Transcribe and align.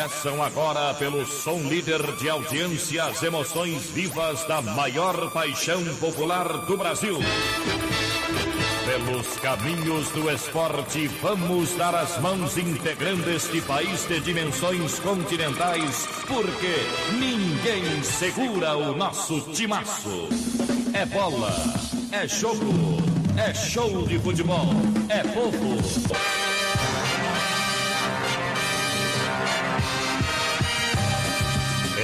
Começam 0.00 0.42
agora 0.42 0.94
pelo 0.94 1.26
som 1.26 1.58
líder 1.68 2.00
de 2.16 2.30
audiência 2.30 3.04
as 3.04 3.22
emoções 3.22 3.82
vivas 3.90 4.42
da 4.44 4.62
maior 4.62 5.30
paixão 5.30 5.84
popular 5.96 6.64
do 6.64 6.74
Brasil. 6.74 7.18
Pelos 8.86 9.26
caminhos 9.40 10.08
do 10.08 10.30
esporte, 10.30 11.06
vamos 11.20 11.74
dar 11.74 11.94
as 11.94 12.18
mãos 12.18 12.56
integrando 12.56 13.30
este 13.30 13.60
país 13.60 14.06
de 14.06 14.20
dimensões 14.20 14.98
continentais, 15.00 16.08
porque 16.26 16.76
ninguém 17.18 18.02
segura 18.02 18.74
o 18.78 18.96
nosso 18.96 19.38
timaço. 19.52 20.30
É 20.94 21.04
bola, 21.04 21.52
é 22.10 22.26
jogo, 22.26 22.96
é 23.36 23.52
show 23.52 24.06
de 24.06 24.18
futebol, 24.18 24.70
é 25.10 25.22
povo. 25.24 26.39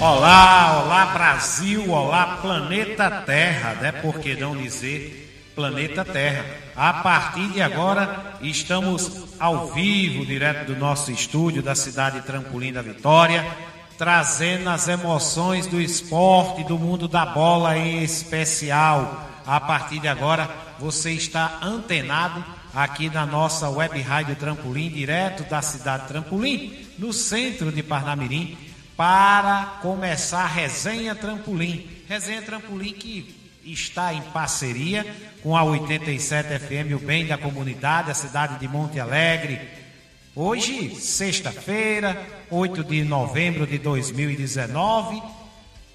Olá, 0.00 0.84
olá 0.84 1.06
Brasil, 1.06 1.90
olá 1.90 2.38
planeta 2.40 3.10
Terra, 3.26 3.74
né? 3.74 3.90
Por 3.90 4.20
que 4.20 4.36
não 4.36 4.56
dizer 4.56 5.50
planeta 5.56 6.04
Terra? 6.04 6.44
A 6.76 6.92
partir 6.92 7.48
de 7.48 7.60
agora 7.60 8.36
estamos 8.40 9.26
ao 9.40 9.72
vivo, 9.72 10.24
direto 10.24 10.66
do 10.66 10.78
nosso 10.78 11.10
estúdio 11.10 11.64
da 11.64 11.74
cidade 11.74 12.20
Trampolim 12.20 12.72
da 12.72 12.80
Vitória, 12.80 13.44
trazendo 13.98 14.70
as 14.70 14.86
emoções 14.86 15.66
do 15.66 15.80
esporte, 15.80 16.62
do 16.62 16.78
mundo 16.78 17.08
da 17.08 17.26
bola 17.26 17.76
em 17.76 18.00
especial. 18.04 19.28
A 19.44 19.58
partir 19.58 19.98
de 19.98 20.06
agora 20.06 20.48
você 20.78 21.10
está 21.10 21.58
antenado 21.60 22.44
aqui 22.72 23.10
na 23.10 23.26
nossa 23.26 23.68
web 23.68 24.00
rádio 24.00 24.36
Trampolim, 24.36 24.90
direto 24.90 25.42
da 25.50 25.60
cidade 25.60 26.06
Trampolim, 26.06 26.86
no 26.96 27.12
centro 27.12 27.72
de 27.72 27.82
Parnamirim 27.82 28.67
para 28.98 29.78
começar 29.80 30.42
a 30.42 30.46
Resenha 30.48 31.14
Trampolim. 31.14 31.88
Resenha 32.08 32.42
Trampolim 32.42 32.92
que 32.92 33.32
está 33.64 34.12
em 34.12 34.20
parceria 34.20 35.06
com 35.40 35.56
a 35.56 35.62
87 35.62 36.58
FM, 36.58 36.96
o 36.96 36.98
bem 36.98 37.24
da 37.24 37.38
comunidade, 37.38 38.10
a 38.10 38.14
cidade 38.14 38.58
de 38.58 38.66
Monte 38.66 38.98
Alegre. 38.98 39.60
Hoje, 40.34 40.96
sexta-feira, 40.96 42.20
8 42.50 42.82
de 42.82 43.04
novembro 43.04 43.68
de 43.68 43.78
2019. 43.78 45.22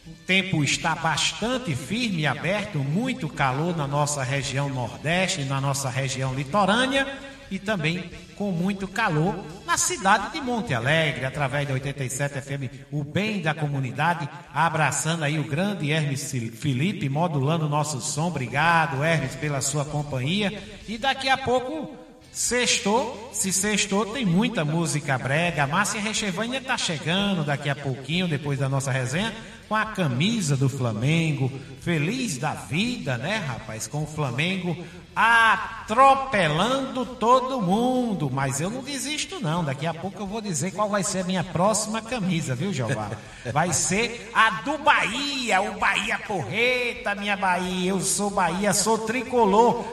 O 0.07 0.13
tempo 0.25 0.63
está 0.63 0.95
bastante 0.95 1.75
firme 1.75 2.21
e 2.21 2.27
aberto, 2.27 2.79
muito 2.79 3.27
calor 3.27 3.75
na 3.75 3.85
nossa 3.85 4.23
região 4.23 4.69
Nordeste, 4.69 5.43
na 5.43 5.59
nossa 5.59 5.89
região 5.89 6.33
litorânea 6.33 7.32
e 7.53 7.59
também 7.59 8.09
com 8.35 8.51
muito 8.51 8.87
calor 8.87 9.35
na 9.63 9.77
cidade 9.77 10.31
de 10.31 10.41
Monte 10.41 10.73
Alegre, 10.73 11.23
através 11.23 11.67
da 11.67 11.75
87 11.75 12.41
FM, 12.41 12.87
o 12.91 13.03
bem 13.03 13.43
da 13.43 13.53
comunidade, 13.53 14.27
abraçando 14.51 15.23
aí 15.23 15.37
o 15.37 15.43
grande 15.43 15.91
Hermes 15.91 16.31
Felipe, 16.31 17.07
modulando 17.09 17.67
o 17.67 17.69
nosso 17.69 18.01
som. 18.01 18.29
Obrigado, 18.29 19.03
Hermes, 19.03 19.35
pela 19.35 19.61
sua 19.61 19.85
companhia. 19.85 20.63
E 20.87 20.97
daqui 20.97 21.29
a 21.29 21.37
pouco, 21.37 21.95
sextou, 22.31 23.29
se 23.31 23.53
sextou, 23.53 24.07
tem 24.07 24.25
muita 24.25 24.65
música 24.65 25.15
brega. 25.19 25.63
A 25.63 25.67
Márcia 25.67 26.01
Rechevânia 26.01 26.57
está 26.57 26.75
chegando 26.75 27.45
daqui 27.45 27.69
a 27.69 27.75
pouquinho, 27.75 28.27
depois 28.27 28.57
da 28.57 28.67
nossa 28.67 28.91
resenha, 28.91 29.31
com 29.67 29.75
a 29.75 29.85
camisa 29.85 30.55
do 30.55 30.67
Flamengo, 30.69 31.51
feliz 31.81 32.37
da 32.37 32.53
vida, 32.53 33.17
né, 33.17 33.37
rapaz? 33.37 33.87
Com 33.87 34.03
o 34.03 34.07
Flamengo 34.07 34.77
atropelando 35.15 37.05
todo 37.05 37.61
mundo. 37.61 38.29
Mas 38.31 38.59
eu 38.59 38.69
não 38.69 38.83
desisto, 38.83 39.39
não. 39.39 39.63
Daqui 39.63 39.85
a 39.85 39.93
pouco 39.93 40.21
eu 40.21 40.27
vou 40.27 40.41
dizer 40.41 40.71
qual 40.71 40.89
vai 40.89 41.03
ser 41.03 41.19
a 41.19 41.23
minha 41.23 41.43
próxima 41.43 42.01
camisa, 42.01 42.55
viu, 42.55 42.73
Jeová? 42.73 43.11
Vai 43.51 43.73
ser 43.73 44.31
a 44.33 44.61
do 44.61 44.77
Bahia, 44.77 45.61
o 45.61 45.79
Bahia 45.79 46.19
Porreta, 46.19 47.15
minha 47.15 47.37
Bahia. 47.37 47.91
Eu 47.91 48.01
sou 48.01 48.29
Bahia, 48.29 48.73
sou 48.73 48.99
tricolor. 48.99 49.85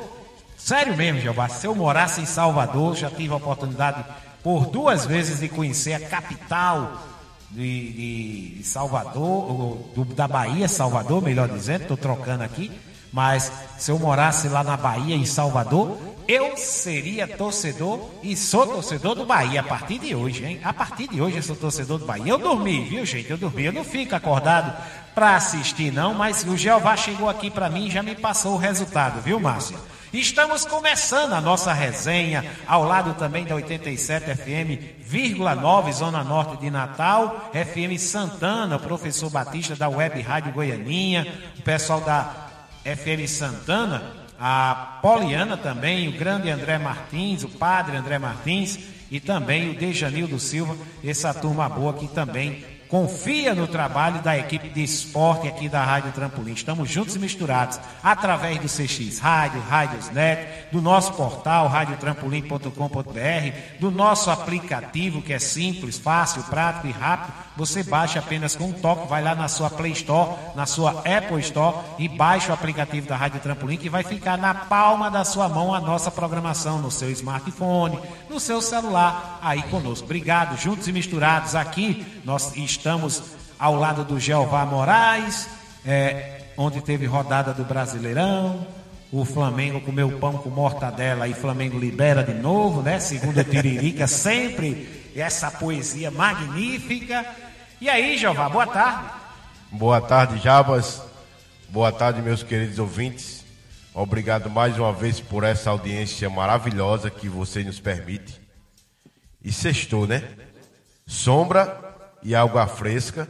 Sério 0.57 0.97
mesmo, 0.97 1.21
Jeová. 1.21 1.49
Se 1.49 1.67
eu 1.67 1.75
morasse 1.75 2.21
em 2.21 2.27
Salvador, 2.27 2.95
já 2.97 3.11
tive 3.11 3.33
a 3.33 3.37
oportunidade 3.37 4.05
por 4.43 4.67
duas 4.67 5.05
vezes 5.07 5.41
de 5.41 5.49
conhecer 5.49 5.95
a 5.95 6.01
capital 6.09 7.10
de, 7.51 8.57
de 8.59 8.65
Salvador, 8.65 9.79
do, 9.95 10.05
da 10.05 10.29
Bahia, 10.29 10.69
Salvador, 10.69 11.23
melhor 11.23 11.49
dizendo, 11.49 11.83
estou 11.83 11.97
trocando 11.97 12.43
aqui. 12.43 12.71
Mas 13.13 13.51
se 13.77 13.91
eu 13.91 13.99
morasse 13.99 14.49
lá 14.49 14.63
na 14.63 14.77
Bahia, 14.77 15.17
em 15.17 15.25
Salvador, 15.25 15.99
eu 16.29 16.57
seria 16.57 17.27
torcedor 17.27 18.09
e 18.23 18.37
sou 18.37 18.65
torcedor 18.65 19.17
do 19.17 19.27
Bahia 19.27 19.63
a 19.63 19.65
partir 19.65 19.99
de 19.99 20.15
hoje, 20.15 20.45
hein? 20.45 20.61
A 20.63 20.73
partir 20.73 21.09
de 21.09 21.21
hoje 21.21 21.39
eu 21.39 21.43
sou 21.43 21.57
torcedor 21.57 21.99
do 21.99 22.07
Bahia. 22.07 22.33
Eu 22.33 22.39
dormi, 22.39 22.85
viu, 22.85 23.05
gente? 23.05 23.29
Eu 23.29 23.37
dormi. 23.37 23.65
Eu 23.65 23.73
não 23.73 23.83
fico 23.83 24.15
acordado 24.15 24.73
para 25.21 25.37
assistir, 25.37 25.93
não, 25.93 26.15
mas 26.15 26.45
o 26.45 26.57
Jeová 26.57 26.97
chegou 26.97 27.29
aqui 27.29 27.51
para 27.51 27.69
mim 27.69 27.89
e 27.89 27.91
já 27.91 28.03
me 28.03 28.15
passou 28.15 28.55
o 28.55 28.57
resultado, 28.57 29.21
viu, 29.21 29.39
Márcio? 29.39 29.79
Estamos 30.15 30.65
começando 30.65 31.35
a 31.35 31.43
nossa 31.43 31.75
resenha 31.75 32.51
ao 32.67 32.85
lado 32.85 33.13
também 33.13 33.45
da 33.45 33.55
87 33.55 34.35
FM, 34.35 34.99
vírgula 34.99 35.55
9, 35.55 35.93
Zona 35.93 36.25
Norte 36.25 36.57
de 36.57 36.71
Natal, 36.71 37.51
FM 37.53 38.01
Santana, 38.01 38.77
o 38.77 38.81
professor 38.81 39.29
Batista 39.29 39.77
da 39.77 39.91
Web 39.91 40.23
Rádio 40.23 40.53
Goianinha, 40.53 41.27
o 41.59 41.61
pessoal 41.61 42.01
da 42.01 42.49
FM 42.83 43.29
Santana, 43.29 44.03
a 44.41 45.01
Poliana 45.03 45.59
também, 45.59 46.09
o 46.09 46.13
grande 46.13 46.49
André 46.49 46.79
Martins, 46.79 47.45
o 47.45 47.49
padre 47.51 47.95
André 47.95 48.19
Martins 48.19 48.79
e 49.11 49.21
também 49.21 49.69
o 49.69 49.75
Dejanildo 49.75 50.41
Silva, 50.41 50.79
essa 51.05 51.35
turma 51.35 51.69
boa 51.69 51.93
que 51.93 52.09
também 52.09 52.65
confia 52.91 53.55
no 53.55 53.69
trabalho 53.69 54.21
da 54.21 54.37
equipe 54.37 54.69
de 54.69 54.83
esporte 54.83 55.47
aqui 55.47 55.69
da 55.69 55.85
Rádio 55.85 56.11
Trampolim. 56.11 56.53
Estamos 56.53 56.91
juntos 56.91 57.15
e 57.15 57.21
misturados 57.21 57.79
através 58.03 58.59
do 58.59 58.67
CX 58.67 59.21
Rádio, 59.21 59.61
Rádios 59.61 60.11
Net, 60.11 60.67
do 60.73 60.83
nosso 60.83 61.13
portal 61.13 61.69
radiotrampolim.com.br, 61.69 63.79
do 63.79 63.93
nosso 63.93 64.29
aplicativo 64.29 65.23
que 65.23 65.33
é 65.33 65.39
simples, 65.39 65.99
fácil, 65.99 66.43
prático 66.45 66.89
e 66.89 66.91
rápido. 66.91 67.33
Você 67.57 67.85
baixa 67.85 68.19
apenas 68.19 68.57
com 68.57 68.65
um 68.65 68.73
toque, 68.73 69.07
vai 69.07 69.23
lá 69.23 69.35
na 69.35 69.47
sua 69.47 69.71
Play 69.71 69.93
Store, 69.93 70.33
na 70.57 70.67
sua 70.67 70.91
Apple 71.01 71.41
Store 71.41 71.79
e 71.99 72.09
baixa 72.09 72.51
o 72.51 72.55
aplicativo 72.55 73.07
da 73.07 73.17
Rádio 73.17 73.41
Trampolim 73.41 73.77
que 73.77 73.89
vai 73.89 74.03
ficar 74.03 74.37
na 74.37 74.53
palma 74.53 75.11
da 75.11 75.25
sua 75.25 75.49
mão 75.49 75.73
a 75.73 75.81
nossa 75.81 76.11
programação 76.11 76.79
no 76.79 76.91
seu 76.91 77.11
smartphone, 77.11 77.99
no 78.29 78.41
seu 78.41 78.61
celular, 78.61 79.39
aí 79.43 79.63
conosco. 79.65 80.07
Obrigado, 80.07 80.59
juntos 80.59 80.89
e 80.89 80.93
misturados 80.93 81.55
aqui. 81.55 82.05
Nós 82.25 82.57
estamos 82.57 82.80
ao 83.59 83.75
lado 83.75 84.05
do 84.05 84.19
Jeová 84.19 84.65
Moraes, 84.65 85.49
é, 85.85 86.43
onde 86.57 86.81
teve 86.81 87.07
rodada 87.07 87.53
do 87.53 87.65
Brasileirão. 87.65 88.67
O 89.13 89.25
Flamengo 89.25 89.81
comeu 89.81 90.19
pão 90.19 90.39
com 90.39 90.49
mortadela 90.51 91.27
e 91.27 91.35
Flamengo 91.35 91.79
libera 91.79 92.23
de 92.23 92.33
novo, 92.33 92.81
né? 92.81 93.01
Segundo 93.01 93.43
Tiririca, 93.43 94.07
sempre 94.09 95.11
essa 95.15 95.51
poesia 95.51 96.11
magnífica. 96.11 97.27
E 97.81 97.89
aí, 97.91 98.17
Jeová, 98.17 98.49
boa 98.49 98.67
tarde. 98.67 99.11
Boa 99.73 100.01
tarde, 100.01 100.39
Jabas. 100.39 101.03
Boa 101.69 101.93
tarde, 101.93 102.23
meus 102.23 102.43
queridos 102.43 102.79
ouvintes. 102.79 103.45
Obrigado 103.93 104.49
mais 104.49 104.79
uma 104.79 104.93
vez 104.93 105.21
por 105.21 105.45
essa 105.45 105.71
audiência 105.71 106.31
maravilhosa 106.31 107.11
que 107.11 107.29
você 107.29 107.65
nos 107.65 107.81
permite. 107.81 108.41
E 109.43 109.53
sextou, 109.53 110.07
né? 110.07 110.23
Sombra 111.07 111.90
e 112.23 112.35
água 112.35 112.67
fresca 112.67 113.29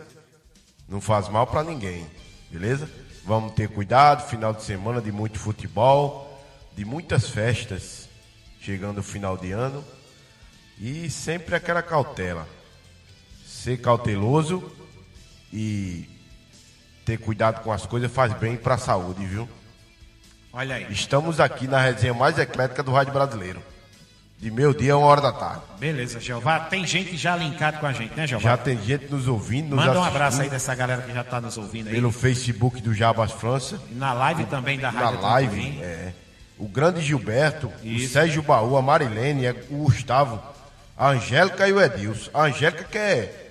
não 0.89 1.01
faz 1.01 1.29
mal 1.29 1.47
para 1.47 1.63
ninguém, 1.63 2.07
beleza? 2.51 2.89
Vamos 3.25 3.53
ter 3.53 3.69
cuidado, 3.69 4.29
final 4.29 4.53
de 4.53 4.63
semana 4.63 5.01
de 5.01 5.13
muito 5.13 5.39
futebol, 5.39 6.43
de 6.75 6.85
muitas 6.85 7.29
festas, 7.29 8.09
chegando 8.61 8.99
o 8.99 9.03
final 9.03 9.37
de 9.37 9.53
ano. 9.53 9.85
E 10.79 11.11
sempre 11.11 11.55
aquela 11.55 11.83
cautela. 11.83 12.49
Ser 13.47 13.81
cauteloso 13.81 14.73
e 15.53 16.09
ter 17.05 17.19
cuidado 17.19 17.63
com 17.63 17.71
as 17.71 17.85
coisas 17.85 18.11
faz 18.11 18.33
bem 18.33 18.57
para 18.57 18.75
a 18.75 18.79
saúde, 18.79 19.25
viu? 19.27 19.49
Olha 20.53 20.77
aí. 20.77 20.87
Estamos 20.91 21.39
aqui 21.39 21.69
na 21.69 21.81
resenha 21.81 22.15
mais 22.15 22.39
eclética 22.39 22.83
do 22.83 22.91
Rádio 22.91 23.13
Brasileiro. 23.13 23.63
De 24.41 24.51
meio 24.51 24.73
dia 24.75 24.95
a 24.95 24.97
uma 24.97 25.07
hora 25.07 25.21
da 25.21 25.33
tarde. 25.33 25.61
Beleza, 25.79 26.19
Jeová. 26.19 26.61
Tem 26.61 26.87
gente 26.87 27.15
já 27.17 27.37
linkado 27.37 27.79
com 27.79 27.87
a 27.87 27.93
gente, 27.93 28.15
né, 28.17 28.27
Jeová? 28.27 28.43
Já 28.51 28.57
tem 28.57 28.81
gente 28.83 29.07
nos 29.11 29.29
ouvindo, 29.29 29.77
nos 29.77 29.85
Manda 29.85 30.01
um 30.01 30.05
abraço 30.05 30.41
aí 30.41 30.49
dessa 30.49 30.75
galera 30.75 31.03
que 31.03 31.13
já 31.13 31.23
tá 31.23 31.41
nos 31.41 31.59
ouvindo 31.59 31.89
aí. 31.89 31.95
pelo 31.95 32.11
Facebook 32.11 32.81
do 32.81 32.95
Jabas 32.95 33.33
França, 33.33 33.79
E 33.91 33.95
Na 33.95 34.13
live 34.15 34.47
também 34.47 34.79
da 34.79 34.91
na 34.91 34.99
Rádio 35.01 35.21
live. 35.21 35.51
Trampolim. 35.61 35.83
é, 35.83 36.13
o 36.59 36.67
grande 36.67 37.03
Gilberto, 37.03 37.67
o 37.83 37.87
Isso. 37.87 38.15
Sérgio 38.15 38.43
Baú, 38.43 38.77
a 38.79 38.83
Marilene, 38.83 39.45
é, 39.47 39.51
o 39.71 39.85
Gustavo, 39.85 40.43
a 40.97 41.09
Angélica 41.11 41.69
e 41.69 41.73
o 41.75 41.81
Edilson. 41.81 42.31
A 42.33 42.45
Angélica 42.45 42.85
que 42.85 42.97
é 42.99 43.51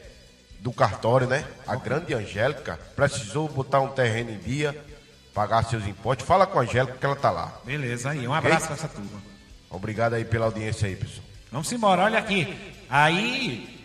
do 0.59 0.71
cartório, 0.73 1.27
né? 1.27 1.45
A 1.67 1.75
grande 1.75 2.13
Angélica 2.15 2.79
precisou 2.95 3.47
botar 3.47 3.79
um 3.79 3.89
terreno 3.89 4.31
em 4.31 4.37
dia, 4.39 4.75
pagar 5.35 5.63
seus 5.65 5.85
impostos. 5.87 6.25
Fala 6.27 6.47
com 6.47 6.57
a 6.59 6.63
Angélica 6.63 6.97
que 6.99 7.05
ela 7.05 7.15
tá 7.15 7.29
lá. 7.29 7.53
Beleza 7.63 8.09
aí. 8.09 8.27
Um 8.27 8.33
abraço 8.33 8.65
pra 8.65 8.75
essa 8.75 8.87
turma. 8.87 9.28
Obrigado 9.69 10.13
aí 10.13 10.25
pela 10.25 10.45
audiência 10.45 10.87
aí, 10.87 10.95
pessoal. 10.95 11.25
Vamos 11.51 11.71
embora, 11.71 12.03
olha 12.03 12.19
aqui. 12.19 12.55
Aí 12.89 13.79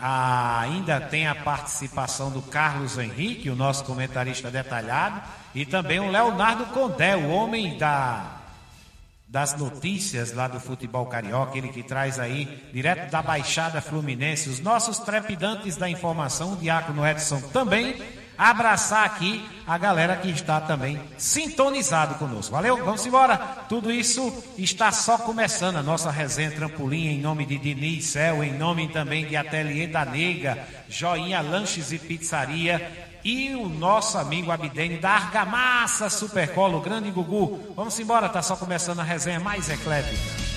ainda 0.00 1.00
tem 1.00 1.26
a 1.26 1.34
participação 1.34 2.30
do 2.30 2.42
Carlos 2.42 2.98
Henrique, 2.98 3.50
o 3.50 3.56
nosso 3.56 3.84
comentarista 3.84 4.50
detalhado, 4.50 5.22
e 5.54 5.64
também 5.64 6.00
o 6.00 6.10
Leonardo 6.10 6.66
Condé, 6.66 7.16
o 7.16 7.28
homem 7.28 7.78
da 7.78 8.34
das 9.28 9.54
notícias 9.58 10.32
lá 10.32 10.48
do 10.48 10.58
futebol 10.58 11.04
carioca, 11.04 11.58
ele 11.58 11.68
que 11.68 11.82
traz 11.82 12.18
aí, 12.18 12.66
direto 12.72 13.10
da 13.10 13.20
Baixada 13.20 13.78
Fluminense, 13.82 14.48
os 14.48 14.58
nossos 14.58 14.98
trepidantes 15.00 15.76
da 15.76 15.86
informação, 15.86 16.54
o 16.54 16.56
Diácono 16.56 17.06
Edson 17.06 17.38
também, 17.52 18.02
abraçar 18.38 19.04
aqui 19.04 19.44
a 19.66 19.76
galera 19.76 20.16
que 20.16 20.30
está 20.30 20.60
também 20.60 21.00
sintonizado 21.18 22.14
conosco. 22.14 22.52
Valeu? 22.52 22.82
Vamos 22.84 23.04
embora. 23.04 23.36
Tudo 23.68 23.90
isso 23.90 24.32
está 24.56 24.92
só 24.92 25.18
começando 25.18 25.76
a 25.76 25.82
nossa 25.82 26.10
resenha 26.10 26.52
trampolim 26.52 27.08
em 27.08 27.20
nome 27.20 27.44
de 27.44 27.58
Diniz 27.58 28.06
Cel, 28.06 28.44
em 28.44 28.56
nome 28.56 28.88
também 28.88 29.26
de 29.26 29.36
Ateliê 29.36 29.88
da 29.88 30.04
Nega, 30.04 30.66
Joinha 30.88 31.40
Lanches 31.40 31.92
e 31.92 31.98
Pizzaria 31.98 33.08
e 33.24 33.54
o 33.54 33.68
nosso 33.68 34.16
amigo 34.16 34.50
Abdene 34.50 34.98
da 34.98 35.10
Argamassa 35.10 36.08
Supercolo, 36.08 36.80
grande 36.80 37.10
Gugu. 37.10 37.74
Vamos 37.74 37.98
embora, 37.98 38.28
tá 38.28 38.40
só 38.40 38.56
começando 38.56 39.00
a 39.00 39.04
resenha 39.04 39.40
mais 39.40 39.68
eclética. 39.68 40.47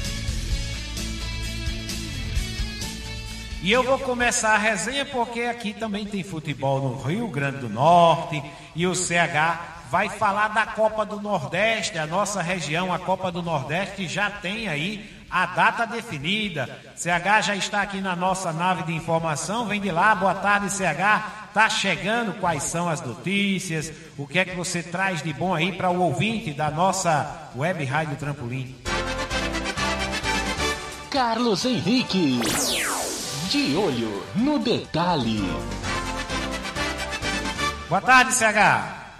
E 3.61 3.71
eu 3.71 3.83
vou 3.83 3.99
começar 3.99 4.55
a 4.55 4.57
resenha 4.57 5.05
porque 5.05 5.41
aqui 5.41 5.71
também 5.71 6.03
tem 6.03 6.23
futebol 6.23 6.81
no 6.81 7.01
Rio 7.03 7.27
Grande 7.27 7.59
do 7.59 7.69
Norte 7.69 8.41
e 8.75 8.87
o 8.87 8.95
CH 8.95 9.81
vai 9.91 10.09
falar 10.09 10.47
da 10.47 10.65
Copa 10.65 11.05
do 11.05 11.21
Nordeste, 11.21 11.99
a 11.99 12.07
nossa 12.07 12.41
região, 12.41 12.91
a 12.91 12.97
Copa 12.97 13.31
do 13.31 13.43
Nordeste 13.43 14.07
já 14.07 14.31
tem 14.31 14.67
aí 14.67 15.21
a 15.29 15.45
data 15.45 15.85
definida. 15.85 16.67
CH 16.95 17.41
já 17.43 17.55
está 17.55 17.83
aqui 17.83 18.01
na 18.01 18.15
nossa 18.15 18.51
nave 18.51 18.81
de 18.83 18.93
informação, 18.93 19.67
vem 19.67 19.79
de 19.79 19.91
lá, 19.91 20.15
boa 20.15 20.33
tarde 20.33 20.71
CH. 20.71 21.51
Tá 21.53 21.69
chegando, 21.69 22.33
quais 22.39 22.63
são 22.63 22.89
as 22.89 23.01
notícias? 23.01 23.93
O 24.17 24.25
que 24.25 24.39
é 24.39 24.45
que 24.45 24.55
você 24.55 24.81
traz 24.81 25.21
de 25.21 25.33
bom 25.33 25.53
aí 25.53 25.71
para 25.71 25.91
o 25.91 26.01
ouvinte 26.01 26.51
da 26.51 26.71
nossa 26.71 27.51
Web 27.55 27.83
Rádio 27.85 28.15
Trampolim? 28.15 28.75
Carlos 31.11 31.65
Henrique. 31.65 32.39
De 33.51 33.75
olho 33.75 34.23
no 34.33 34.59
detalhe. 34.59 35.41
Boa 37.89 37.99
tarde, 37.99 38.33
CH. 38.33 39.19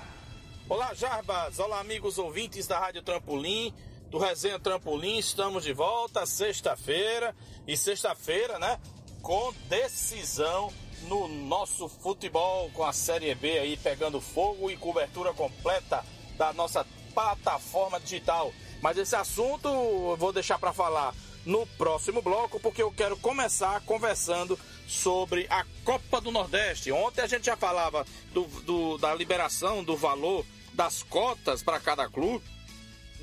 Olá, 0.69 0.94
Jarbas. 0.94 1.60
Olá, 1.60 1.81
amigos 1.81 2.18
ouvintes 2.18 2.66
da 2.66 2.80
Rádio 2.80 3.01
Trampolim, 3.01 3.74
do 4.10 4.18
Resenha 4.18 4.57
Trampolim. 4.57 5.18
Estamos 5.18 5.66
de 5.66 5.74
volta 5.74 6.25
sexta-feira. 6.25 7.36
E 7.68 7.75
sexta-feira, 7.75 8.57
né? 8.57 8.80
Com 9.22 9.54
decisão 9.68 10.72
no 11.10 11.27
nosso 11.27 11.89
futebol, 11.89 12.72
com 12.74 12.86
a 12.86 12.94
Série 12.94 13.36
B 13.36 13.60
aí 13.60 13.75
pegando 13.75 14.22
fogo 14.22 14.72
e 14.72 14.77
cobertura 14.77 15.34
completa 15.34 16.06
da 16.38 16.54
nossa 16.54 16.86
plataforma 17.13 18.00
digital. 18.00 18.54
Mas 18.81 18.98
esse 18.98 19.13
assunto 19.13 19.68
eu 19.68 20.16
vou 20.18 20.31
deixar 20.31 20.57
para 20.57 20.72
falar 20.72 21.13
no 21.46 21.66
próximo 21.78 22.22
bloco, 22.22 22.60
porque 22.60 22.82
eu 22.84 22.92
quero 22.92 23.18
começar 23.18 23.80
conversando 23.82 24.58
sobre 24.88 25.48
a 25.50 25.66
Copa 25.84 26.20
do 26.22 26.32
Nordeste. 26.32 26.92
Ontem 26.92 27.22
a 27.22 27.28
gente 27.28 27.46
já 27.46 27.58
falava 27.58 28.06
do, 28.34 28.44
do- 28.64 28.98
da 28.98 29.14
liberação 29.16 29.84
do 29.84 29.96
valor 29.98 30.46
das 30.74 31.02
cotas 31.04 31.64
para 31.64 31.80
cada 31.80 32.08
clube, 32.10 32.46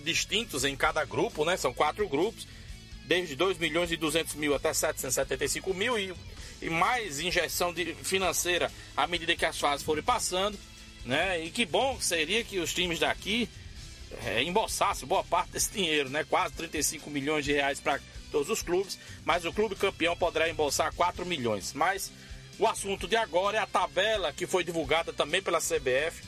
distintos 0.05 0.65
em 0.65 0.76
cada 0.76 1.05
grupo, 1.05 1.44
né? 1.44 1.56
São 1.56 1.73
quatro 1.73 2.09
grupos, 2.09 2.47
desde 3.05 3.35
2 3.37 3.59
milhões 3.59 3.91
e 3.93 3.97
200 3.97 4.35
mil 4.35 4.55
até 4.55 4.73
775 4.73 5.73
mil 5.75 5.99
e, 5.99 6.14
e 6.61 6.69
mais 6.71 7.21
injeção 7.21 7.73
de, 7.73 7.94
financeira 7.94 8.71
à 8.97 9.06
medida 9.06 9.35
que 9.37 9.44
as 9.47 9.59
fases 9.59 9.85
forem 9.85 10.03
passando, 10.03 10.59
né? 11.05 11.43
E 11.44 11.50
que 11.50 11.64
bom 11.64 12.00
seria 12.00 12.43
que 12.44 12.59
os 12.59 12.73
times 12.75 12.99
daqui 12.99 13.49
é, 14.25 14.43
boa 15.06 15.25
parte 15.25 15.50
desse 15.50 15.70
dinheiro, 15.70 16.08
né? 16.08 16.25
Quase 16.28 16.55
35 16.55 17.10
milhões 17.10 17.44
de 17.44 17.52
reais 17.52 17.81
para 17.81 18.00
todos 18.31 18.50
os 18.50 18.62
clubes, 18.62 18.99
mas 19.25 19.44
o 19.44 19.52
clube 19.52 19.75
campeão 19.75 20.16
poderá 20.16 20.49
embolsar 20.49 20.93
4 20.94 21.25
milhões. 21.25 21.72
Mas 21.72 22.12
o 22.58 22.66
assunto 22.66 23.06
de 23.06 23.16
agora 23.16 23.58
é 23.58 23.60
a 23.60 23.66
tabela 23.66 24.32
que 24.32 24.46
foi 24.46 24.64
divulgada 24.64 25.12
também 25.12 25.43
pela 25.43 25.60
CBF 25.60 26.22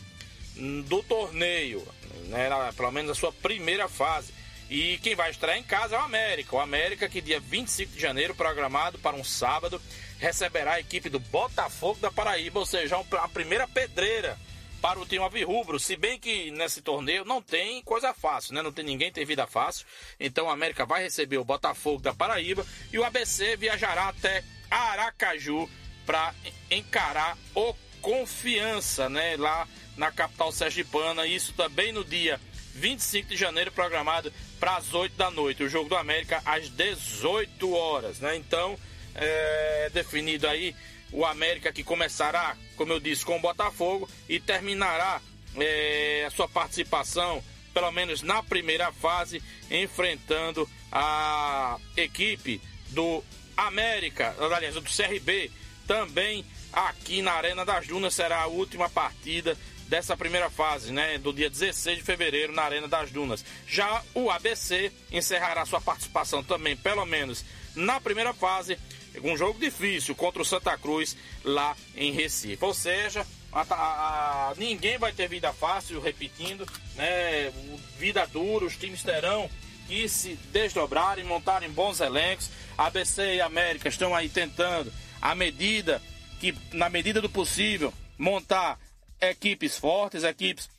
hum, 0.57 0.83
do 0.83 1.03
torneio, 1.03 1.87
né? 2.29 2.49
Pelo 2.77 2.91
menos 2.91 3.11
a 3.11 3.15
sua 3.15 3.33
primeira 3.33 3.89
fase. 3.89 4.33
E 4.71 4.99
quem 4.99 5.17
vai 5.17 5.33
estrear 5.33 5.59
em 5.59 5.65
casa 5.65 5.97
é 5.97 5.99
o 5.99 6.03
América. 6.03 6.55
O 6.55 6.61
América, 6.61 7.09
que 7.09 7.21
dia 7.21 7.41
25 7.41 7.93
de 7.93 8.01
janeiro, 8.01 8.37
programado 8.37 9.01
para 9.01 9.17
um 9.17 9.25
sábado, 9.25 9.83
receberá 10.19 10.75
a 10.75 10.81
equipe 10.81 11.09
do 11.09 11.19
Botafogo 11.19 11.99
da 12.01 12.13
Paraíba, 12.13 12.61
ou 12.61 12.67
seja, 12.67 12.97
a 12.97 13.29
primeira 13.29 13.67
pedreira 13.67 14.39
para 14.81 14.99
o 14.99 15.07
time 15.07 15.23
alvirrubro, 15.23 15.79
se 15.79 15.97
bem 15.97 16.19
que 16.19 16.51
nesse 16.51 16.81
torneio 16.81 17.25
não 17.25 17.43
tem 17.43 17.83
coisa 17.83 18.15
fácil, 18.15 18.55
né? 18.55 18.63
Não 18.63 18.73
tem 18.73 18.85
ninguém 18.85 19.13
tem 19.13 19.25
vida 19.25 19.47
fácil. 19.47 19.87
Então 20.19 20.47
o 20.47 20.51
América 20.51 20.87
vai 20.87 21.03
receber 21.03 21.39
o 21.39 21.45
Botafogo 21.45 22.01
da 22.01 22.15
Paraíba 22.15 22.67
e 22.93 22.99
o 22.99 23.05
ABC 23.05 23.57
viajará 23.57 24.09
até 24.09 24.43
Aracaju 24.71 25.69
para 26.07 26.35
encarar 26.71 27.37
o 27.55 27.75
Confiança, 28.01 29.09
né? 29.09 29.37
Lá 29.37 29.69
na 29.97 30.11
capital 30.11 30.51
sergipana. 30.51 31.27
Isso 31.27 31.53
também 31.53 31.93
no 31.93 32.03
dia 32.03 32.41
25 32.75 33.29
de 33.29 33.37
janeiro, 33.37 33.71
programado 33.71 34.33
para 34.59 34.77
as 34.77 34.95
8 34.95 35.15
da 35.17 35.31
noite. 35.31 35.63
O 35.63 35.69
jogo 35.69 35.89
do 35.89 35.97
América 35.97 36.43
às 36.47 36.71
18 36.71 37.73
horas, 37.73 38.21
né? 38.21 38.37
Então, 38.37 38.79
é 39.15 39.91
definido 39.93 40.49
aí 40.49 40.75
o 41.13 41.27
América 41.27 41.73
que 41.73 41.83
começará, 41.83 42.57
como 42.81 42.95
eu 42.95 42.99
disse, 42.99 43.27
com 43.27 43.37
o 43.37 43.41
Botafogo 43.41 44.09
e 44.27 44.41
terminará 44.41 45.21
é, 45.55 46.25
a 46.27 46.31
sua 46.31 46.49
participação, 46.49 47.45
pelo 47.75 47.93
menos 47.93 48.23
na 48.23 48.43
primeira 48.43 48.91
fase, 48.91 49.43
enfrentando 49.71 50.67
a 50.91 51.77
equipe 51.95 52.59
do 52.89 53.23
América, 53.55 54.35
aliás, 54.41 54.77
do 54.77 54.81
CRB, 54.81 55.51
também 55.87 56.43
aqui 56.73 57.21
na 57.21 57.33
Arena 57.33 57.67
das 57.67 57.87
Dunas 57.87 58.15
será 58.15 58.45
a 58.45 58.47
última 58.47 58.89
partida 58.89 59.59
dessa 59.87 60.17
primeira 60.17 60.49
fase, 60.49 60.91
né, 60.91 61.19
do 61.19 61.35
dia 61.35 61.51
16 61.51 61.99
de 61.99 62.03
fevereiro 62.03 62.55
na 62.55 62.63
Arena 62.63 62.89
das 62.89 63.11
Dunas. 63.11 63.45
Já 63.67 64.03
o 64.15 64.31
ABC 64.31 64.91
encerrará 65.13 65.67
sua 65.67 65.83
participação 65.83 66.43
também, 66.43 66.75
pelo 66.79 67.05
menos 67.05 67.45
na 67.75 68.01
primeira 68.01 68.33
fase, 68.33 68.79
um 69.23 69.37
jogo 69.37 69.59
difícil 69.59 70.15
contra 70.15 70.41
o 70.43 70.45
Santa 70.45 70.77
Cruz 70.79 71.17
lá 71.45 71.77
em 71.97 72.13
Recife. 72.13 72.65
Ou 72.65 72.75
seja, 72.75 73.27
a- 73.53 73.67
a- 73.69 74.51
a- 74.51 74.55
ninguém 74.57 74.99
vai 74.99 75.13
ter 75.13 75.29
vida 75.29 75.53
fácil, 75.53 76.01
repetindo, 76.01 76.67
né, 76.97 77.53
vida 77.99 78.27
dura, 78.27 78.65
os 78.65 78.77
times 78.77 79.03
terão 79.03 79.51
que 79.89 80.09
se 80.09 80.35
desdobrarem, 80.53 81.25
montarem 81.25 81.71
bons 81.71 82.01
elencos. 82.01 82.49
ABC 82.79 83.35
e 83.37 83.41
América 83.41 83.89
estão 83.89 84.15
aí 84.15 84.29
tentando, 84.29 84.93
à 85.21 85.35
medida 85.35 86.01
que, 86.39 86.55
na 86.73 86.89
medida 86.89 87.21
do 87.21 87.29
possível, 87.29 87.93
montar 88.17 88.79
equipes 89.21 89.77
fortes, 89.77 90.23
equipes 90.25 90.71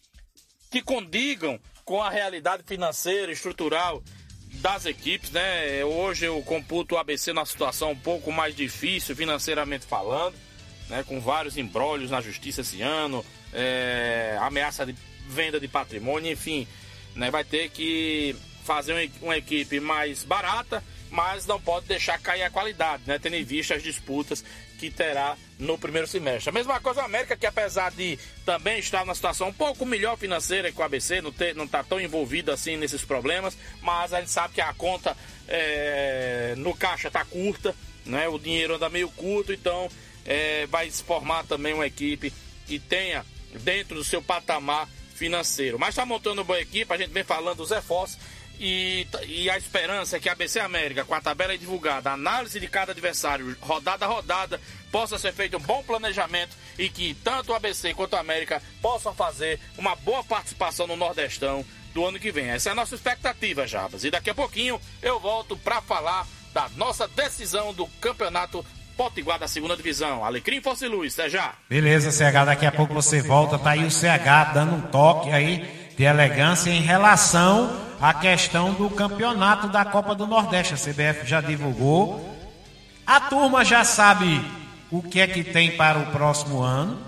que 0.72 0.82
condigam 0.82 1.60
com 1.84 2.02
a 2.02 2.10
realidade 2.10 2.64
financeira 2.66 3.32
estrutural 3.32 4.02
das 4.62 4.86
equipes, 4.86 5.32
né? 5.32 5.84
Hoje 5.84 6.26
eu 6.26 6.42
computo 6.44 6.96
o 6.96 6.98
ABC 6.98 7.34
numa 7.34 7.46
situação 7.46 7.92
um 7.92 7.98
pouco 7.98 8.32
mais 8.32 8.56
difícil 8.56 9.16
financeiramente 9.16 9.86
falando, 9.86 10.36
né? 10.88 11.04
Com 11.06 11.20
vários 11.20 11.58
embrólios 11.58 12.12
na 12.12 12.22
justiça 12.22 12.62
esse 12.62 12.82
ano, 12.82 13.26
é, 13.52 14.38
ameaça 14.40 14.86
de 14.86 14.96
venda 15.28 15.60
de 15.60 15.68
patrimônio, 15.68 16.32
enfim, 16.32 16.68
né? 17.16 17.32
Vai 17.32 17.44
ter 17.44 17.70
que 17.70 18.36
fazer 18.64 19.12
uma 19.22 19.36
equipe 19.36 19.80
mais 19.80 20.24
barata 20.24 20.84
mas 21.12 21.46
não 21.46 21.60
pode 21.60 21.88
deixar 21.88 22.18
cair 22.20 22.44
a 22.44 22.50
qualidade, 22.50 23.04
né? 23.06 23.20
Tendo 23.20 23.36
em 23.36 23.44
vista 23.44 23.76
as 23.76 23.84
disputas 23.84 24.44
que 24.82 24.90
terá 24.90 25.38
no 25.60 25.78
primeiro 25.78 26.08
semestre. 26.08 26.50
A 26.50 26.52
mesma 26.52 26.80
coisa 26.80 27.04
o 27.04 27.06
América, 27.06 27.38
que 27.38 27.46
apesar 27.46 27.92
de 27.92 28.18
também 28.44 28.80
estar 28.80 29.06
numa 29.06 29.14
situação 29.14 29.50
um 29.50 29.54
pouco 29.54 29.86
melhor 29.86 30.18
financeira 30.18 30.72
que 30.72 30.82
o 30.82 30.84
ABC, 30.84 31.22
não, 31.22 31.32
ter, 31.32 31.54
não 31.54 31.68
tá 31.68 31.84
tão 31.84 32.02
envolvido 32.02 32.52
assim 32.52 32.76
nesses 32.78 33.06
problemas, 33.06 33.56
mas 33.80 34.12
a 34.12 34.20
gente 34.20 34.32
sabe 34.32 34.56
que 34.56 34.62
a 34.62 34.74
conta 34.74 35.16
é, 35.48 36.56
no 36.58 36.76
caixa 36.76 37.10
está 37.10 37.24
curta, 37.24 37.76
né? 38.04 38.28
O 38.28 38.40
dinheiro 38.40 38.74
anda 38.74 38.90
meio 38.90 39.10
curto, 39.10 39.54
então 39.54 39.88
é, 40.26 40.66
vai 40.66 40.90
se 40.90 41.04
formar 41.04 41.44
também 41.44 41.76
uma 41.76 41.86
equipe 41.86 42.34
que 42.66 42.80
tenha 42.80 43.24
dentro 43.62 43.94
do 43.94 44.04
seu 44.04 44.20
patamar 44.20 44.90
financeiro. 45.14 45.78
Mas 45.78 45.90
está 45.90 46.08
montando 46.08 46.42
uma 46.42 46.44
boa 46.44 46.60
equipe, 46.60 46.92
a 46.92 46.98
gente 46.98 47.12
vem 47.12 47.24
falando 47.24 47.58
dos 47.58 47.70
reforços 47.70 48.18
e, 48.64 49.08
e, 49.26 49.50
a 49.50 49.58
esperança 49.58 50.18
é 50.18 50.20
que 50.20 50.30
a 50.30 50.34
ABC 50.34 50.60
América, 50.60 51.04
com 51.04 51.16
a 51.16 51.20
tabela 51.20 51.58
divulgada, 51.58 52.12
a 52.12 52.14
análise 52.14 52.60
de 52.60 52.68
cada 52.68 52.92
adversário, 52.92 53.58
rodada 53.60 54.06
a 54.06 54.08
rodada, 54.08 54.62
possa 54.92 55.18
ser 55.18 55.34
feito 55.34 55.58
um 55.58 55.62
bom 55.62 55.82
planejamento 55.82 56.56
e 56.78 56.88
que 56.88 57.16
tanto 57.24 57.52
o 57.52 57.56
ABC 57.56 57.96
quanto 57.96 58.16
a 58.16 58.20
América 58.20 58.62
possam 58.80 59.16
fazer 59.16 59.60
uma 59.80 59.96
boa 59.96 60.24
participação 60.24 60.86
no 60.86 60.96
Nordestão 60.96 61.66
do 61.92 62.06
ano 62.06 62.20
que 62.20 62.32
vem. 62.32 62.52
Essa 62.52 62.70
é 62.70 62.72
a 62.74 62.76
nossa 62.76 62.94
expectativa, 62.94 63.66
Jabas. 63.66 64.04
E 64.04 64.12
daqui 64.12 64.30
a 64.30 64.36
pouquinho 64.36 64.80
eu 65.02 65.20
volto 65.20 65.58
para 65.58 65.82
falar 65.82 66.28
da 66.54 66.70
nossa 66.76 67.08
decisão 67.08 67.74
do 67.74 67.88
Campeonato 68.00 68.64
Potiguar 68.96 69.40
da 69.40 69.48
segunda 69.48 69.76
divisão. 69.76 70.24
Alecrim 70.24 70.62
Fosse 70.62 70.88
Luz, 70.88 71.18
até 71.18 71.30
já. 71.30 71.56
Beleza, 71.68 72.12
CH, 72.12 72.46
daqui 72.46 72.68
a 72.68 72.72
pouco 72.72 72.94
você 72.94 73.24
volta. 73.24 73.58
Tá 73.58 73.72
aí 73.72 73.84
o 73.84 73.90
CH 73.90 74.54
dando 74.54 74.76
um 74.76 74.82
toque 74.82 75.32
aí 75.32 75.81
de 75.98 76.04
elegância 76.04 76.70
em 76.70 76.82
relação 76.82 77.76
à 78.00 78.14
questão 78.14 78.74
do 78.74 78.90
campeonato 78.90 79.68
da 79.68 79.86
Copa 79.86 80.16
do 80.16 80.26
Nordeste. 80.26 80.74
A 80.74 80.78
CBF 80.78 81.26
já 81.26 81.42
divulgou. 81.42 82.36
A 83.06 83.20
turma 83.20 83.64
já 83.64 83.84
sabe 83.84 84.44
o 84.90 85.02
que 85.02 85.20
é 85.20 85.28
que 85.28 85.44
tem 85.44 85.72
para 85.78 86.00
o 86.00 86.08
próximo 86.08 86.62
ano, 86.62 87.00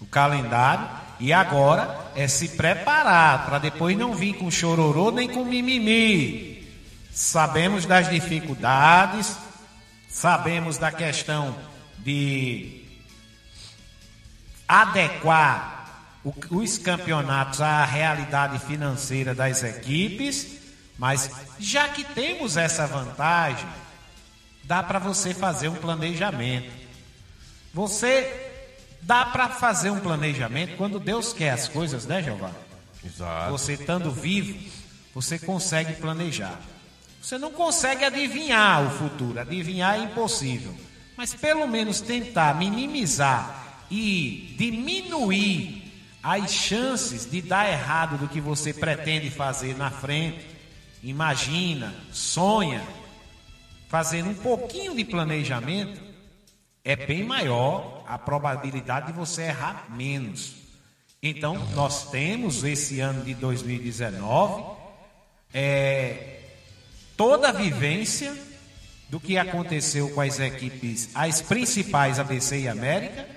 o 0.00 0.06
calendário. 0.06 0.88
E 1.20 1.32
agora 1.32 2.10
é 2.14 2.26
se 2.26 2.50
preparar 2.50 3.46
para 3.46 3.58
depois 3.58 3.96
não 3.96 4.14
vir 4.14 4.34
com 4.34 4.50
chororô 4.50 5.10
nem 5.10 5.28
com 5.28 5.44
mimimi. 5.44 6.68
Sabemos 7.12 7.86
das 7.86 8.10
dificuldades, 8.10 9.36
sabemos 10.08 10.76
da 10.76 10.90
questão 10.90 11.54
de 11.98 12.82
adequar 14.66 15.73
os 16.50 16.78
campeonatos 16.78 17.60
à 17.60 17.84
realidade 17.84 18.58
financeira 18.60 19.34
das 19.34 19.62
equipes, 19.62 20.58
mas 20.98 21.30
já 21.58 21.88
que 21.88 22.02
temos 22.02 22.56
essa 22.56 22.86
vantagem, 22.86 23.68
dá 24.64 24.82
para 24.82 24.98
você 24.98 25.34
fazer 25.34 25.68
um 25.68 25.74
planejamento. 25.74 26.72
Você 27.74 28.52
dá 29.02 29.26
para 29.26 29.50
fazer 29.50 29.90
um 29.90 30.00
planejamento 30.00 30.76
quando 30.76 30.98
Deus 30.98 31.32
quer 31.32 31.50
as 31.50 31.68
coisas, 31.68 32.06
né, 32.06 32.22
Jeová? 32.22 32.52
Exato. 33.04 33.50
Você 33.50 33.74
estando 33.74 34.10
vivo, 34.10 34.58
você 35.14 35.38
consegue 35.38 35.94
planejar. 35.94 36.58
Você 37.20 37.36
não 37.36 37.50
consegue 37.50 38.04
adivinhar 38.04 38.86
o 38.86 38.90
futuro, 38.90 39.38
adivinhar 39.38 39.96
é 39.96 40.04
impossível. 40.04 40.74
Mas 41.16 41.34
pelo 41.34 41.66
menos 41.66 42.00
tentar 42.00 42.54
minimizar 42.54 43.84
e 43.90 44.54
diminuir 44.58 45.83
as 46.24 46.50
chances 46.50 47.30
de 47.30 47.42
dar 47.42 47.70
errado 47.70 48.16
do 48.16 48.26
que 48.26 48.40
você 48.40 48.72
pretende 48.72 49.28
fazer 49.28 49.76
na 49.76 49.90
frente, 49.90 50.46
imagina, 51.02 51.94
sonha, 52.10 52.82
fazendo 53.88 54.30
um 54.30 54.34
pouquinho 54.34 54.96
de 54.96 55.04
planejamento, 55.04 56.00
é 56.82 56.96
bem 56.96 57.24
maior 57.24 58.02
a 58.08 58.16
probabilidade 58.16 59.08
de 59.08 59.12
você 59.12 59.42
errar 59.42 59.86
menos. 59.90 60.54
Então, 61.22 61.56
nós 61.74 62.10
temos 62.10 62.64
esse 62.64 63.00
ano 63.00 63.22
de 63.22 63.34
2019 63.34 64.64
é, 65.52 66.40
toda 67.18 67.50
a 67.50 67.52
vivência 67.52 68.34
do 69.10 69.20
que 69.20 69.36
aconteceu 69.36 70.08
com 70.08 70.22
as 70.22 70.40
equipes, 70.40 71.10
as 71.14 71.42
principais 71.42 72.18
ABC 72.18 72.60
e 72.60 72.68
América, 72.68 73.33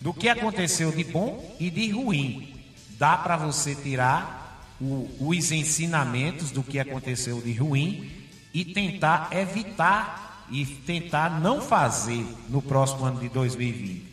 do 0.00 0.14
que 0.14 0.28
aconteceu 0.28 0.92
de 0.92 1.04
bom 1.04 1.56
e 1.58 1.70
de 1.70 1.90
ruim. 1.90 2.54
Dá 2.98 3.16
para 3.16 3.36
você 3.36 3.74
tirar 3.74 4.66
o, 4.80 5.08
os 5.20 5.50
ensinamentos 5.50 6.50
do 6.50 6.62
que 6.62 6.78
aconteceu 6.78 7.40
de 7.40 7.52
ruim 7.52 8.10
e 8.54 8.64
tentar 8.64 9.30
evitar 9.32 10.46
e 10.50 10.64
tentar 10.64 11.40
não 11.40 11.60
fazer 11.60 12.24
no 12.48 12.62
próximo 12.62 13.04
ano 13.04 13.20
de 13.20 13.28
2020. 13.28 14.06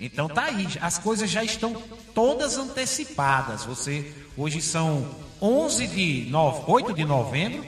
Então 0.00 0.28
tá 0.28 0.44
aí, 0.44 0.66
as 0.80 0.98
coisas 0.98 1.30
já 1.30 1.44
estão 1.44 1.74
todas 2.14 2.58
antecipadas. 2.58 3.64
Você 3.64 4.12
hoje 4.36 4.60
são 4.60 5.08
11 5.40 5.86
de 5.88 6.26
9, 6.30 6.64
8 6.66 6.94
de 6.94 7.04
novembro 7.04 7.64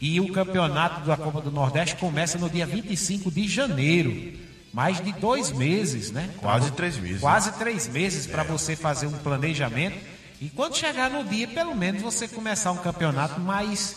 e 0.00 0.20
o 0.20 0.32
campeonato 0.32 1.06
da 1.06 1.16
Copa 1.16 1.40
do 1.40 1.50
Nordeste 1.50 1.96
começa 1.96 2.38
no 2.38 2.48
dia 2.48 2.66
25 2.66 3.30
de 3.30 3.48
janeiro 3.48 4.47
mais 4.72 5.02
de 5.02 5.12
dois 5.12 5.50
meses, 5.50 6.10
né? 6.10 6.30
Quase 6.40 6.70
três 6.72 6.96
meses. 6.96 7.20
Quase 7.20 7.52
três 7.52 7.88
meses 7.88 8.26
para 8.26 8.42
você 8.42 8.76
fazer 8.76 9.06
um 9.06 9.18
planejamento. 9.18 9.98
E 10.40 10.48
quando 10.48 10.76
chegar 10.76 11.10
no 11.10 11.24
dia, 11.24 11.48
pelo 11.48 11.74
menos 11.74 12.02
você 12.02 12.28
começar 12.28 12.70
um 12.72 12.76
campeonato 12.76 13.40
mais 13.40 13.96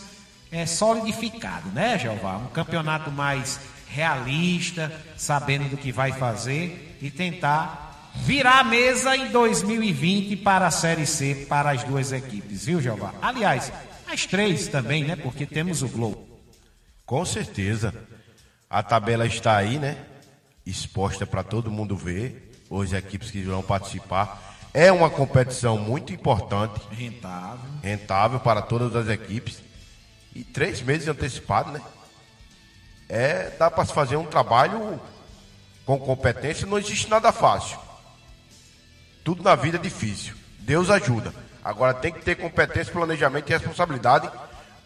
é, 0.50 0.66
solidificado, 0.66 1.70
né, 1.70 1.98
Jeová? 1.98 2.36
Um 2.38 2.48
campeonato 2.48 3.10
mais 3.10 3.60
realista, 3.88 4.90
sabendo 5.16 5.68
do 5.68 5.76
que 5.76 5.92
vai 5.92 6.12
fazer 6.12 6.98
e 7.00 7.10
tentar 7.10 8.10
virar 8.16 8.60
a 8.60 8.64
mesa 8.64 9.16
em 9.16 9.30
2020 9.30 10.36
para 10.36 10.66
a 10.66 10.70
Série 10.70 11.06
C 11.06 11.46
para 11.48 11.70
as 11.70 11.84
duas 11.84 12.12
equipes, 12.12 12.64
viu, 12.66 12.80
Jeová? 12.80 13.14
Aliás, 13.22 13.72
as 14.10 14.26
três 14.26 14.68
também, 14.68 15.04
né? 15.04 15.16
Porque 15.16 15.46
temos 15.46 15.82
o 15.82 15.88
Globo. 15.88 16.26
Com 17.06 17.24
certeza. 17.24 17.94
A 18.68 18.82
tabela 18.82 19.26
está 19.26 19.56
aí, 19.56 19.78
né? 19.78 19.96
Exposta 20.64 21.26
para 21.26 21.42
todo 21.42 21.70
mundo 21.70 21.96
ver, 21.96 22.52
hoje 22.70 22.96
equipes 22.96 23.30
que 23.30 23.42
vão 23.42 23.62
participar. 23.62 24.56
É 24.74 24.90
uma 24.90 25.10
competição 25.10 25.76
muito 25.76 26.12
importante. 26.12 26.80
Rentável. 26.90 27.70
Rentável 27.82 28.40
para 28.40 28.62
todas 28.62 28.96
as 28.96 29.08
equipes. 29.08 29.62
E 30.34 30.42
três 30.42 30.80
meses 30.80 31.08
antecipado, 31.08 31.72
né? 31.72 31.80
É, 33.08 33.50
dá 33.58 33.70
para 33.70 33.84
se 33.84 33.92
fazer 33.92 34.16
um 34.16 34.24
trabalho 34.24 34.98
com 35.84 35.98
competência, 35.98 36.66
não 36.66 36.78
existe 36.78 37.10
nada 37.10 37.30
fácil. 37.32 37.78
Tudo 39.22 39.42
na 39.42 39.54
vida 39.54 39.76
é 39.76 39.80
difícil. 39.80 40.34
Deus 40.60 40.88
ajuda. 40.88 41.34
Agora 41.62 41.92
tem 41.92 42.12
que 42.12 42.22
ter 42.22 42.36
competência, 42.36 42.92
planejamento 42.92 43.50
e 43.50 43.52
responsabilidade 43.52 44.30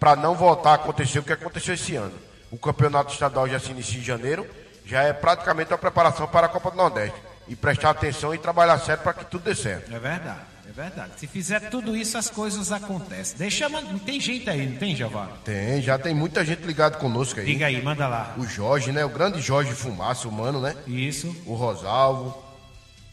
para 0.00 0.16
não 0.16 0.35
voltar 0.35 0.73
a 0.73 0.75
acontecer 0.75 1.21
o 1.21 1.23
que 1.23 1.33
aconteceu 1.33 1.75
esse 1.75 1.95
ano. 1.95 2.14
O 2.50 2.59
campeonato 2.59 3.12
estadual 3.12 3.49
já 3.49 3.61
se 3.61 3.71
inicia 3.71 4.00
em 4.00 4.04
janeiro 4.04 4.47
já 4.87 5.02
é 5.02 5.12
praticamente 5.12 5.75
a 5.75 5.78
preparação 5.78 6.28
para 6.28 6.47
a 6.47 6.49
Copa 6.49 6.71
do 6.71 6.76
Nordeste. 6.76 7.21
E 7.49 7.55
prestar 7.55 7.90
atenção 7.90 8.35
e 8.35 8.38
trabalhar 8.38 8.78
certo 8.78 9.02
para 9.02 9.12
que 9.14 9.25
tudo 9.26 9.45
dê 9.45 9.55
certo. 9.55 9.95
É 9.95 9.99
verdade, 9.99 10.40
é 10.69 10.73
verdade. 10.73 11.12
Se 11.16 11.28
fizer 11.28 11.61
tudo 11.71 11.97
isso, 11.97 12.19
as 12.19 12.28
coisas 12.28 12.73
acontecem. 12.73 13.38
Deixa, 13.38 13.69
tem 14.05 14.21
gente 14.21 14.50
aí, 14.50 14.66
não 14.66 14.76
tem, 14.78 14.97
Giovanni? 14.97 15.33
Tem, 15.45 15.81
já 15.81 15.97
tem 15.97 16.12
muita 16.12 16.45
gente 16.45 16.62
ligada 16.62 16.99
conosco 16.99 17.38
aí. 17.38 17.47
Diga 17.47 17.66
aí, 17.66 17.81
manda 17.81 18.09
lá. 18.09 18.35
O 18.37 18.45
Jorge, 18.45 18.90
né? 18.90 19.05
O 19.05 19.09
grande 19.09 19.40
Jorge 19.40 19.73
Fumaça, 19.75 20.26
humano, 20.26 20.61
né? 20.61 20.75
Isso. 20.88 21.37
O 21.47 21.55
Rosalvo, 21.55 22.37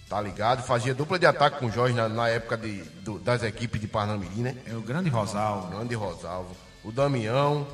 tá 0.10 0.20
ligado? 0.20 0.64
Fazia 0.64 0.96
dupla 0.96 1.20
de 1.20 1.28
ataque 1.28 1.60
com 1.60 1.68
o 1.68 1.72
Jorge 1.72 1.94
na, 1.94 2.10
na 2.10 2.28
época 2.28 2.58
de, 2.58 2.82
do, 3.02 3.20
das 3.20 3.44
equipes 3.44 3.80
de 3.80 3.88
Parnamirim, 3.88 4.42
né? 4.42 4.56
É 4.66 4.74
o 4.74 4.82
grande 4.82 5.12
Rosalvo. 5.12 5.68
O 5.68 5.78
grande 5.78 5.94
Rosalvo. 5.94 6.56
O 6.84 6.92
Damião. 6.92 7.68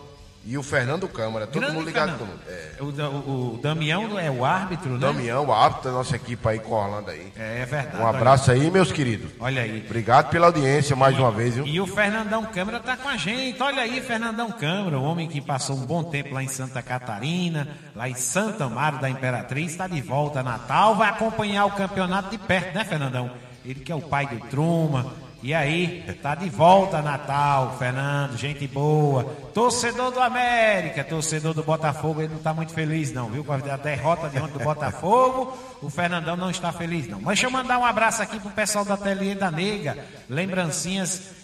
E 0.45 0.57
o 0.57 0.63
Fernando 0.63 1.07
Câmara, 1.07 1.45
todo 1.45 1.61
Grande 1.61 1.75
mundo 1.75 1.85
ligado 1.85 2.17
com 2.17 2.25
é. 2.49 2.71
o, 2.81 3.55
o, 3.55 3.59
Damião 3.61 4.17
é 4.17 4.31
o 4.31 4.45
árbitro, 4.45 4.91
né? 4.91 4.99
Damião, 4.99 5.45
o 5.45 5.53
árbitro 5.53 5.89
da 5.89 5.97
nossa 5.97 6.15
equipe 6.15 6.47
aí 6.47 6.59
com 6.59 6.73
Orlando 6.73 7.11
aí. 7.11 7.31
É, 7.37 7.61
é 7.61 7.65
verdade. 7.65 8.01
Um 8.01 8.07
abraço 8.07 8.49
aí, 8.49 8.71
meus 8.71 8.91
queridos. 8.91 9.31
Olha 9.39 9.61
aí. 9.61 9.83
Obrigado 9.85 10.29
pela 10.29 10.47
audiência 10.47 10.95
mais 10.95 11.19
uma 11.19 11.29
vez, 11.29 11.55
viu? 11.55 11.67
E 11.67 11.79
o 11.81 11.85
Fernandão 11.85 12.45
Câmara 12.45 12.79
tá 12.79 12.95
com 12.95 13.09
a 13.09 13.17
gente. 13.17 13.61
Olha 13.61 13.83
aí, 13.83 14.01
Fernandão 14.01 14.49
Câmara, 14.51 14.97
o 14.97 15.03
homem 15.03 15.27
que 15.27 15.41
passou 15.41 15.75
um 15.75 15.85
bom 15.85 16.05
tempo 16.05 16.33
lá 16.33 16.41
em 16.41 16.47
Santa 16.47 16.81
Catarina, 16.81 17.67
lá 17.93 18.09
em 18.09 18.15
Santa 18.15 18.63
Amaro 18.63 18.97
da 18.99 19.09
Imperatriz, 19.09 19.71
está 19.71 19.87
de 19.87 20.01
volta 20.01 20.39
a 20.39 20.43
Natal, 20.43 20.95
vai 20.95 21.09
acompanhar 21.09 21.65
o 21.65 21.71
campeonato 21.71 22.29
de 22.29 22.37
perto, 22.37 22.75
né, 22.75 22.85
Fernandão? 22.85 23.29
Ele 23.65 23.81
que 23.81 23.91
é 23.91 23.95
o 23.95 24.01
pai 24.01 24.25
do 24.25 24.39
Truma 24.47 25.28
e 25.41 25.53
aí, 25.53 26.03
tá 26.21 26.35
de 26.35 26.49
volta 26.49 27.01
Natal, 27.01 27.75
Fernando, 27.79 28.37
gente 28.37 28.67
boa. 28.67 29.23
Torcedor 29.53 30.11
do 30.11 30.19
América, 30.19 31.03
torcedor 31.03 31.53
do 31.53 31.63
Botafogo, 31.63 32.21
ele 32.21 32.33
não 32.33 32.41
tá 32.41 32.53
muito 32.53 32.73
feliz 32.73 33.13
não, 33.13 33.29
viu? 33.29 33.43
Com 33.43 33.53
a 33.53 33.57
derrota 33.57 34.29
diante 34.29 34.51
do 34.51 34.59
Botafogo, 34.59 35.57
o 35.81 35.89
Fernandão 35.89 36.35
não 36.35 36.49
está 36.49 36.71
feliz 36.73 37.07
não. 37.07 37.19
Mas 37.21 37.39
deixa 37.39 37.47
eu 37.47 37.51
mandar 37.51 37.79
um 37.79 37.85
abraço 37.85 38.21
aqui 38.21 38.39
pro 38.39 38.49
pessoal 38.49 38.83
da 38.83 38.95
Ateliê 38.95 39.33
da 39.33 39.49
Nega. 39.49 39.97
Lembrancinhas 40.29 41.38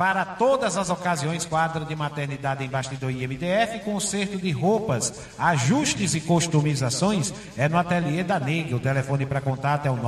para 0.00 0.24
todas 0.24 0.78
as 0.78 0.88
ocasiões, 0.88 1.44
quadro 1.44 1.84
de 1.84 1.94
maternidade 1.94 2.64
em 2.64 2.68
bastidor 2.70 3.10
IMDF, 3.10 3.80
conserto 3.80 4.38
de 4.38 4.50
roupas, 4.50 5.28
ajustes 5.38 6.14
e 6.14 6.22
customizações 6.22 7.34
é 7.54 7.68
no 7.68 7.76
ateliê 7.76 8.24
da 8.24 8.40
Nega. 8.40 8.76
O 8.76 8.80
telefone 8.80 9.26
para 9.26 9.42
contato 9.42 9.84
é 9.84 9.90
o 9.90 9.98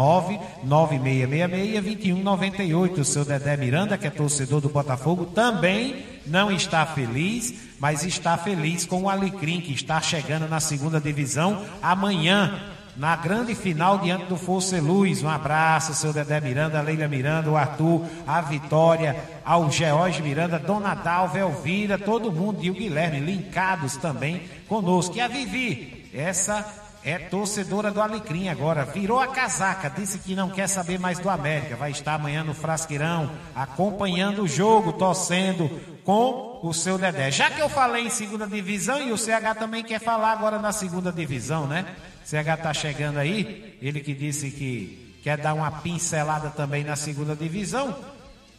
99666-2198. 0.64 3.00
O 3.00 3.04
seu 3.04 3.22
Dedé 3.22 3.54
Miranda, 3.58 3.98
que 3.98 4.06
é 4.06 4.10
torcedor 4.10 4.62
do 4.62 4.70
Botafogo, 4.70 5.26
também 5.26 6.02
não 6.26 6.50
está 6.50 6.86
feliz, 6.86 7.52
mas 7.78 8.02
está 8.02 8.38
feliz 8.38 8.86
com 8.86 9.02
o 9.02 9.10
Alecrim, 9.10 9.60
que 9.60 9.74
está 9.74 10.00
chegando 10.00 10.48
na 10.48 10.58
segunda 10.58 10.98
divisão 10.98 11.66
amanhã 11.82 12.58
na 12.96 13.16
grande 13.16 13.54
final 13.54 13.98
diante 13.98 14.26
do 14.26 14.36
Força 14.36 14.80
Luz. 14.80 15.22
Um 15.22 15.28
abraço, 15.28 15.94
seu 15.94 16.12
Dedé 16.12 16.40
Miranda, 16.40 16.80
Leila 16.80 17.08
Miranda, 17.08 17.50
o 17.50 17.56
Arthur, 17.56 18.04
a 18.26 18.40
Vitória, 18.40 19.16
ao 19.44 19.70
George 19.70 20.22
Miranda, 20.22 20.58
Dona 20.58 20.94
Dalva, 20.94 21.38
Elvira, 21.38 21.98
todo 21.98 22.32
mundo 22.32 22.62
e 22.62 22.70
o 22.70 22.74
Guilherme 22.74 23.20
linkados 23.20 23.96
também 23.96 24.42
conosco. 24.68 25.16
E 25.16 25.20
a 25.20 25.28
Vivi, 25.28 26.10
essa 26.12 26.64
é 27.04 27.18
torcedora 27.18 27.90
do 27.90 28.00
Alecrim 28.00 28.48
agora, 28.48 28.84
virou 28.84 29.18
a 29.18 29.26
casaca, 29.26 29.90
disse 29.90 30.18
que 30.20 30.36
não 30.36 30.50
quer 30.50 30.68
saber 30.68 31.00
mais 31.00 31.18
do 31.18 31.28
América, 31.28 31.74
vai 31.74 31.90
estar 31.90 32.14
amanhã 32.14 32.44
no 32.44 32.54
Frasqueirão, 32.54 33.30
acompanhando 33.56 34.42
o 34.42 34.48
jogo, 34.48 34.92
torcendo 34.92 35.68
com 36.04 36.60
o 36.62 36.72
seu 36.72 36.98
Dedé. 36.98 37.30
Já 37.30 37.50
que 37.50 37.60
eu 37.60 37.68
falei 37.68 38.06
em 38.06 38.10
segunda 38.10 38.46
divisão 38.46 39.02
e 39.02 39.10
o 39.10 39.18
CH 39.18 39.58
também 39.58 39.82
quer 39.82 40.00
falar 40.00 40.30
agora 40.30 40.60
na 40.60 40.70
segunda 40.70 41.10
divisão, 41.10 41.66
né? 41.66 41.86
CH 42.24 42.54
está 42.56 42.74
chegando 42.74 43.18
aí, 43.18 43.78
ele 43.80 44.00
que 44.00 44.14
disse 44.14 44.50
que 44.50 45.18
quer 45.22 45.38
dar 45.38 45.54
uma 45.54 45.70
pincelada 45.70 46.50
também 46.50 46.84
na 46.84 46.96
segunda 46.96 47.34
divisão. 47.36 47.96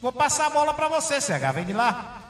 Vou 0.02 0.12
passar 0.12 0.48
a 0.48 0.50
bola 0.50 0.74
para 0.74 0.88
você, 0.88 1.22
CH, 1.22 1.54
vem 1.54 1.66
de 1.66 1.74
lá. 1.74 2.24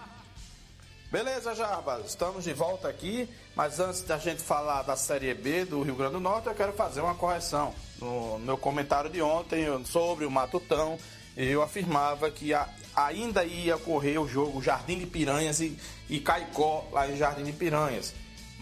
Beleza, 1.14 1.54
Jarbas, 1.54 2.08
estamos 2.08 2.44
de 2.44 2.54
volta 2.54 2.88
aqui, 2.88 3.30
mas 3.56 3.80
antes 3.80 4.02
da 4.02 4.18
gente 4.18 4.42
falar 4.42 4.82
da 4.82 4.96
Série 4.96 5.32
B 5.36 5.64
do 5.64 5.84
Rio 5.84 5.96
Grande 5.96 6.14
do 6.14 6.20
Norte, 6.20 6.48
eu 6.48 6.56
quero 6.56 6.74
fazer 6.74 7.02
uma 7.02 7.14
correção. 7.14 7.72
No 8.02 8.40
meu 8.40 8.58
comentário 8.58 9.12
de 9.12 9.22
ontem 9.22 9.64
sobre 9.86 10.26
o 10.26 10.32
Matutão, 10.32 10.98
eu 11.38 11.62
afirmava 11.62 12.32
que 12.32 12.52
a, 12.52 12.68
ainda 12.96 13.44
ia 13.44 13.76
ocorrer 13.76 14.20
o 14.20 14.28
jogo 14.28 14.60
Jardim 14.60 14.98
de 14.98 15.06
Piranhas 15.06 15.60
e, 15.60 15.78
e 16.10 16.20
Caicó 16.20 16.88
lá 16.92 17.08
em 17.08 17.16
Jardim 17.16 17.44
de 17.44 17.54
Piranhas. 17.54 18.14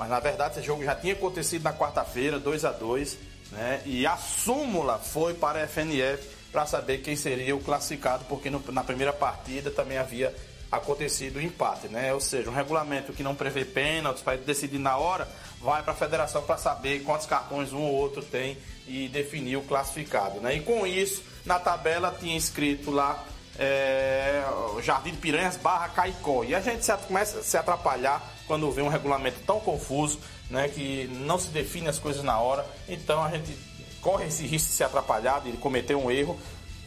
Mas 0.02 0.10
na 0.10 0.20
verdade 0.20 0.58
esse 0.58 0.66
jogo 0.66 0.84
já 0.84 0.96
tinha 0.96 1.14
acontecido 1.14 1.62
na 1.62 1.72
quarta-feira, 1.72 2.40
2 2.40 2.66
a 2.66 2.72
2 2.72 3.18
né? 3.52 3.84
E 3.86 4.04
a 4.08 4.18
súmula 4.18 4.98
foi 4.98 5.36
para 5.36 5.64
a 5.64 5.68
FNF 5.68 6.28
para 6.52 6.66
saber 6.66 7.04
quem 7.04 7.16
seria 7.16 7.56
o 7.56 7.62
classificado, 7.62 8.26
porque 8.26 8.50
no, 8.50 8.64
na 8.72 8.84
primeira 8.84 9.14
partida 9.14 9.70
também 9.70 10.00
havia 10.00 10.36
acontecido 10.72 11.36
o 11.36 11.42
empate, 11.42 11.88
né? 11.88 12.12
Ou 12.16 12.20
seja, 12.20 12.50
um 12.50 12.54
regulamento 12.54 13.14
que 13.14 13.22
não 13.22 13.36
prevê 13.36 13.64
pênaltis 13.64 14.24
para 14.24 14.38
decidir 14.38 14.80
na 14.80 14.98
hora, 14.98 15.28
vai 15.62 15.84
para 15.84 15.94
a 15.94 15.96
federação 15.96 16.42
para 16.42 16.58
saber 16.58 17.04
quantos 17.04 17.28
cartões 17.28 17.72
um 17.72 17.82
ou 17.82 17.94
outro 17.94 18.24
tem 18.24 18.58
e 18.88 19.08
definir 19.08 19.58
o 19.58 19.62
classificado, 19.62 20.40
né? 20.40 20.56
E 20.56 20.62
com 20.62 20.88
isso, 20.88 21.22
na 21.46 21.60
tabela 21.60 22.18
tinha 22.20 22.36
escrito 22.36 22.90
lá 22.90 23.24
é, 23.58 24.44
Jardim 24.82 25.12
de 25.12 25.18
Piranhas 25.18 25.58
barra 25.58 25.90
Caicó. 25.90 26.44
E 26.44 26.56
a 26.56 26.62
gente 26.62 26.86
se, 26.86 26.96
começa 26.98 27.40
a 27.40 27.44
se 27.44 27.58
atrapalhar 27.58 28.22
quando 28.48 28.72
vê 28.72 28.82
um 28.82 28.88
regulamento 28.88 29.40
tão 29.46 29.60
confuso, 29.60 30.20
né, 30.50 30.68
que 30.68 31.08
não 31.22 31.40
se 31.40 31.48
define 31.50 31.88
as 31.88 32.00
coisas 32.00 32.24
na 32.24 32.40
hora. 32.40 32.66
Então 32.90 33.24
a 33.24 33.30
gente 33.30 33.56
corre 34.02 34.26
esse 34.26 34.46
risco 34.46 34.70
de 34.70 34.76
se 34.76 34.84
atrapalhar, 34.84 35.42
de 35.42 35.52
cometer 35.54 35.96
um 35.96 36.10
erro, 36.10 36.38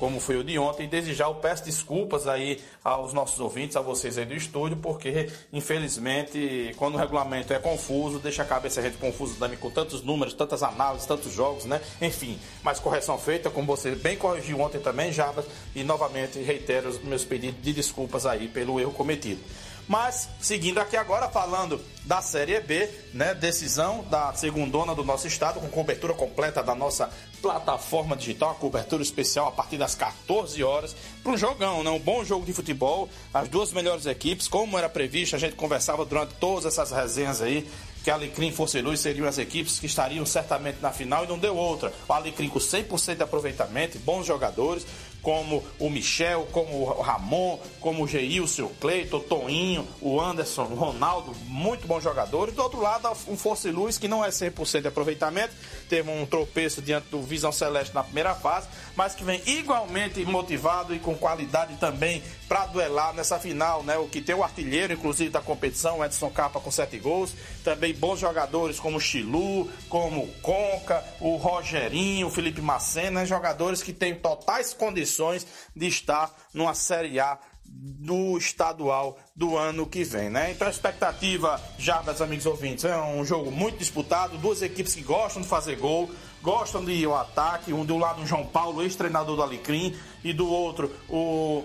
como 0.05 0.21
foi 0.21 0.37
o 0.37 0.45
de 0.45 0.59
ontem. 0.59 0.85
E 0.85 0.87
desde 0.87 1.15
já 1.15 1.25
eu 1.25 1.35
peço 1.37 1.65
desculpas 1.65 2.29
aí 2.29 2.61
aos 2.85 3.15
nossos 3.15 3.41
ouvintes, 3.41 3.75
a 3.75 3.81
vocês 3.81 4.19
aí 4.19 4.27
do 4.27 4.35
estúdio, 4.35 4.77
porque 4.77 5.31
infelizmente 5.51 6.75
quando 6.77 6.97
o 6.97 6.99
regulamento 6.99 7.55
é 7.55 7.59
confuso, 7.59 8.19
deixa 8.19 8.43
a 8.43 8.45
cabeça 8.45 8.81
a 8.81 8.83
gente 8.83 8.99
confusa 8.99 9.37
também 9.39 9.57
com 9.57 9.71
tantos 9.71 10.03
números, 10.03 10.35
tantas 10.35 10.63
análises, 10.63 11.07
tantos 11.07 11.33
jogos, 11.33 11.65
né? 11.65 11.81
Enfim, 12.03 12.39
mas 12.63 12.79
correção 12.79 13.17
feita, 13.17 13.49
como 13.49 13.67
você 13.67 13.95
bem 13.95 14.15
corrigiu 14.15 14.61
ontem 14.61 14.79
também, 14.79 15.11
Jabas, 15.11 15.47
e 15.75 15.83
novamente 15.83 16.39
reitero 16.39 16.91
os 16.91 17.03
meus 17.03 17.25
pedidos 17.25 17.63
de 17.63 17.73
desculpas 17.73 18.27
aí 18.27 18.47
pelo 18.47 18.79
erro 18.79 18.93
cometido. 18.93 19.41
Mas, 19.87 20.29
seguindo 20.41 20.79
aqui 20.79 20.97
agora, 20.97 21.29
falando 21.29 21.81
da 22.05 22.21
Série 22.21 22.59
B, 22.61 22.89
né? 23.13 23.35
Decisão 23.35 24.05
da 24.11 24.33
segundona 24.35 24.95
do 24.95 25.05
nosso 25.05 25.27
estado, 25.27 25.61
com 25.61 25.69
cobertura 25.69 26.15
completa 26.15 26.63
da 26.63 26.75
nossa 26.75 27.11
plataforma 27.41 28.17
digital, 28.17 28.51
a 28.51 28.55
cobertura 28.55 29.03
especial 29.03 29.49
a 29.49 29.53
partir 29.53 29.77
das 29.77 29.95
14 29.95 30.63
horas, 30.63 30.95
para 31.23 31.33
um 31.33 31.37
jogão, 31.37 31.83
né? 31.83 31.91
Um 31.91 31.99
bom 31.99 32.25
jogo 32.25 32.45
de 32.45 32.53
futebol, 32.53 33.09
as 33.33 33.49
duas 33.49 33.73
melhores 33.73 34.07
equipes, 34.07 34.49
como 34.49 34.79
era 34.79 34.89
previsto, 34.89 35.37
a 35.37 35.39
gente 35.39 35.57
conversava 35.57 36.05
durante 36.05 36.35
todas 36.35 36.67
essas 36.67 36.91
resenhas 36.91 37.41
aí, 37.43 37.69
que 38.03 38.11
Alecrim 38.11 38.49
e 38.49 38.53
Força 38.53 38.79
e 38.79 38.83
Luz 38.83 39.01
seriam 39.01 39.27
as 39.27 39.39
equipes 39.39 39.79
que 39.79 39.87
estariam 39.87 40.27
certamente 40.27 40.79
na 40.83 40.93
final 40.93 41.25
e 41.25 41.27
não 41.27 41.39
deu 41.39 41.57
outra. 41.57 41.91
O 42.07 42.13
Alecrim 42.13 42.51
com 42.51 42.59
100% 42.59 43.17
de 43.17 43.23
aproveitamento, 43.23 43.99
bons 44.01 44.27
jogadores, 44.27 44.87
como 45.25 45.65
o 45.81 45.91
Michel, 45.91 46.47
como 46.53 46.83
o 46.83 47.01
Ramon, 47.01 47.59
como 47.81 48.05
o 48.05 48.07
Geilson, 48.07 48.65
o 48.65 48.69
Cleiton, 48.69 49.17
o 49.17 49.21
Toinho, 49.21 49.89
o 50.01 50.21
Anderson, 50.21 50.65
o 50.65 50.75
Ronaldo, 50.75 51.35
muito 51.47 51.89
bons 51.89 52.05
jogadores. 52.05 52.55
Do 52.55 52.63
outro 52.63 52.81
lado, 52.81 53.09
um 53.27 53.37
Força 53.37 53.69
e 53.69 53.73
Luz 53.73 53.97
que 53.99 54.07
não 54.07 54.23
é 54.23 54.29
100% 54.29 54.83
de 54.83 54.89
aproveitamento, 54.89 55.55
teve 55.85 56.11
um 56.11 56.27
tropeço 56.27 56.83
diante 56.83 57.09
do 57.09 57.23
Visão 57.23 57.53
Celeste 57.53 57.95
na 57.95 58.03
primeira 58.03 58.35
fase, 58.35 58.69
mas 58.97 59.15
que 59.15 59.25
vem 59.25 59.41
igualmente 59.47 60.25
motivado 60.25 60.95
e 60.95 60.99
com 60.99 61.15
qualidade 61.15 61.77
também 61.77 62.23
para 62.49 62.67
duelar 62.67 63.15
nessa 63.15 63.39
final, 63.39 63.83
né? 63.83 63.97
O 63.97 64.09
que 64.09 64.21
tem 64.21 64.35
o 64.35 64.43
artilheiro, 64.43 64.93
inclusive, 64.93 65.31
da 65.31 65.41
competição, 65.41 66.05
Edson 66.05 66.31
Capa 66.31 66.61
com 66.61 66.71
sete 66.71 66.99
gols, 66.99 67.35
também 67.63 67.95
bons 67.95 68.21
jogadores 68.21 68.79
como 68.79 69.01
Chilu, 69.01 69.71
como 69.89 70.27
Conca, 70.43 71.05
o 71.21 71.37
Rogerinho, 71.37 72.27
o 72.27 72.31
Felipe 72.31 72.61
Macena, 72.61 73.21
né? 73.21 73.27
jogadores 73.27 73.83
que 73.83 73.93
têm 73.93 74.15
totais 74.15 74.75
condições 74.75 75.47
de 75.75 75.87
estar 75.87 76.35
numa 76.53 76.75
Série 76.75 77.21
A 77.21 77.39
do 77.77 78.39
estadual 78.39 79.19
do 79.35 79.57
ano 79.57 79.87
que 79.87 80.05
vem, 80.05 80.31
né? 80.31 80.53
Então 80.53 80.69
a 80.69 80.71
expectativa, 80.71 81.61
já 81.79 82.03
meus 82.03 82.21
amigos 82.21 82.47
ouvintes, 82.47 82.85
é 82.85 82.97
um 82.97 83.25
jogo 83.25 83.51
muito 83.51 83.79
disputado, 83.79 84.39
duas 84.39 84.63
equipes 84.63 84.95
que 84.95 85.03
gostam 85.03 85.43
de 85.43 85.49
fazer 85.49 85.77
gol, 85.77 86.09
gostam 86.41 86.85
de 86.85 86.93
ir 86.93 87.07
ao 87.07 87.17
ataque, 87.17 87.73
um 87.73 87.85
do 87.85 87.97
lado 87.97 88.23
o 88.23 88.27
João 88.27 88.47
Paulo, 88.47 88.83
ex-treinador 88.83 89.37
do 89.37 89.43
Alecrim, 89.43 89.97
e 90.23 90.33
do 90.33 90.49
outro 90.49 90.91
o 91.09 91.65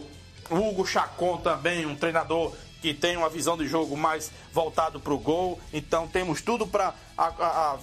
Hugo 0.50 0.86
Chacon 0.86 1.38
também, 1.38 1.86
um 1.86 1.95
treinador 1.95 2.54
que 2.82 2.94
tem 2.94 3.18
uma 3.18 3.30
visão 3.30 3.58
de 3.58 3.68
jogo 3.68 3.96
mais 3.98 4.32
voltado 4.54 5.00
para 5.00 5.13
o 5.13 5.18
gol. 5.18 5.60
Então 5.74 6.08
temos 6.08 6.42
tudo 6.42 6.65
para 6.65 6.94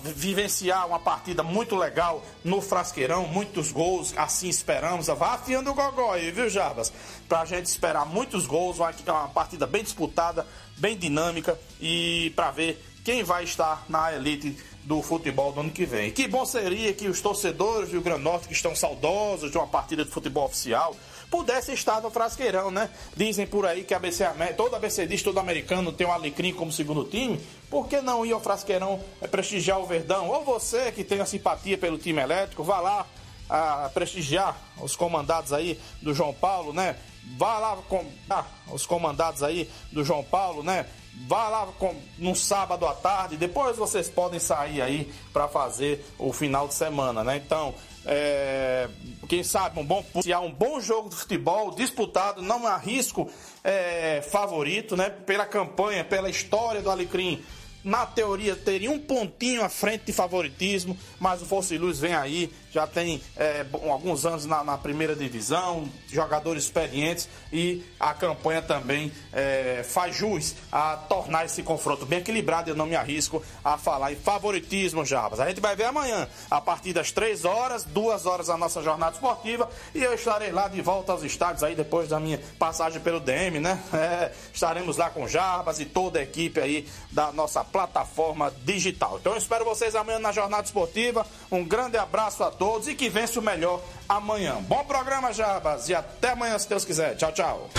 vivenciar 0.02 0.86
uma 0.86 0.98
partida 0.98 1.42
muito 1.42 1.76
legal 1.76 2.24
no 2.44 2.60
Frasqueirão, 2.60 3.26
muitos 3.26 3.72
gols, 3.72 4.14
assim 4.16 4.48
esperamos. 4.48 5.06
Vá 5.06 5.34
afiando 5.34 5.70
o 5.70 5.74
gogó 5.74 6.12
aí, 6.12 6.30
viu, 6.30 6.48
Jarbas? 6.48 6.92
Para 7.28 7.40
a 7.40 7.44
gente 7.44 7.66
esperar 7.66 8.06
muitos 8.06 8.46
gols, 8.46 8.78
uma, 8.78 8.92
uma 9.08 9.28
partida 9.28 9.66
bem 9.66 9.82
disputada, 9.82 10.46
bem 10.76 10.96
dinâmica 10.96 11.58
e 11.80 12.32
para 12.34 12.50
ver 12.50 12.82
quem 13.04 13.22
vai 13.22 13.44
estar 13.44 13.84
na 13.88 14.12
elite 14.12 14.56
do 14.86 15.02
futebol 15.02 15.52
do 15.52 15.60
ano 15.60 15.70
que 15.70 15.84
vem. 15.84 16.10
Que 16.12 16.28
bom 16.28 16.46
seria 16.46 16.92
que 16.92 17.08
os 17.08 17.20
torcedores 17.20 17.88
do 17.88 17.92
Rio 17.92 18.02
Grande 18.02 18.20
do 18.20 18.24
Norte 18.24 18.46
que 18.46 18.54
estão 18.54 18.74
saudosos 18.74 19.50
de 19.50 19.58
uma 19.58 19.66
partida 19.66 20.04
de 20.04 20.10
futebol 20.10 20.44
oficial 20.44 20.94
pudesse 21.30 21.72
estar 21.72 22.00
no 22.00 22.10
frasqueirão, 22.10 22.70
né? 22.70 22.90
Dizem 23.16 23.46
por 23.46 23.66
aí 23.66 23.84
que 23.84 23.94
a 23.94 23.98
BC, 23.98 24.24
todo 24.56 24.74
ABCdista, 24.74 25.30
todo 25.30 25.38
americano 25.38 25.92
tem 25.92 26.06
o 26.06 26.10
um 26.10 26.12
Alecrim 26.12 26.52
como 26.52 26.72
segundo 26.72 27.04
time. 27.04 27.40
Por 27.68 27.88
que 27.88 28.00
não 28.00 28.24
ir 28.24 28.32
ao 28.32 28.40
frasqueirão 28.40 29.00
é, 29.20 29.26
prestigiar 29.26 29.80
o 29.80 29.86
Verdão? 29.86 30.28
Ou 30.28 30.44
você 30.44 30.92
que 30.92 31.04
tem 31.04 31.20
a 31.20 31.26
simpatia 31.26 31.76
pelo 31.76 31.98
time 31.98 32.20
elétrico, 32.22 32.62
vá 32.62 32.80
lá 32.80 33.06
a 33.48 33.90
prestigiar 33.94 34.56
os 34.80 34.96
comandados 34.96 35.52
aí 35.52 35.80
do 36.02 36.12
João 36.12 36.34
Paulo, 36.34 36.72
né? 36.72 36.96
Vá 37.36 37.58
lá 37.58 37.76
com 37.88 38.04
ah, 38.30 38.44
os 38.70 38.86
comandados 38.86 39.42
aí 39.42 39.68
do 39.90 40.04
João 40.04 40.22
Paulo, 40.22 40.62
né? 40.62 40.86
Vá 41.26 41.48
lá 41.48 41.66
com, 41.78 41.94
no 42.18 42.36
sábado 42.36 42.86
à 42.86 42.94
tarde, 42.94 43.36
depois 43.36 43.76
vocês 43.76 44.08
podem 44.08 44.38
sair 44.38 44.82
aí 44.82 45.12
para 45.32 45.48
fazer 45.48 46.04
o 46.18 46.32
final 46.32 46.68
de 46.68 46.74
semana, 46.74 47.24
né? 47.24 47.36
Então, 47.44 47.74
é, 48.06 48.88
quem 49.28 49.42
sabe 49.42 49.80
um 49.80 49.84
bom 49.84 50.04
um 50.42 50.52
bom 50.52 50.80
jogo 50.80 51.08
de 51.08 51.16
futebol 51.16 51.72
disputado, 51.72 52.40
não 52.40 52.66
há 52.66 52.76
risco 52.76 53.28
é, 53.64 54.22
favorito, 54.22 54.96
né? 54.96 55.10
Pela 55.10 55.44
campanha, 55.44 56.04
pela 56.04 56.30
história 56.30 56.80
do 56.80 56.90
Alecrim 56.90 57.42
na 57.86 58.04
teoria 58.04 58.56
teria 58.56 58.90
um 58.90 58.98
pontinho 58.98 59.62
à 59.64 59.68
frente 59.68 60.06
de 60.06 60.12
favoritismo, 60.12 60.98
mas 61.20 61.40
o 61.40 61.46
Força 61.46 61.72
e 61.72 61.78
Luz 61.78 62.00
vem 62.00 62.14
aí, 62.14 62.52
já 62.76 62.86
tem 62.86 63.22
é, 63.38 63.64
alguns 63.88 64.26
anos 64.26 64.44
na, 64.44 64.62
na, 64.62 64.76
primeira 64.76 65.16
divisão, 65.16 65.88
jogadores 66.12 66.64
experientes 66.64 67.26
e 67.50 67.82
a 67.98 68.12
campanha 68.12 68.60
também 68.60 69.10
é, 69.32 69.82
faz 69.82 70.14
jus 70.14 70.54
a 70.70 70.94
tornar 70.94 71.46
esse 71.46 71.62
confronto 71.62 72.04
bem 72.04 72.18
equilibrado. 72.18 72.68
Eu 72.68 72.76
não 72.76 72.84
me 72.84 72.94
arrisco 72.94 73.42
a 73.64 73.78
falar 73.78 74.12
em 74.12 74.16
favoritismo, 74.16 75.06
Jabas. 75.06 75.40
A 75.40 75.48
gente 75.48 75.58
vai 75.58 75.74
ver 75.74 75.84
amanhã, 75.84 76.28
a 76.50 76.60
partir 76.60 76.92
das 76.92 77.10
3 77.10 77.46
horas, 77.46 77.82
2 77.82 78.26
horas 78.26 78.50
a 78.50 78.58
nossa 78.58 78.82
jornada 78.82 79.14
esportiva 79.14 79.70
e 79.94 80.02
eu 80.02 80.12
estarei 80.12 80.52
lá 80.52 80.68
de 80.68 80.82
volta 80.82 81.12
aos 81.12 81.22
estádios 81.22 81.64
aí 81.64 81.74
depois 81.74 82.10
da 82.10 82.20
minha 82.20 82.38
passagem 82.58 83.00
pelo 83.00 83.20
DM, 83.20 83.58
né? 83.58 83.82
É, 83.94 84.32
estaremos 84.52 84.98
lá 84.98 85.08
com 85.08 85.26
Jabas 85.26 85.80
e 85.80 85.86
toda 85.86 86.18
a 86.18 86.22
equipe 86.22 86.60
aí 86.60 86.86
da 87.10 87.32
nossa 87.32 87.64
plataforma 87.64 88.52
digital. 88.64 89.16
Então 89.18 89.32
eu 89.32 89.38
espero 89.38 89.64
vocês 89.64 89.94
amanhã 89.94 90.18
na 90.18 90.30
jornada 90.30 90.64
esportiva. 90.64 91.26
Um 91.50 91.64
grande 91.64 91.96
abraço 91.96 92.44
a 92.44 92.50
todos 92.50 92.65
e 92.88 92.94
que 92.94 93.08
vença 93.08 93.38
o 93.38 93.42
melhor 93.42 93.80
amanhã. 94.08 94.56
Bom 94.62 94.84
programa, 94.84 95.32
Jabas, 95.32 95.88
e 95.88 95.94
até 95.94 96.30
amanhã, 96.32 96.58
se 96.58 96.68
Deus 96.68 96.84
quiser. 96.84 97.14
Tchau, 97.14 97.32
tchau. 97.32 97.70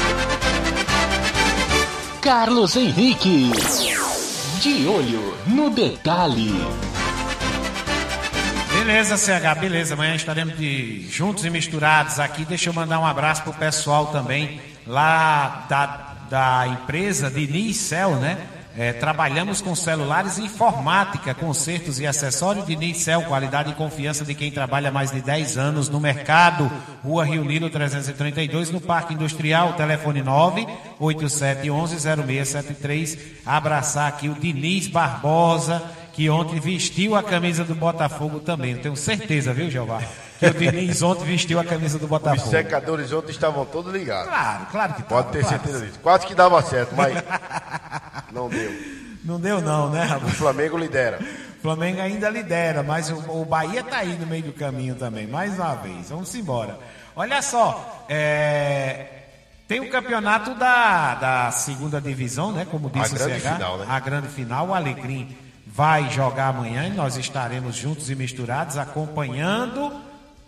Carlos 2.22 2.76
Henrique. 2.76 3.52
De 4.62 4.88
olho 4.88 5.38
no 5.46 5.70
detalhe. 5.70 6.52
Beleza, 8.72 9.18
CH, 9.18 9.60
beleza. 9.60 9.94
Amanhã 9.94 10.16
estaremos 10.16 10.58
de 10.58 11.08
juntos 11.10 11.44
e 11.44 11.50
misturados 11.50 12.20
aqui. 12.20 12.46
Deixa 12.46 12.70
eu 12.70 12.74
mandar 12.74 13.00
um 13.00 13.06
abraço 13.06 13.44
pro 13.44 13.54
pessoal 13.54 14.08
também 14.08 14.62
lá 14.86 15.66
da, 15.70 16.16
da 16.30 16.68
empresa 16.68 17.30
de 17.30 17.46
Nicel, 17.46 18.16
né? 18.16 18.38
É, 18.78 18.94
trabalhamos 18.94 19.60
com 19.60 19.76
celulares 19.76 20.38
e 20.38 20.44
informática, 20.44 21.34
consertos 21.34 22.00
e 22.00 22.06
acessórios 22.06 22.68
de 22.68 22.76
Nicel, 22.76 23.24
qualidade 23.24 23.72
e 23.72 23.74
confiança 23.74 24.24
de 24.24 24.36
quem 24.36 24.52
trabalha 24.52 24.92
mais 24.92 25.10
de 25.10 25.20
10 25.20 25.58
anos 25.58 25.90
no 25.90 26.00
mercado. 26.00 26.72
Rua 27.04 27.26
Rio 27.26 27.44
Nilo 27.44 27.72
332, 27.72 28.70
no 28.70 28.80
Parque 28.80 29.16
Industrial, 29.16 29.74
telefone 29.74 30.22
987110673. 30.22 33.18
Abraçar 33.44 34.10
aqui 34.10 34.30
o 34.30 34.36
Diniz 34.36 34.86
Barbosa, 34.88 35.82
que 36.14 36.30
ontem 36.30 36.60
vestiu 36.60 37.16
a 37.16 37.24
camisa 37.24 37.64
do 37.64 37.74
Botafogo 37.74 38.40
também. 38.40 38.74
Eu 38.74 38.82
tenho 38.82 38.96
certeza, 38.96 39.56
viu, 39.56 39.72
Jeová? 39.72 40.04
Que 40.40 40.46
o 40.46 40.54
Diniz 40.54 41.02
ontem 41.02 41.26
vestiu 41.26 41.60
a 41.60 41.64
camisa 41.64 41.98
do 41.98 42.08
Botafogo. 42.08 42.44
Os 42.44 42.52
secadores 42.52 43.12
ontem 43.12 43.32
estavam 43.32 43.66
todos 43.66 43.92
ligados. 43.92 44.28
Claro, 44.28 44.68
claro 44.72 44.94
que 44.94 45.02
Pode 45.02 45.10
tava, 45.10 45.32
ter 45.32 45.40
claro. 45.40 45.58
certeza 45.58 45.84
disso. 45.84 46.00
Quase 46.04 46.28
que 46.28 46.36
dava 46.36 46.62
certo, 46.62 46.94
mas 46.96 47.18
não 48.32 48.50
deu. 48.50 48.72
Não 49.24 49.40
deu 49.40 49.62
não, 49.62 49.90
né, 49.90 50.20
O? 50.24 50.30
Flamengo 50.30 50.78
lidera. 50.78 51.20
O 51.58 51.62
Flamengo 51.62 52.00
ainda 52.00 52.30
lidera, 52.30 52.84
mas 52.84 53.10
o, 53.10 53.42
o 53.42 53.46
Bahia 53.46 53.84
tá 53.84 53.98
aí 53.98 54.18
no 54.18 54.28
meio 54.28 54.44
do 54.44 54.54
caminho 54.54 54.96
também, 54.96 55.28
mais 55.28 55.56
uma 55.56 55.76
vez. 55.76 56.10
Vamos 56.10 56.34
embora. 56.36 56.80
Olha 57.16 57.42
só, 57.42 58.06
é, 58.08 59.08
tem 59.68 59.80
o 59.80 59.90
campeonato 59.90 60.54
da, 60.56 61.16
da 61.16 61.52
segunda 61.52 62.00
divisão, 62.00 62.52
né? 62.52 62.66
Como 62.70 62.90
disse 62.90 63.16
A 63.16 63.18
grande 63.18 63.38
o 63.38 63.42
CH, 63.42 63.54
final, 63.54 63.78
né? 63.80 63.86
a 63.90 64.00
grande 64.00 64.28
final. 64.30 64.68
O 64.68 64.74
Alecrim 64.74 65.36
vai 65.66 66.10
jogar 66.10 66.50
amanhã 66.50 66.88
e 66.88 66.92
nós 66.92 67.18
estaremos 67.18 67.76
juntos 67.76 68.10
e 68.10 68.16
misturados 68.16 68.78
acompanhando 68.78 69.92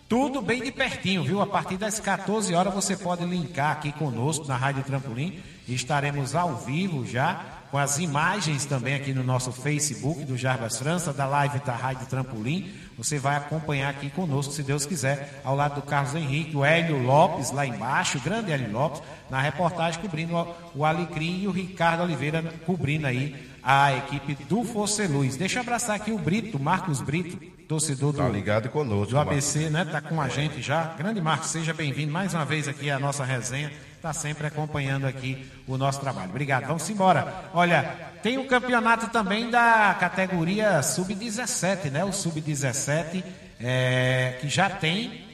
tudo 0.08 0.42
bem 0.42 0.60
de 0.60 0.72
pertinho, 0.72 1.22
viu? 1.22 1.40
A 1.40 1.46
partir 1.46 1.76
das 1.76 2.00
14 2.00 2.52
horas 2.52 2.74
você 2.74 2.96
pode 2.96 3.24
linkar 3.24 3.70
aqui 3.70 3.92
conosco 3.92 4.44
na 4.48 4.56
Rádio 4.56 4.82
Trampolim. 4.82 5.40
Estaremos 5.68 6.34
ao 6.34 6.56
vivo 6.56 7.06
já, 7.06 7.40
com 7.70 7.78
as 7.78 7.98
imagens 7.98 8.64
também 8.64 8.94
aqui 8.94 9.12
no 9.12 9.22
nosso 9.22 9.52
Facebook 9.52 10.24
do 10.24 10.36
Jarbas 10.36 10.76
França, 10.78 11.12
da 11.12 11.24
live 11.26 11.60
da 11.60 11.74
Rádio 11.74 12.06
Trampolim. 12.06 12.72
Você 12.98 13.18
vai 13.18 13.36
acompanhar 13.36 13.88
aqui 13.90 14.10
conosco, 14.10 14.52
se 14.52 14.62
Deus 14.62 14.84
quiser, 14.84 15.40
ao 15.44 15.54
lado 15.54 15.76
do 15.76 15.82
Carlos 15.82 16.14
Henrique, 16.14 16.56
o 16.56 16.64
Hélio 16.64 17.00
Lopes 17.02 17.50
lá 17.52 17.64
embaixo, 17.64 18.18
o 18.18 18.20
grande 18.20 18.50
Hélio 18.52 18.72
Lopes, 18.72 19.00
na 19.30 19.40
reportagem 19.40 20.00
cobrindo 20.00 20.34
o- 20.74 20.84
Alecrim 20.84 21.42
e 21.42 21.46
o 21.48 21.52
Ricardo 21.52 22.02
Oliveira 22.02 22.42
cobrindo 22.66 23.06
aí 23.06 23.36
a 23.62 23.94
equipe 23.96 24.34
do 24.44 24.64
Fosse 24.64 25.06
Luz. 25.06 25.36
Deixa 25.36 25.58
eu 25.58 25.62
abraçar 25.62 25.94
aqui 25.96 26.10
o 26.10 26.18
Brito, 26.18 26.58
Marcos 26.58 27.00
Brito, 27.00 27.38
torcedor 27.68 28.12
do, 28.12 28.18
Tá 28.18 28.28
ligado 28.28 28.68
conosco. 28.68 29.10
do 29.10 29.16
Marcos. 29.16 29.32
ABC, 29.32 29.70
né? 29.70 29.84
Tá 29.84 30.00
com 30.00 30.20
a 30.20 30.28
gente 30.28 30.60
já. 30.60 30.94
Grande 30.98 31.20
Marcos, 31.20 31.50
seja 31.50 31.72
bem-vindo 31.72 32.10
mais 32.12 32.34
uma 32.34 32.44
vez 32.44 32.66
aqui 32.66 32.90
à 32.90 32.98
nossa 32.98 33.24
resenha. 33.24 33.70
Tá 34.00 34.12
sempre 34.14 34.46
acompanhando 34.46 35.06
aqui 35.06 35.46
o 35.66 35.76
nosso 35.76 36.00
trabalho. 36.00 36.30
Obrigado. 36.30 36.66
Vamos 36.66 36.88
embora. 36.88 37.50
Olha, 37.52 37.82
tem 38.22 38.38
o 38.38 38.46
campeonato 38.46 39.08
também 39.08 39.50
da 39.50 39.94
categoria 40.00 40.82
sub-17, 40.82 41.90
né? 41.90 42.04
O 42.04 42.12
sub-17 42.12 43.22
é, 43.60 44.38
que 44.40 44.48
já 44.48 44.70
tem 44.70 45.28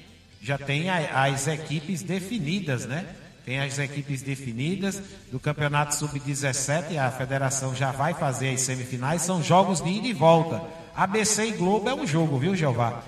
já 0.47 0.57
tem 0.57 0.89
as 0.91 1.49
equipes 1.49 2.03
definidas, 2.03 2.87
né? 2.87 3.05
Tem 3.45 3.61
as 3.61 3.79
equipes 3.79 4.23
definidas 4.23 5.03
do 5.31 5.41
Campeonato 5.41 5.95
Sub-17, 5.95 6.97
a 6.99 7.11
federação 7.11 7.75
já 7.75 7.91
vai 7.91 8.15
fazer 8.15 8.51
as 8.51 8.61
semifinais, 8.61 9.23
são 9.23 9.43
jogos 9.43 9.81
de 9.81 9.89
ida 9.89 10.07
e 10.07 10.13
volta. 10.13 10.63
ABC 10.97 11.47
e 11.47 11.53
Globo 11.53 11.89
é 11.89 11.95
um 11.95 12.07
jogo, 12.07 12.39
viu, 12.39 12.55
Jeová? 12.55 13.03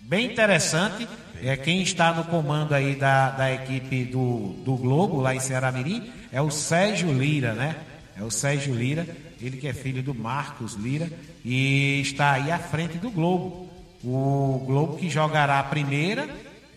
Bem 0.00 0.30
interessante. 0.30 1.06
É, 1.42 1.56
quem 1.56 1.82
está 1.82 2.12
no 2.12 2.24
comando 2.24 2.74
aí 2.74 2.94
da, 2.94 3.30
da 3.30 3.52
equipe 3.52 4.04
do, 4.04 4.54
do 4.64 4.76
Globo, 4.76 5.20
lá 5.20 5.34
em 5.34 5.40
Ceará 5.40 5.70
Mirim, 5.70 6.10
é 6.32 6.42
o 6.42 6.50
Sérgio 6.50 7.12
Lira, 7.12 7.52
né? 7.52 7.76
É 8.18 8.22
o 8.24 8.30
Sérgio 8.30 8.74
Lira, 8.74 9.06
ele 9.40 9.56
que 9.56 9.68
é 9.68 9.72
filho 9.72 10.02
do 10.02 10.14
Marcos 10.14 10.74
Lira, 10.74 11.08
e 11.44 12.00
está 12.00 12.32
aí 12.32 12.50
à 12.50 12.58
frente 12.58 12.98
do 12.98 13.10
Globo. 13.10 13.68
O 14.02 14.62
Globo 14.66 14.96
que 14.96 15.08
jogará 15.08 15.60
a 15.60 15.64
primeira, 15.64 16.28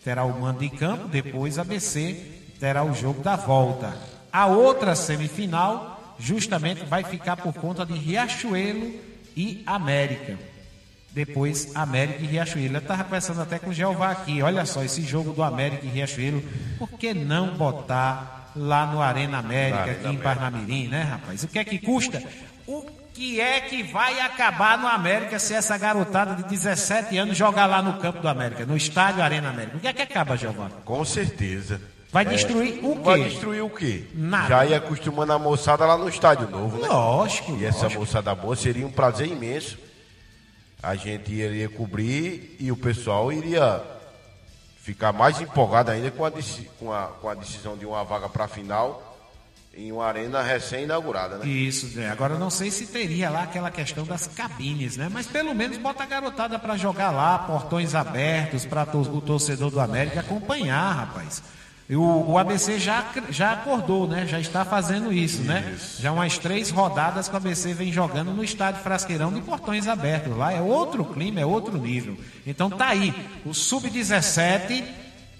terá 0.04 0.24
o 0.24 0.40
mando 0.40 0.60
de 0.60 0.70
campo, 0.70 1.08
depois 1.08 1.58
a 1.58 1.62
ABC 1.62 2.16
terá 2.60 2.84
o 2.84 2.94
jogo 2.94 3.22
da 3.22 3.34
volta. 3.34 3.96
A 4.32 4.46
outra 4.46 4.94
semifinal, 4.94 6.14
justamente, 6.18 6.84
vai 6.84 7.02
ficar 7.02 7.36
por 7.36 7.52
conta 7.54 7.84
de 7.84 7.94
Riachuelo 7.94 8.94
e 9.36 9.62
América. 9.66 10.38
Depois, 11.14 11.70
América 11.74 12.22
e 12.22 12.26
Riachuelo. 12.26 12.74
Eu 12.76 12.78
estava 12.80 13.04
conversando 13.04 13.42
até 13.42 13.58
com 13.58 13.70
o 13.70 13.72
Jeová 13.74 14.10
aqui. 14.10 14.40
Olha 14.42 14.64
só, 14.64 14.82
esse 14.82 15.02
jogo 15.02 15.32
do 15.32 15.42
América 15.42 15.84
e 15.84 15.88
Riachuelo, 15.88 16.42
por 16.78 16.88
que 16.90 17.12
não 17.12 17.48
botar 17.54 18.50
lá 18.56 18.86
no 18.86 19.00
Arena 19.02 19.38
América, 19.38 19.90
aqui 19.90 20.08
em. 20.08 20.16
Parnamirim, 20.16 20.88
né, 20.88 21.02
rapaz? 21.02 21.42
O 21.44 21.48
que 21.48 21.58
é 21.58 21.64
que 21.64 21.78
custa? 21.78 22.22
O 22.66 22.86
que 23.12 23.40
é 23.40 23.60
que 23.60 23.82
vai 23.82 24.20
acabar 24.20 24.78
no 24.78 24.88
América 24.88 25.38
se 25.38 25.52
essa 25.52 25.76
garotada 25.76 26.34
de 26.42 26.48
17 26.48 27.16
anos 27.18 27.36
jogar 27.36 27.66
lá 27.66 27.82
no 27.82 27.94
campo 27.98 28.20
do 28.20 28.28
América, 28.28 28.64
no 28.64 28.74
estádio 28.76 29.22
Arena 29.22 29.50
América? 29.50 29.76
O 29.76 29.80
que 29.80 29.88
é 29.88 29.92
que 29.92 30.02
acaba, 30.02 30.36
Jeová? 30.36 30.70
Com 30.84 31.04
certeza. 31.04 31.78
Vai 32.10 32.24
destruir 32.26 32.78
o 32.84 32.94
quê? 32.96 33.02
Vai 33.02 33.24
destruir 33.24 33.62
o 33.62 33.70
quê? 33.70 34.04
Nada. 34.14 34.48
Já 34.48 34.66
ia 34.66 34.76
acostumando 34.78 35.32
a 35.32 35.38
moçada 35.38 35.84
lá 35.86 35.96
no 35.96 36.08
estádio 36.08 36.48
novo, 36.48 36.78
né? 36.78 36.88
Lógico, 36.88 37.56
E 37.58 37.64
essa 37.64 37.84
lógico. 37.84 38.00
moçada 38.00 38.34
boa 38.34 38.54
seria 38.56 38.86
um 38.86 38.90
prazer 38.90 39.26
imenso. 39.28 39.78
A 40.82 40.94
gente 40.96 41.32
iria 41.32 41.68
cobrir 41.68 42.56
e 42.58 42.72
o 42.72 42.76
pessoal 42.76 43.32
iria 43.32 43.82
ficar 44.82 45.12
mais 45.12 45.40
empolgado 45.40 45.90
ainda 45.92 46.10
com 46.10 46.24
a, 46.24 46.32
com 46.78 46.92
a, 46.92 47.06
com 47.06 47.28
a 47.28 47.34
decisão 47.34 47.76
de 47.76 47.86
uma 47.86 48.02
vaga 48.02 48.28
para 48.28 48.44
a 48.44 48.48
final 48.48 49.10
em 49.74 49.90
uma 49.90 50.04
arena 50.04 50.42
recém-inaugurada, 50.42 51.38
né? 51.38 51.46
Isso, 51.46 51.96
né? 51.96 52.10
Agora 52.10 52.38
não 52.38 52.50
sei 52.50 52.70
se 52.70 52.86
teria 52.86 53.30
lá 53.30 53.44
aquela 53.44 53.70
questão 53.70 54.04
das 54.04 54.26
cabines, 54.26 54.96
né? 54.96 55.08
Mas 55.10 55.26
pelo 55.26 55.54
menos 55.54 55.78
bota 55.78 56.02
a 56.02 56.06
garotada 56.06 56.58
pra 56.58 56.76
jogar 56.76 57.10
lá, 57.10 57.38
portões 57.38 57.94
abertos 57.94 58.66
para 58.66 58.84
o 58.96 59.20
torcedor 59.20 59.70
do 59.70 59.80
América 59.80 60.20
acompanhar, 60.20 60.92
rapaz. 60.92 61.42
E 61.92 61.96
o, 61.96 62.24
o 62.26 62.38
ABC 62.38 62.78
já, 62.78 63.04
já 63.28 63.52
acordou, 63.52 64.08
né? 64.08 64.26
Já 64.26 64.40
está 64.40 64.64
fazendo 64.64 65.12
isso, 65.12 65.42
né? 65.42 65.76
Já 66.00 66.10
umas 66.10 66.38
três 66.38 66.70
rodadas 66.70 67.28
que 67.28 67.34
o 67.34 67.36
ABC 67.36 67.74
vem 67.74 67.92
jogando 67.92 68.32
no 68.32 68.42
estádio 68.42 68.80
Frasqueirão 68.80 69.30
de 69.30 69.42
portões 69.42 69.86
abertos. 69.86 70.34
Lá 70.34 70.54
é 70.54 70.58
outro 70.62 71.04
clima, 71.04 71.40
é 71.40 71.44
outro 71.44 71.76
nível. 71.76 72.16
Então 72.46 72.70
tá 72.70 72.86
aí. 72.86 73.14
O 73.44 73.52
Sub-17 73.52 74.82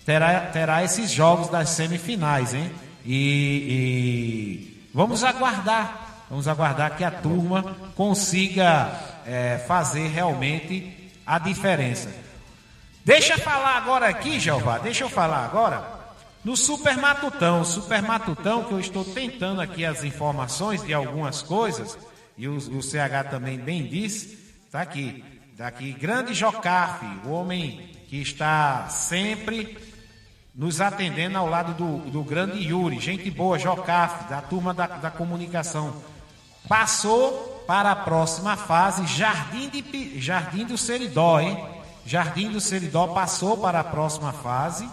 terá, 0.05 0.41
terá 0.41 0.85
esses 0.85 1.11
jogos 1.11 1.49
das 1.49 1.71
semifinais, 1.71 2.53
hein? 2.53 2.71
E, 3.07 3.17
e 3.71 4.89
vamos 4.93 5.25
aguardar, 5.25 6.27
vamos 6.29 6.47
aguardar 6.47 6.99
que 6.99 7.03
a 7.03 7.11
turma 7.11 7.75
consiga 7.97 8.93
é, 9.27 9.65
fazer 9.67 10.09
realmente 10.09 11.11
a 11.27 11.39
diferença. 11.39 12.15
Deixa 13.07 13.33
eu 13.33 13.39
falar 13.39 13.79
agora 13.79 14.07
aqui, 14.07 14.39
Jeová, 14.39 14.77
deixa 14.77 15.03
eu 15.03 15.09
falar 15.09 15.47
agora 15.47 16.02
no 16.45 16.57
Super 16.57 16.97
Matutão. 16.97 17.65
Super 17.65 18.03
Matutão, 18.03 18.65
que 18.65 18.73
eu 18.73 18.81
estou 18.81 19.05
tentando 19.05 19.61
aqui 19.61 19.85
as 19.85 20.05
informações 20.05 20.83
de 20.85 20.93
algumas 20.93 21.43
coisas, 21.43 21.97
e 22.37 22.49
o, 22.49 22.57
o 22.57 22.83
CH 22.83 23.31
também 23.31 23.59
bem 23.59 23.87
disse, 23.87 24.39
tá 24.71 24.81
aqui, 24.81 25.25
tá 25.57 25.67
aqui, 25.67 25.93
grande 25.93 26.35
Jocafe, 26.35 27.07
o 27.25 27.31
homem 27.31 27.91
que 28.09 28.21
está 28.21 28.89
sempre 28.89 29.79
nos 30.55 30.81
atendendo 30.81 31.39
ao 31.39 31.49
lado 31.49 31.73
do, 31.75 32.11
do 32.11 32.23
grande 32.23 32.59
Yuri, 32.59 32.99
gente 33.01 33.31
boa, 33.31 33.59
Jocafe, 33.59 34.29
da 34.29 34.43
turma 34.43 34.75
da, 34.75 34.87
da 34.87 35.11
comunicação. 35.11 35.95
Passou 36.69 37.65
para 37.67 37.93
a 37.93 37.97
próxima 37.97 38.57
fase 38.57 39.07
Jardim, 39.07 39.69
de, 39.69 40.21
Jardim 40.21 40.65
do 40.67 40.77
Seridó, 40.77 41.41
hein? 41.41 41.59
Jardim 42.05 42.51
do 42.51 42.61
Seridó 42.61 43.09
passou 43.09 43.57
para 43.57 43.81
a 43.81 43.85
próxima 43.85 44.33
fase 44.33 44.89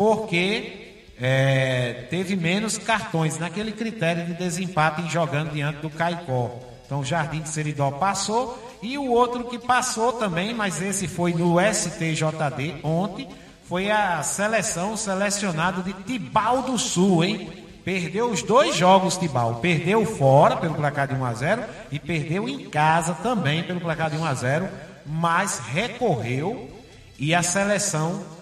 porque 0.00 0.94
é, 1.20 2.06
teve 2.08 2.34
menos 2.34 2.78
cartões 2.78 3.38
naquele 3.38 3.70
critério 3.70 4.24
de 4.24 4.32
desempate 4.32 5.02
em 5.02 5.10
jogando 5.10 5.52
diante 5.52 5.80
do 5.80 5.90
Caicó. 5.90 6.58
Então, 6.86 7.00
o 7.00 7.04
Jardim 7.04 7.40
do 7.40 7.48
Seridó 7.50 7.90
passou 7.90 8.78
e 8.80 8.96
o 8.96 9.10
outro 9.10 9.44
que 9.44 9.58
passou 9.58 10.14
também, 10.14 10.54
mas 10.54 10.80
esse 10.80 11.06
foi 11.06 11.34
no 11.34 11.60
STJD 11.60 12.76
ontem, 12.82 13.28
foi 13.68 13.90
a 13.90 14.22
seleção 14.22 14.96
selecionado 14.96 15.82
de 15.82 15.92
Tibau 15.92 16.62
do 16.62 16.78
Sul, 16.78 17.22
hein? 17.22 17.52
Perdeu 17.84 18.30
os 18.30 18.42
dois 18.42 18.74
jogos, 18.74 19.18
Tibau. 19.18 19.56
Perdeu 19.56 20.06
fora 20.06 20.56
pelo 20.56 20.76
placar 20.76 21.08
de 21.08 21.14
1 21.14 21.24
a 21.26 21.34
0 21.34 21.64
e 21.92 21.98
perdeu 21.98 22.48
em 22.48 22.70
casa 22.70 23.12
também 23.22 23.62
pelo 23.64 23.82
placar 23.82 24.08
de 24.08 24.16
1 24.16 24.24
a 24.24 24.32
0, 24.32 24.68
mas 25.04 25.58
recorreu 25.58 26.70
e 27.18 27.34
a 27.34 27.42
seleção 27.42 28.39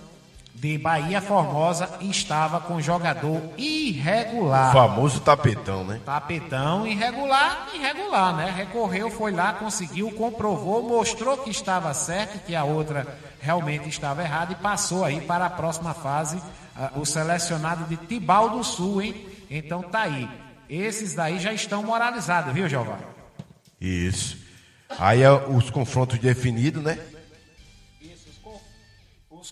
de 0.60 0.76
Bahia 0.76 1.20
Formosa 1.20 1.88
estava 2.00 2.60
com 2.60 2.80
jogador 2.80 3.40
irregular. 3.56 4.70
O 4.70 4.72
famoso 4.72 5.20
tapetão, 5.20 5.84
né? 5.84 6.00
Tapetão 6.04 6.84
irregular, 6.86 7.68
irregular, 7.72 8.36
né? 8.36 8.52
Recorreu, 8.56 9.08
foi 9.08 9.30
lá, 9.30 9.52
conseguiu, 9.52 10.10
comprovou, 10.10 10.82
mostrou 10.82 11.38
que 11.38 11.50
estava 11.50 11.94
certo, 11.94 12.44
que 12.44 12.56
a 12.56 12.64
outra 12.64 13.06
realmente 13.40 13.88
estava 13.88 14.22
errada 14.22 14.52
e 14.52 14.56
passou 14.56 15.04
aí 15.04 15.20
para 15.20 15.46
a 15.46 15.50
próxima 15.50 15.94
fase 15.94 16.38
uh, 16.38 17.00
o 17.00 17.06
selecionado 17.06 17.84
de 17.84 17.96
Tibau 17.96 18.50
do 18.50 18.64
Sul, 18.64 19.02
hein? 19.02 19.26
Então 19.48 19.80
tá 19.82 20.02
aí. 20.02 20.28
Esses 20.68 21.14
daí 21.14 21.38
já 21.38 21.52
estão 21.52 21.84
moralizados, 21.84 22.52
viu, 22.52 22.68
Giovanni? 22.68 23.02
Isso. 23.80 24.36
Aí 24.98 25.22
é 25.22 25.30
os 25.30 25.70
confrontos 25.70 26.18
definidos, 26.18 26.82
né? 26.82 26.98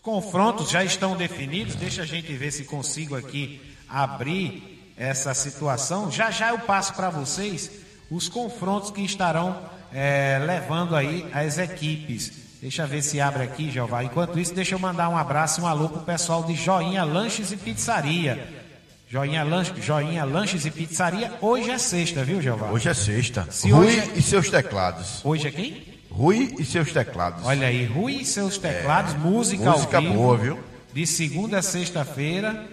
Os 0.06 0.12
confrontos 0.22 0.70
já 0.70 0.84
estão 0.84 1.16
definidos. 1.16 1.74
Deixa 1.74 2.02
a 2.02 2.06
gente 2.06 2.32
ver 2.32 2.52
se 2.52 2.62
consigo 2.62 3.16
aqui 3.16 3.60
abrir 3.88 4.92
essa 4.96 5.34
situação. 5.34 6.12
Já 6.12 6.30
já 6.30 6.50
eu 6.50 6.60
passo 6.60 6.94
para 6.94 7.10
vocês 7.10 7.68
os 8.08 8.28
confrontos 8.28 8.92
que 8.92 9.00
estarão 9.00 9.60
é, 9.92 10.40
levando 10.46 10.94
aí 10.94 11.26
as 11.32 11.58
equipes. 11.58 12.30
Deixa 12.62 12.84
eu 12.84 12.86
ver 12.86 13.02
se 13.02 13.20
abre 13.20 13.42
aqui, 13.42 13.68
Jeová. 13.68 14.04
Enquanto 14.04 14.38
isso, 14.38 14.54
deixa 14.54 14.76
eu 14.76 14.78
mandar 14.78 15.08
um 15.08 15.16
abraço 15.16 15.60
e 15.60 15.64
um 15.64 15.66
alô 15.66 15.88
pro 15.88 16.02
pessoal 16.02 16.44
de 16.44 16.54
Joinha 16.54 17.02
Lanches 17.02 17.50
e 17.50 17.56
Pizzaria. 17.56 18.64
Joinha, 19.08 19.42
Lanche, 19.42 19.72
Joinha 19.80 20.24
Lanches 20.24 20.64
e 20.66 20.70
Pizzaria. 20.70 21.32
Hoje 21.40 21.68
é 21.68 21.78
sexta, 21.78 22.22
viu, 22.22 22.40
Jeová? 22.40 22.70
Hoje 22.70 22.88
é 22.88 22.94
sexta. 22.94 23.48
Se 23.50 23.72
Rui 23.72 23.86
hoje 23.86 23.98
é- 23.98 24.18
e 24.18 24.22
seus 24.22 24.48
teclados. 24.48 25.20
Hoje 25.24 25.48
é 25.48 25.50
quem? 25.50 25.95
Rui 26.16 26.54
e 26.58 26.64
seus 26.64 26.92
teclados. 26.92 27.44
Olha 27.44 27.66
aí, 27.66 27.84
Rui 27.84 28.14
e 28.14 28.24
seus 28.24 28.56
teclados, 28.56 29.12
música, 29.14 29.62
É, 29.62 29.68
música 29.68 29.96
ao 29.98 30.02
vivo, 30.02 30.14
boa, 30.14 30.36
viu? 30.38 30.58
De 30.90 31.06
segunda 31.06 31.58
a 31.58 31.62
sexta-feira. 31.62 32.64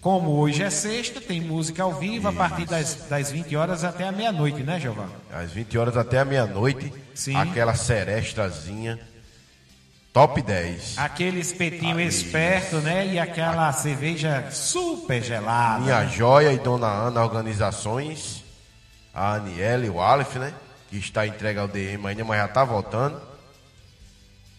Como 0.00 0.30
hoje 0.38 0.62
é 0.62 0.70
sexta, 0.70 1.20
tem 1.20 1.40
música 1.40 1.82
ao 1.82 1.92
vivo 1.94 2.28
a 2.28 2.32
partir 2.32 2.64
das, 2.64 3.06
das 3.10 3.30
20 3.30 3.54
horas 3.54 3.84
até 3.84 4.08
a 4.08 4.12
meia-noite, 4.12 4.62
né, 4.62 4.80
Giovanni? 4.80 5.10
Às 5.30 5.50
20 5.50 5.76
horas 5.76 5.96
até 5.96 6.20
a 6.20 6.24
meia-noite. 6.24 6.90
Sim. 7.14 7.36
Aquela 7.36 7.74
serestrazinha. 7.74 8.98
Top 10.12 10.40
10. 10.40 10.96
Aquele 10.96 11.40
espetinho 11.40 11.98
Aí. 11.98 12.06
esperto, 12.06 12.76
né? 12.76 13.06
E 13.08 13.18
aquela 13.18 13.70
cerveja 13.72 14.48
super 14.50 15.22
gelada. 15.22 15.80
Minha 15.80 16.06
joia 16.06 16.50
e 16.54 16.58
Dona 16.58 16.86
Ana 16.86 17.22
Organizações. 17.22 18.42
A 19.12 19.34
Aniele 19.34 19.88
e 19.88 19.90
o 19.90 20.00
Aleph, 20.00 20.36
né? 20.36 20.54
Que 20.90 20.98
está 20.98 21.26
entregue 21.26 21.58
ao 21.58 21.68
DM 21.68 22.06
ainda, 22.06 22.24
mas 22.24 22.38
já 22.38 22.48
tá 22.48 22.64
voltando. 22.64 23.20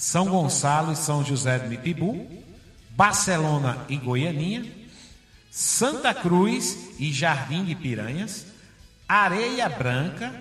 São 0.01 0.25
Gonçalo 0.25 0.93
e 0.93 0.95
São 0.95 1.23
José 1.23 1.59
do 1.59 1.69
Mipibu. 1.69 2.27
Barcelona 2.89 3.85
e 3.87 3.97
Goianinha, 3.97 4.65
Santa 5.51 6.11
Cruz 6.11 6.95
e 6.97 7.13
Jardim 7.13 7.63
de 7.63 7.75
Piranhas, 7.75 8.47
Areia 9.07 9.69
Branca 9.69 10.33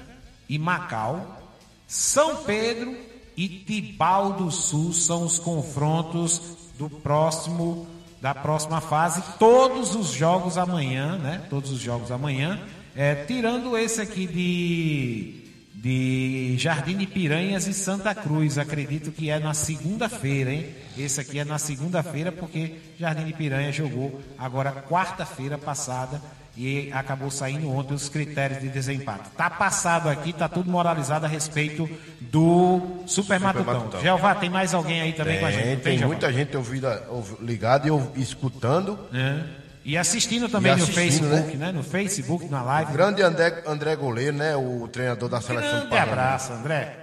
e 0.48 0.58
Macau, 0.58 1.52
São 1.86 2.36
Pedro 2.44 2.96
e 3.36 3.48
Tibau 3.48 4.32
do 4.32 4.50
Sul 4.50 4.94
são 4.94 5.26
os 5.26 5.38
confrontos 5.38 6.56
do 6.78 6.88
próximo 6.88 7.86
da 8.18 8.34
próxima 8.34 8.80
fase. 8.80 9.22
Todos 9.38 9.94
os 9.94 10.08
jogos 10.08 10.56
amanhã, 10.56 11.18
né? 11.18 11.46
Todos 11.50 11.70
os 11.70 11.80
jogos 11.80 12.10
amanhã, 12.10 12.58
é, 12.96 13.14
tirando 13.26 13.76
esse 13.76 14.00
aqui 14.00 14.26
de 14.26 15.39
de 15.82 16.56
Jardim 16.58 16.96
de 16.96 17.06
Piranhas 17.06 17.66
e 17.66 17.72
Santa 17.72 18.14
Cruz. 18.14 18.58
Acredito 18.58 19.10
que 19.10 19.30
é 19.30 19.38
na 19.38 19.54
segunda-feira, 19.54 20.52
hein? 20.52 20.66
Esse 20.98 21.20
aqui 21.20 21.38
é 21.38 21.44
na 21.44 21.58
segunda-feira, 21.58 22.30
porque 22.30 22.74
Jardim 22.98 23.24
de 23.24 23.32
Piranha 23.32 23.72
jogou 23.72 24.20
agora 24.38 24.70
quarta-feira 24.72 25.56
passada 25.56 26.20
e 26.56 26.90
acabou 26.92 27.30
saindo 27.30 27.70
ontem 27.70 27.94
os 27.94 28.08
critérios 28.10 28.60
de 28.60 28.68
desempate. 28.68 29.30
Tá 29.36 29.48
passado 29.48 30.10
aqui, 30.10 30.32
tá 30.34 30.48
tudo 30.48 30.70
moralizado 30.70 31.24
a 31.24 31.28
respeito 31.28 31.88
do 32.20 33.02
Super, 33.06 33.40
Matutão. 33.40 33.74
Matutão. 33.74 34.00
Jeová, 34.02 34.34
tem 34.34 34.50
mais 34.50 34.74
alguém 34.74 35.00
aí 35.00 35.12
também 35.14 35.38
com 35.40 35.46
a 35.46 35.50
gente? 35.50 35.80
Tem, 35.80 35.96
tem 35.98 36.06
muita 36.06 36.30
gente 36.30 36.54
ouvida, 36.56 37.06
ouv- 37.08 37.38
ligada 37.40 37.88
e 37.88 38.20
escutando. 38.20 38.98
É. 39.14 39.59
E 39.84 39.96
assistindo 39.96 40.48
também 40.48 40.72
E 40.72 40.76
no 40.76 40.82
assistindo, 40.82 41.28
Facebook, 41.28 41.56
né? 41.56 41.72
No 41.72 41.82
Facebook, 41.82 42.44
na 42.46 42.62
live. 42.62 42.92
Grande 42.92 43.22
André, 43.22 43.62
André 43.66 43.96
Goleiro, 43.96 44.36
né? 44.36 44.56
O 44.56 44.88
treinador 44.88 45.28
da 45.28 45.40
seleção 45.40 45.70
Grande 45.70 45.86
do 45.86 45.90
Paraná. 45.90 46.12
abraço, 46.12 46.52
André. 46.52 46.96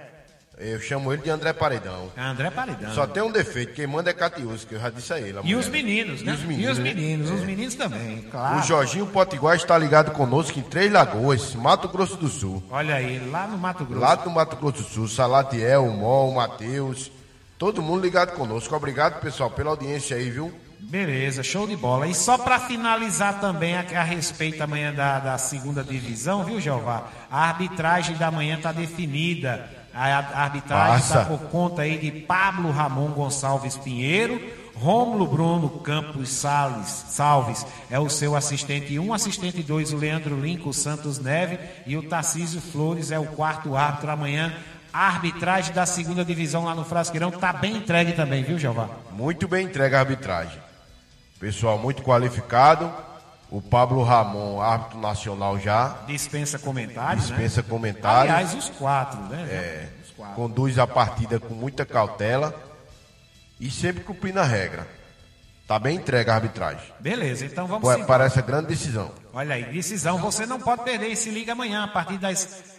Eu 0.60 0.80
chamo 0.80 1.12
ele 1.12 1.22
de 1.22 1.30
André 1.30 1.52
Paredão. 1.52 2.10
André 2.16 2.50
Paredão. 2.50 2.92
Só 2.92 3.06
tem 3.06 3.22
um 3.22 3.30
defeito, 3.30 3.74
quem 3.74 3.86
manda 3.86 4.10
é 4.10 4.12
Catiús, 4.12 4.64
que 4.64 4.74
eu 4.74 4.80
já 4.80 4.90
disse 4.90 5.12
a 5.12 5.20
ele. 5.20 5.34
E 5.34 5.38
amanhã. 5.38 5.58
os 5.58 5.68
meninos, 5.68 6.22
né? 6.22 6.32
E 6.32 6.34
os 6.34 6.42
meninos, 6.42 6.78
né? 6.78 6.84
meninos, 6.84 7.30
os 7.30 7.40
meninos 7.42 7.74
também, 7.76 8.22
claro. 8.28 8.58
O 8.58 8.62
Jorginho 8.64 9.06
Potiguar 9.06 9.54
está 9.54 9.78
ligado 9.78 10.10
conosco 10.10 10.58
em 10.58 10.62
Três 10.62 10.90
Lagoas, 10.90 11.54
Mato 11.54 11.88
Grosso 11.88 12.16
do 12.16 12.26
Sul. 12.26 12.60
Olha 12.70 12.96
aí, 12.96 13.20
lá 13.30 13.46
no 13.46 13.56
Mato 13.56 13.84
Grosso. 13.84 14.00
Lá 14.00 14.14
do 14.16 14.30
Mato 14.30 14.56
Grosso 14.56 14.82
do 14.82 14.88
Sul, 14.88 15.06
Salatiel, 15.06 15.84
o 15.84 15.92
Mol, 15.96 16.30
o 16.30 16.34
Matheus, 16.34 17.08
todo 17.56 17.80
mundo 17.80 18.02
ligado 18.02 18.32
conosco. 18.32 18.74
Obrigado, 18.74 19.20
pessoal, 19.20 19.52
pela 19.52 19.70
audiência 19.70 20.16
aí, 20.16 20.28
viu? 20.28 20.52
Beleza, 20.80 21.42
show 21.42 21.66
de 21.66 21.76
bola. 21.76 22.06
E 22.06 22.14
só 22.14 22.38
para 22.38 22.60
finalizar 22.60 23.40
também 23.40 23.76
a, 23.76 23.80
a 23.80 24.02
respeito 24.02 24.62
amanhã 24.62 24.92
da, 24.92 25.18
da 25.18 25.38
segunda 25.38 25.82
divisão, 25.82 26.44
viu, 26.44 26.60
Jeová? 26.60 27.08
A 27.30 27.48
arbitragem 27.48 28.16
da 28.16 28.30
manhã 28.30 28.56
está 28.56 28.72
definida. 28.72 29.68
A, 29.92 30.06
a 30.06 30.42
arbitragem 30.44 30.98
está 30.98 31.24
por 31.24 31.40
conta 31.50 31.82
aí 31.82 31.98
de 31.98 32.10
Pablo 32.10 32.70
Ramon 32.70 33.10
Gonçalves 33.10 33.76
Pinheiro, 33.76 34.40
Rômulo 34.76 35.26
Bruno 35.26 35.68
Campos 35.80 36.28
Salles, 36.28 36.86
Salves 37.08 37.66
é 37.90 37.98
o 37.98 38.08
seu 38.08 38.36
assistente 38.36 38.96
1, 38.96 39.04
um, 39.04 39.12
assistente 39.12 39.60
2, 39.60 39.92
o 39.92 39.96
Leandro 39.96 40.40
Lincoln 40.40 40.72
Santos 40.72 41.18
Neve 41.18 41.58
e 41.84 41.96
o 41.96 42.08
Tarcísio 42.08 42.60
Flores 42.60 43.10
é 43.10 43.18
o 43.18 43.26
quarto 43.26 43.76
árbitro 43.76 44.10
amanhã. 44.10 44.54
A 44.92 45.08
arbitragem 45.08 45.74
da 45.74 45.84
segunda 45.84 46.24
divisão 46.24 46.64
lá 46.64 46.74
no 46.74 46.84
Frasqueirão 46.84 47.30
tá 47.30 47.52
bem 47.52 47.78
entregue 47.78 48.12
também, 48.12 48.44
viu, 48.44 48.58
Jeová? 48.58 48.88
Muito 49.10 49.48
bem 49.48 49.66
entregue 49.66 49.96
a 49.96 50.00
arbitragem. 50.00 50.67
Pessoal 51.38 51.78
muito 51.78 52.02
qualificado. 52.02 52.92
O 53.50 53.62
Pablo 53.62 54.02
Ramon, 54.02 54.60
árbitro 54.60 54.98
nacional 55.00 55.58
já, 55.58 55.96
Dispensa 56.06 56.58
comentários, 56.58 57.28
dispensa 57.28 57.62
né? 57.62 57.66
comentários. 57.68 58.34
Aliás, 58.34 58.54
os 58.54 58.68
quatro, 58.68 59.18
né? 59.22 59.42
É, 59.50 59.88
Os 60.04 60.10
quatro. 60.10 60.34
conduz 60.34 60.78
a 60.78 60.86
partida 60.86 61.40
com 61.40 61.54
muita 61.54 61.86
cautela 61.86 62.54
e 63.58 63.70
sempre 63.70 64.04
cumprindo 64.04 64.38
a 64.38 64.44
regra. 64.44 64.86
Tá 65.66 65.78
bem 65.78 65.96
entregue 65.96 66.30
a 66.30 66.34
arbitragem. 66.34 66.92
Beleza, 67.00 67.46
então 67.46 67.66
vamos. 67.66 68.04
Para 68.04 68.24
essa 68.24 68.42
grande 68.42 68.68
decisão. 68.68 69.12
Olha 69.32 69.54
aí, 69.54 69.64
decisão, 69.64 70.18
você 70.18 70.44
não 70.44 70.60
pode 70.60 70.82
perder. 70.82 71.16
Se 71.16 71.30
liga 71.30 71.52
amanhã, 71.52 71.84
a 71.84 71.88
partir 71.88 72.18
das 72.18 72.77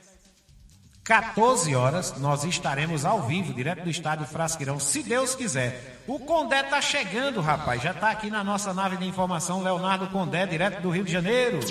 14 1.09 1.75
horas, 1.75 2.13
nós 2.19 2.43
estaremos 2.43 3.03
ao 3.03 3.23
vivo, 3.23 3.51
direto 3.51 3.83
do 3.83 3.89
estádio 3.89 4.27
Frasqueirão, 4.27 4.79
se 4.79 5.01
Deus 5.01 5.33
quiser. 5.33 6.03
O 6.05 6.19
Condé 6.19 6.61
tá 6.61 6.79
chegando, 6.79 7.41
rapaz. 7.41 7.81
Já 7.81 7.95
tá 7.95 8.11
aqui 8.11 8.29
na 8.29 8.43
nossa 8.43 8.75
nave 8.75 8.95
de 8.95 9.07
informação, 9.07 9.63
Leonardo 9.63 10.05
Condé, 10.09 10.45
direto 10.45 10.83
do 10.83 10.91
Rio 10.91 11.03
de 11.03 11.11
Janeiro. 11.11 11.61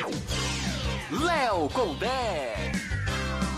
Léo 1.12 1.68
Condé. 1.68 2.72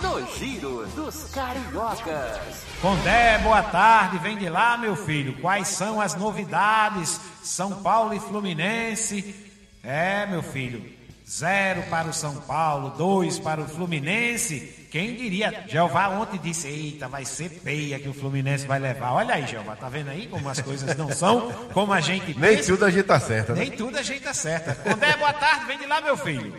no 0.02 0.26
Giro 0.36 0.86
dos 0.88 1.24
Cariocas. 1.30 2.66
Condé, 2.82 3.38
boa 3.38 3.62
tarde, 3.62 4.18
vem 4.18 4.36
de 4.36 4.50
lá, 4.50 4.76
meu 4.76 4.94
filho. 4.94 5.40
Quais 5.40 5.68
são 5.68 5.98
as 5.98 6.14
novidades? 6.14 7.18
São 7.42 7.82
Paulo 7.82 8.12
e 8.12 8.20
Fluminense. 8.20 9.34
É, 9.82 10.26
meu 10.26 10.42
filho. 10.42 10.92
Zero 11.26 11.84
para 11.84 12.08
o 12.08 12.12
São 12.12 12.36
Paulo, 12.36 12.90
dois 12.98 13.38
para 13.38 13.62
o 13.62 13.66
Fluminense. 13.66 14.79
Quem 14.90 15.14
diria? 15.14 15.64
Jeová 15.68 16.08
ontem 16.08 16.38
disse: 16.38 16.66
Eita, 16.66 17.06
vai 17.08 17.24
ser 17.24 17.48
peia 17.60 17.98
que 18.00 18.08
o 18.08 18.12
Fluminense 18.12 18.66
vai 18.66 18.78
levar. 18.80 19.12
Olha 19.12 19.36
aí, 19.36 19.46
Jeová, 19.46 19.76
tá 19.76 19.88
vendo 19.88 20.10
aí 20.10 20.26
como 20.26 20.48
as 20.48 20.60
coisas 20.60 20.96
não 20.96 21.12
são 21.12 21.52
como 21.72 21.92
a 21.92 22.00
gente 22.00 22.36
Nem 22.38 22.56
pensa? 22.56 22.72
tudo 22.72 22.84
a 22.84 22.90
gente 22.90 23.10
acerta, 23.10 23.54
né? 23.54 23.60
Nem 23.60 23.70
tudo 23.70 23.96
a 23.96 24.02
gente 24.02 24.26
acerta. 24.26 24.74
Condé, 24.74 25.16
boa 25.16 25.32
tarde, 25.32 25.66
vem 25.66 25.78
de 25.78 25.86
lá, 25.86 26.00
meu 26.00 26.16
filho. 26.16 26.52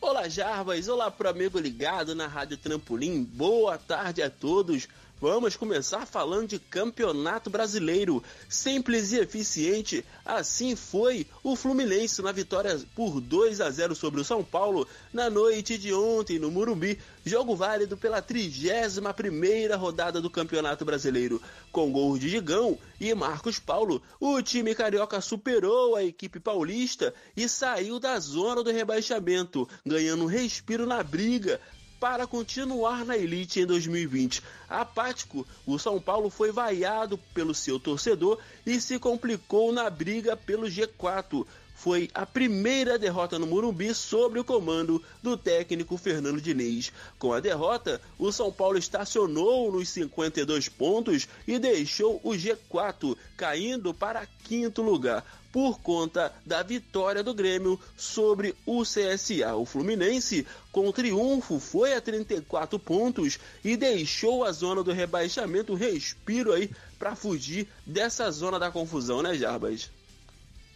Olá, 0.00 0.28
Jarbas. 0.28 0.88
Olá 0.88 1.10
pro 1.10 1.28
amigo 1.28 1.58
ligado 1.58 2.14
na 2.14 2.26
Rádio 2.26 2.56
Trampolim. 2.56 3.24
Boa 3.24 3.76
tarde 3.76 4.22
a 4.22 4.30
todos. 4.30 4.88
Vamos 5.20 5.56
começar 5.56 6.06
falando 6.06 6.46
de 6.46 6.60
Campeonato 6.60 7.50
Brasileiro. 7.50 8.22
Simples 8.48 9.10
e 9.10 9.18
eficiente. 9.18 10.04
Assim 10.24 10.76
foi 10.76 11.26
o 11.42 11.56
Fluminense 11.56 12.22
na 12.22 12.30
vitória 12.30 12.80
por 12.94 13.20
2 13.20 13.60
a 13.60 13.68
0 13.68 13.96
sobre 13.96 14.20
o 14.20 14.24
São 14.24 14.44
Paulo 14.44 14.86
na 15.12 15.28
noite 15.28 15.76
de 15.76 15.92
ontem 15.92 16.38
no 16.38 16.52
Murumbi. 16.52 17.00
Jogo 17.24 17.56
válido 17.56 17.96
pela 17.96 18.22
31ª 18.22 19.76
rodada 19.76 20.20
do 20.20 20.30
Campeonato 20.30 20.84
Brasileiro. 20.84 21.42
Com 21.72 21.90
gols 21.90 22.20
de 22.20 22.30
Digão 22.30 22.78
e 23.00 23.12
Marcos 23.12 23.58
Paulo, 23.58 24.00
o 24.20 24.40
time 24.40 24.72
carioca 24.72 25.20
superou 25.20 25.96
a 25.96 26.04
equipe 26.04 26.38
paulista 26.38 27.12
e 27.36 27.48
saiu 27.48 27.98
da 27.98 28.20
zona 28.20 28.62
do 28.62 28.70
rebaixamento, 28.70 29.68
ganhando 29.84 30.22
um 30.22 30.28
respiro 30.28 30.86
na 30.86 31.02
briga 31.02 31.60
para 32.00 32.26
continuar 32.26 33.04
na 33.04 33.16
elite 33.16 33.60
em 33.60 33.66
2020. 33.66 34.42
Apático, 34.68 35.46
o 35.66 35.78
São 35.78 36.00
Paulo 36.00 36.30
foi 36.30 36.52
vaiado 36.52 37.18
pelo 37.34 37.54
seu 37.54 37.78
torcedor 37.78 38.38
e 38.64 38.80
se 38.80 38.98
complicou 38.98 39.72
na 39.72 39.88
briga 39.90 40.36
pelo 40.36 40.66
G4. 40.66 41.46
Foi 41.78 42.10
a 42.12 42.26
primeira 42.26 42.98
derrota 42.98 43.38
no 43.38 43.46
Morumbi 43.46 43.94
sobre 43.94 44.40
o 44.40 44.44
comando 44.44 45.00
do 45.22 45.36
técnico 45.36 45.96
Fernando 45.96 46.40
Diniz. 46.40 46.92
Com 47.20 47.32
a 47.32 47.38
derrota, 47.38 48.00
o 48.18 48.32
São 48.32 48.50
Paulo 48.50 48.76
estacionou 48.76 49.70
nos 49.70 49.88
52 49.90 50.68
pontos 50.68 51.28
e 51.46 51.56
deixou 51.56 52.20
o 52.24 52.30
G4, 52.30 53.16
caindo 53.36 53.94
para 53.94 54.26
quinto 54.42 54.82
lugar 54.82 55.24
por 55.52 55.80
conta 55.80 56.32
da 56.44 56.62
vitória 56.62 57.22
do 57.22 57.34
Grêmio 57.34 57.80
sobre 57.96 58.54
o 58.66 58.82
CSA. 58.82 59.54
O 59.54 59.64
Fluminense, 59.64 60.46
com 60.70 60.90
triunfo, 60.92 61.58
foi 61.58 61.94
a 61.94 62.00
34 62.00 62.78
pontos 62.78 63.38
e 63.64 63.76
deixou 63.76 64.44
a 64.44 64.52
zona 64.52 64.82
do 64.82 64.92
rebaixamento 64.92 65.74
respiro 65.74 66.52
aí 66.52 66.70
para 66.98 67.14
fugir 67.14 67.68
dessa 67.86 68.30
zona 68.30 68.58
da 68.58 68.70
confusão, 68.70 69.22
né, 69.22 69.34
Jarbas? 69.34 69.90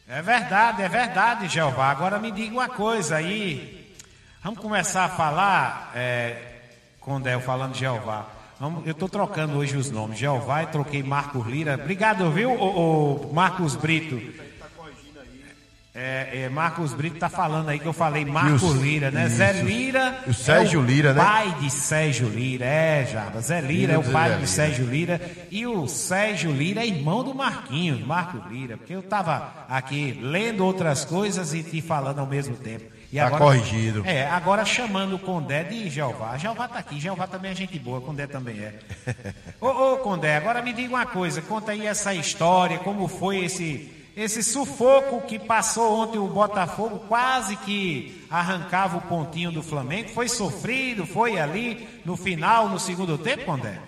É 0.09 0.21
verdade, 0.21 0.83
é 0.83 0.89
verdade, 0.89 1.49
Jeová. 1.49 1.91
Agora 1.91 2.19
me 2.19 2.31
diga 2.31 2.53
uma 2.53 2.69
coisa 2.69 3.17
aí. 3.17 3.95
Vamos 4.43 4.59
começar 4.59 5.05
a 5.05 5.09
falar, 5.09 5.93
é, 5.95 6.37
Condel 7.01 7.41
falando 7.41 7.75
Jeová. 7.75 8.29
Vamos, 8.59 8.87
eu 8.87 8.93
estou 8.93 9.09
trocando 9.09 9.57
hoje 9.59 9.77
os 9.77 9.91
nomes. 9.91 10.19
Jeová 10.19 10.63
e 10.63 10.67
troquei 10.67 11.03
Marcos 11.03 11.47
Lira. 11.47 11.75
Obrigado, 11.75 12.31
viu, 12.31 12.53
ô, 12.53 13.31
Marcos 13.33 13.75
Brito? 13.75 14.21
É, 15.94 16.44
é, 16.44 16.48
Marcos 16.48 16.94
Brito 16.94 17.18
tá 17.18 17.28
falando 17.28 17.68
aí 17.68 17.78
que 17.78 17.85
eu 17.85 17.92
falei 17.92 18.24
Marcos 18.24 18.76
Lira, 18.76 19.11
né? 19.11 19.26
isso. 19.26 19.37
Zé 19.37 19.52
Lira. 19.52 20.24
O 20.26 20.33
Sérgio 20.33 20.81
é 20.81 20.83
o 20.83 20.87
Lira, 20.87 21.12
né? 21.12 21.22
Pai 21.22 21.55
de 21.61 21.70
Sérgio 21.70 22.28
Lira, 22.31 22.64
é, 22.64 23.05
Jaba. 23.05 23.40
Zé 23.42 23.61
Lira 23.61 23.92
é 23.92 23.98
o 23.98 24.02
pai 24.02 24.31
Zé 24.31 24.35
de 24.35 24.37
Lira. 24.37 24.46
Sérgio 24.46 24.87
Lira. 24.87 25.20
E 25.50 25.66
o 25.66 25.87
Sérgio 25.87 26.50
Lira 26.50 26.81
é 26.81 26.87
irmão 26.87 27.22
do 27.22 27.35
Marquinhos, 27.35 28.00
Marcos 28.07 28.40
Lira. 28.50 28.78
Porque 28.78 28.94
eu 28.94 29.02
tava 29.02 29.66
aqui 29.68 30.18
lendo 30.22 30.64
outras 30.64 31.05
coisas 31.05 31.52
e 31.52 31.62
te 31.62 31.83
falando 31.83 32.20
ao 32.20 32.26
mesmo 32.26 32.57
tempo. 32.57 32.87
E 33.12 33.18
Tá 33.18 33.31
corrigido. 33.31 34.02
É, 34.07 34.26
agora 34.26 34.64
chamando 34.64 35.16
o 35.16 35.18
Condé 35.18 35.62
de 35.64 35.90
Jeová. 35.90 36.38
Jeová 36.38 36.66
tá 36.66 36.78
aqui, 36.78 36.98
Jeová 36.98 37.26
também 37.26 37.50
é 37.50 37.55
gente 37.55 37.78
boa, 37.78 38.00
Condé 38.00 38.26
também 38.26 38.59
é. 38.59 38.78
ô, 39.61 39.66
ô, 39.66 39.96
Condé, 39.98 40.35
agora 40.38 40.62
me 40.62 40.72
diga 40.72 40.94
uma 40.94 41.05
coisa, 41.05 41.42
conta 41.42 41.72
aí 41.72 41.87
essa 41.87 42.14
história, 42.14 42.78
como 42.78 43.07
foi 43.07 43.44
esse, 43.44 43.91
esse 44.16 44.42
sufoco 44.42 45.27
que 45.27 45.38
passou 45.38 45.94
ontem 45.94 46.18
o 46.18 46.29
Botafogo, 46.29 47.01
quase 47.09 47.57
que 47.57 48.25
arrancava 48.31 48.98
o 48.98 49.03
pontinho 49.03 49.51
do 49.51 49.62
Flamengo. 49.62 50.11
Foi 50.11 50.29
sofrido, 50.29 51.07
foi 51.07 51.38
ali 51.38 51.88
no 52.05 52.16
final, 52.16 52.68
no 52.68 52.79
segundo 52.79 53.16
tempo, 53.16 53.44
Condé? 53.44 53.81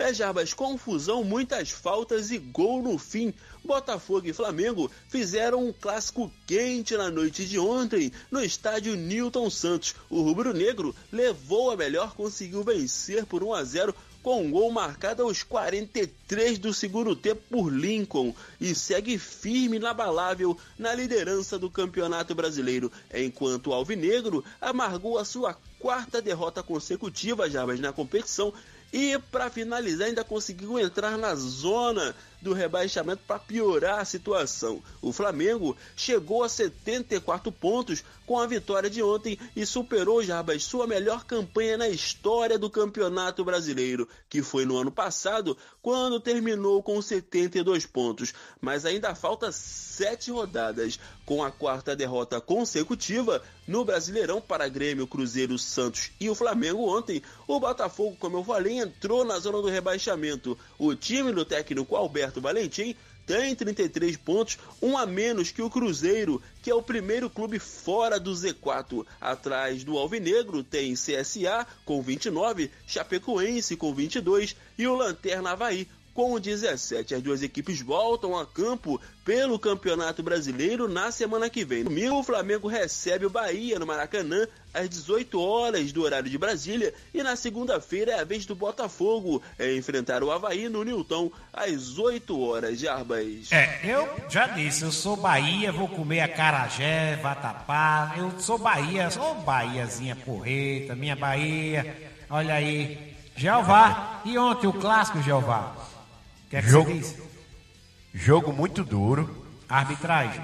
É, 0.00 0.14
Jarbas, 0.14 0.54
confusão, 0.54 1.22
muitas 1.22 1.70
faltas 1.70 2.30
e 2.30 2.38
gol 2.38 2.82
no 2.82 2.96
fim. 2.96 3.34
Botafogo 3.62 4.26
e 4.26 4.32
Flamengo 4.32 4.90
fizeram 5.10 5.68
um 5.68 5.74
clássico 5.74 6.32
quente 6.46 6.96
na 6.96 7.10
noite 7.10 7.44
de 7.44 7.58
ontem 7.58 8.10
no 8.30 8.42
estádio 8.42 8.96
Newton 8.96 9.50
Santos. 9.50 9.94
O 10.08 10.22
rubro-negro 10.22 10.96
levou 11.12 11.70
a 11.70 11.76
melhor, 11.76 12.14
conseguiu 12.14 12.64
vencer 12.64 13.26
por 13.26 13.44
1 13.44 13.52
a 13.52 13.62
0 13.62 13.94
com 14.22 14.42
um 14.42 14.50
gol 14.50 14.70
marcado 14.70 15.22
aos 15.22 15.42
43 15.42 16.58
do 16.58 16.74
segundo 16.74 17.16
tempo 17.16 17.42
por 17.50 17.72
Lincoln 17.72 18.34
e 18.60 18.74
segue 18.74 19.18
firme 19.18 19.76
e 19.76 19.80
inabalável 19.80 20.56
na 20.78 20.94
liderança 20.94 21.58
do 21.58 21.70
Campeonato 21.70 22.34
Brasileiro, 22.34 22.92
enquanto 23.14 23.68
o 23.68 23.72
Alvinegro 23.72 24.44
amargou 24.60 25.18
a 25.18 25.24
sua 25.24 25.56
quarta 25.78 26.20
derrota 26.20 26.62
consecutiva, 26.62 27.48
Jarbas, 27.48 27.80
na 27.80 27.92
competição 27.92 28.52
e 28.92 29.18
para 29.30 29.48
finalizar, 29.48 30.08
ainda 30.08 30.24
conseguiu 30.24 30.78
entrar 30.78 31.16
na 31.16 31.34
zona 31.34 32.14
do 32.40 32.52
rebaixamento 32.52 33.22
para 33.26 33.38
piorar 33.38 34.00
a 34.00 34.04
situação. 34.04 34.82
O 35.02 35.12
Flamengo 35.12 35.76
chegou 35.96 36.42
a 36.42 36.48
74 36.48 37.50
pontos 37.52 38.04
com 38.30 38.38
a 38.38 38.46
vitória 38.46 38.88
de 38.88 39.02
ontem 39.02 39.36
e 39.56 39.66
superou 39.66 40.22
Jarbas 40.22 40.62
sua 40.62 40.86
melhor 40.86 41.24
campanha 41.24 41.76
na 41.76 41.88
história 41.88 42.56
do 42.56 42.70
Campeonato 42.70 43.44
Brasileiro, 43.44 44.08
que 44.28 44.40
foi 44.40 44.64
no 44.64 44.78
ano 44.78 44.92
passado, 44.92 45.56
quando 45.82 46.20
terminou 46.20 46.80
com 46.80 47.02
72 47.02 47.86
pontos. 47.86 48.32
Mas 48.60 48.86
ainda 48.86 49.16
falta 49.16 49.50
sete 49.50 50.30
rodadas, 50.30 51.00
com 51.26 51.42
a 51.42 51.50
quarta 51.50 51.96
derrota 51.96 52.40
consecutiva 52.40 53.42
no 53.66 53.84
Brasileirão 53.84 54.40
para 54.40 54.68
Grêmio, 54.68 55.08
Cruzeiro, 55.08 55.58
Santos 55.58 56.12
e 56.20 56.30
o 56.30 56.34
Flamengo 56.34 56.88
ontem. 56.88 57.20
O 57.48 57.58
Botafogo, 57.58 58.16
como 58.20 58.36
eu 58.38 58.44
falei, 58.44 58.78
entrou 58.78 59.24
na 59.24 59.40
zona 59.40 59.60
do 59.60 59.68
rebaixamento. 59.68 60.56
O 60.78 60.94
time 60.94 61.32
do 61.32 61.44
técnico 61.44 61.96
Alberto 61.96 62.29
Valentim 62.38 62.94
tem 63.26 63.54
33 63.54 64.16
pontos, 64.16 64.58
um 64.82 64.98
a 64.98 65.06
menos 65.06 65.52
que 65.52 65.62
o 65.62 65.70
Cruzeiro, 65.70 66.42
que 66.62 66.70
é 66.70 66.74
o 66.74 66.82
primeiro 66.82 67.30
clube 67.30 67.58
fora 67.58 68.18
do 68.18 68.32
Z4. 68.32 69.06
Atrás 69.20 69.84
do 69.84 69.96
Alvinegro 69.96 70.64
tem 70.64 70.94
CSA 70.94 71.66
com 71.84 72.02
29, 72.02 72.70
Chapecoense 72.86 73.76
com 73.76 73.94
22 73.94 74.56
e 74.76 74.86
o 74.86 74.96
Lanterna 74.96 75.52
Havaí 75.52 75.86
com 76.20 76.38
17. 76.38 77.14
As 77.14 77.22
duas 77.22 77.42
equipes 77.42 77.80
voltam 77.80 78.38
a 78.38 78.44
campo 78.44 79.00
pelo 79.24 79.58
Campeonato 79.58 80.22
Brasileiro 80.22 80.86
na 80.86 81.10
semana 81.10 81.48
que 81.48 81.64
vem. 81.64 81.82
No 81.82 81.88
domingo, 81.88 82.18
o 82.18 82.22
Flamengo 82.22 82.68
recebe 82.68 83.24
o 83.24 83.30
Bahia 83.30 83.78
no 83.78 83.86
Maracanã 83.86 84.46
às 84.74 84.86
18 84.90 85.40
horas 85.40 85.92
do 85.92 86.02
horário 86.02 86.28
de 86.28 86.36
Brasília 86.36 86.92
e 87.14 87.22
na 87.22 87.36
segunda-feira 87.36 88.12
é 88.12 88.20
a 88.20 88.24
vez 88.24 88.44
do 88.44 88.54
Botafogo 88.54 89.42
é 89.58 89.74
enfrentar 89.74 90.22
o 90.22 90.30
Havaí 90.30 90.68
no 90.68 90.84
Newton 90.84 91.32
às 91.54 91.96
8 91.96 92.38
horas 92.38 92.78
de 92.78 92.86
Arbas. 92.86 93.50
É, 93.50 93.80
eu 93.82 94.06
já 94.28 94.46
disse, 94.46 94.82
eu 94.82 94.92
sou 94.92 95.16
Bahia, 95.16 95.72
vou 95.72 95.88
comer 95.88 96.20
acarajé, 96.20 97.16
vatapá. 97.16 98.14
Eu 98.18 98.38
sou 98.38 98.58
Bahia, 98.58 99.10
sou 99.10 99.36
Bahiazinha 99.36 100.16
porreta, 100.16 100.94
minha 100.94 101.16
Bahia. 101.16 101.96
Olha 102.28 102.54
aí. 102.54 103.16
Jeová, 103.34 104.20
e 104.26 104.36
ontem 104.36 104.66
o 104.66 104.72
clássico, 104.74 105.22
Jeová? 105.22 105.89
Que 106.50 106.60
Jogo. 106.62 107.00
Jogo 108.12 108.52
muito 108.52 108.82
duro, 108.84 109.46
Arbitragem. 109.68 110.42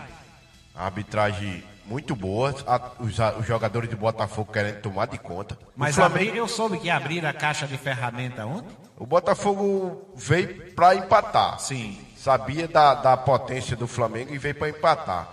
arbitragem 0.75 1.65
muito 1.85 2.15
boa, 2.15 2.55
os, 3.01 3.19
os 3.41 3.47
jogadores 3.47 3.91
do 3.91 3.97
Botafogo 3.97 4.53
querendo 4.53 4.81
tomar 4.81 5.07
de 5.07 5.19
conta. 5.19 5.59
Mas 5.77 5.97
Flamengo, 5.97 6.29
abri- 6.29 6.39
eu 6.39 6.47
soube 6.49 6.79
que 6.79 6.89
abriram 6.91 7.29
a 7.29 7.33
caixa 7.33 7.67
de 7.67 7.77
ferramenta 7.77 8.47
ontem. 8.47 8.77
o 8.97 9.05
Botafogo 9.07 10.13
veio 10.15 10.73
para 10.75 10.95
empatar. 10.95 11.59
Sim. 11.59 11.99
Sabia 12.17 12.67
da, 12.69 12.95
da 12.95 13.17
potência 13.17 13.77
do 13.77 13.87
Flamengo 13.89 14.33
e 14.33 14.39
veio 14.39 14.55
para 14.55 14.69
empatar. 14.69 15.29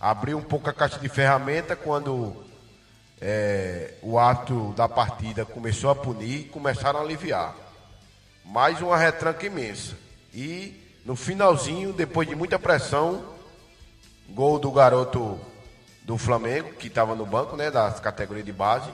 Abriu 0.00 0.38
um 0.38 0.42
pouco 0.42 0.68
a 0.68 0.72
caixa 0.72 0.98
de 0.98 1.08
ferramenta 1.08 1.74
quando 1.76 2.44
é, 3.20 3.94
o 4.02 4.18
ato 4.18 4.72
da 4.76 4.88
partida 4.88 5.44
começou 5.44 5.90
a 5.90 5.94
punir 5.96 6.40
e 6.40 6.44
começaram 6.44 7.00
a 7.00 7.02
aliviar. 7.02 7.54
Mais 8.44 8.80
uma 8.80 8.96
retranca 8.96 9.46
imensa. 9.46 9.96
E 10.34 11.00
no 11.04 11.16
finalzinho, 11.16 11.92
depois 11.92 12.28
de 12.28 12.34
muita 12.34 12.58
pressão, 12.58 13.24
gol 14.28 14.58
do 14.58 14.70
garoto 14.70 15.38
do 16.02 16.16
Flamengo, 16.18 16.74
que 16.74 16.88
estava 16.88 17.14
no 17.14 17.26
banco, 17.26 17.56
né, 17.56 17.70
das 17.70 18.00
categorias 18.00 18.46
de 18.46 18.52
base, 18.52 18.90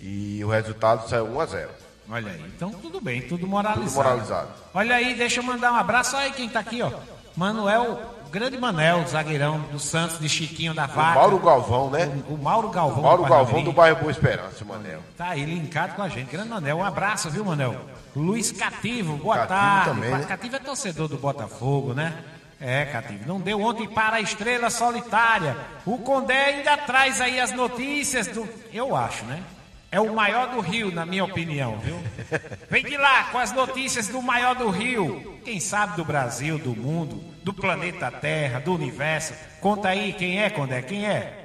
E 0.00 0.44
o 0.44 0.48
resultado 0.48 1.08
saiu 1.08 1.24
1 1.26 1.40
a 1.40 1.46
0 1.46 1.70
Olha 2.10 2.32
aí, 2.32 2.44
então 2.54 2.70
tudo 2.70 3.00
bem, 3.00 3.22
tudo 3.22 3.46
moralizado. 3.46 3.86
Tudo 3.88 3.94
moralizado. 3.96 4.48
Olha 4.74 4.96
aí, 4.96 5.14
deixa 5.14 5.40
eu 5.40 5.44
mandar 5.44 5.72
um 5.72 5.76
abraço. 5.76 6.16
Olha 6.16 6.26
aí 6.26 6.32
quem 6.32 6.48
tá 6.48 6.60
aqui, 6.60 6.82
ó. 6.82 6.90
Manuel, 7.36 8.14
grande 8.34 8.58
Manel, 8.58 9.06
zagueirão 9.06 9.60
do 9.70 9.78
Santos, 9.78 10.18
de 10.18 10.28
Chiquinho 10.28 10.74
da 10.74 10.86
O 10.86 10.88
Vaca. 10.88 11.20
Mauro 11.20 11.38
Galvão, 11.38 11.88
né? 11.88 12.10
O, 12.28 12.34
o 12.34 12.38
Mauro 12.38 12.68
Galvão. 12.68 12.98
O 12.98 13.02
Mauro 13.04 13.22
do 13.22 13.28
Galvão 13.28 13.62
do 13.62 13.72
bairro 13.72 14.00
Boa 14.00 14.10
Esperança, 14.10 14.64
Manel. 14.64 15.00
Tá 15.16 15.28
aí 15.28 15.44
linkado 15.44 15.94
com 15.94 16.02
a 16.02 16.08
gente. 16.08 16.32
Grande 16.32 16.48
Manel, 16.48 16.78
um 16.78 16.84
abraço, 16.84 17.30
viu, 17.30 17.44
Manel? 17.44 17.76
Luiz 18.14 18.50
Cativo, 18.50 19.16
boa 19.18 19.36
Cativo 19.36 19.56
tarde. 19.56 19.90
também, 19.90 20.10
né? 20.10 20.24
Cativo 20.26 20.56
é 20.56 20.58
torcedor 20.58 21.06
do 21.06 21.16
Botafogo, 21.16 21.94
né? 21.94 22.12
É, 22.60 22.86
Cativo. 22.86 23.22
Não 23.24 23.40
deu 23.40 23.60
ontem 23.60 23.86
para 23.86 24.16
a 24.16 24.20
estrela 24.20 24.68
solitária. 24.68 25.56
O 25.86 25.98
Condé 25.98 26.46
ainda 26.56 26.76
traz 26.76 27.20
aí 27.20 27.38
as 27.38 27.52
notícias 27.52 28.26
do. 28.26 28.48
Eu 28.72 28.96
acho, 28.96 29.24
né? 29.26 29.44
É 29.92 30.00
o 30.00 30.12
maior 30.12 30.48
do 30.48 30.58
Rio, 30.58 30.90
na 30.90 31.06
minha 31.06 31.24
opinião, 31.24 31.78
viu? 31.78 32.02
Vem 32.68 32.82
de 32.82 32.96
lá 32.96 33.24
com 33.30 33.38
as 33.38 33.52
notícias 33.52 34.08
do 34.08 34.20
maior 34.20 34.56
do 34.56 34.68
Rio. 34.70 35.38
Quem 35.44 35.60
sabe 35.60 35.94
do 35.94 36.04
Brasil, 36.04 36.58
do 36.58 36.74
mundo, 36.74 37.33
do 37.44 37.52
planeta 37.52 38.10
Terra, 38.10 38.58
do 38.58 38.72
universo. 38.72 39.34
Conta 39.60 39.90
aí 39.90 40.14
quem 40.14 40.42
é, 40.42 40.48
Condé, 40.48 40.82
quem 40.82 41.06
é? 41.06 41.44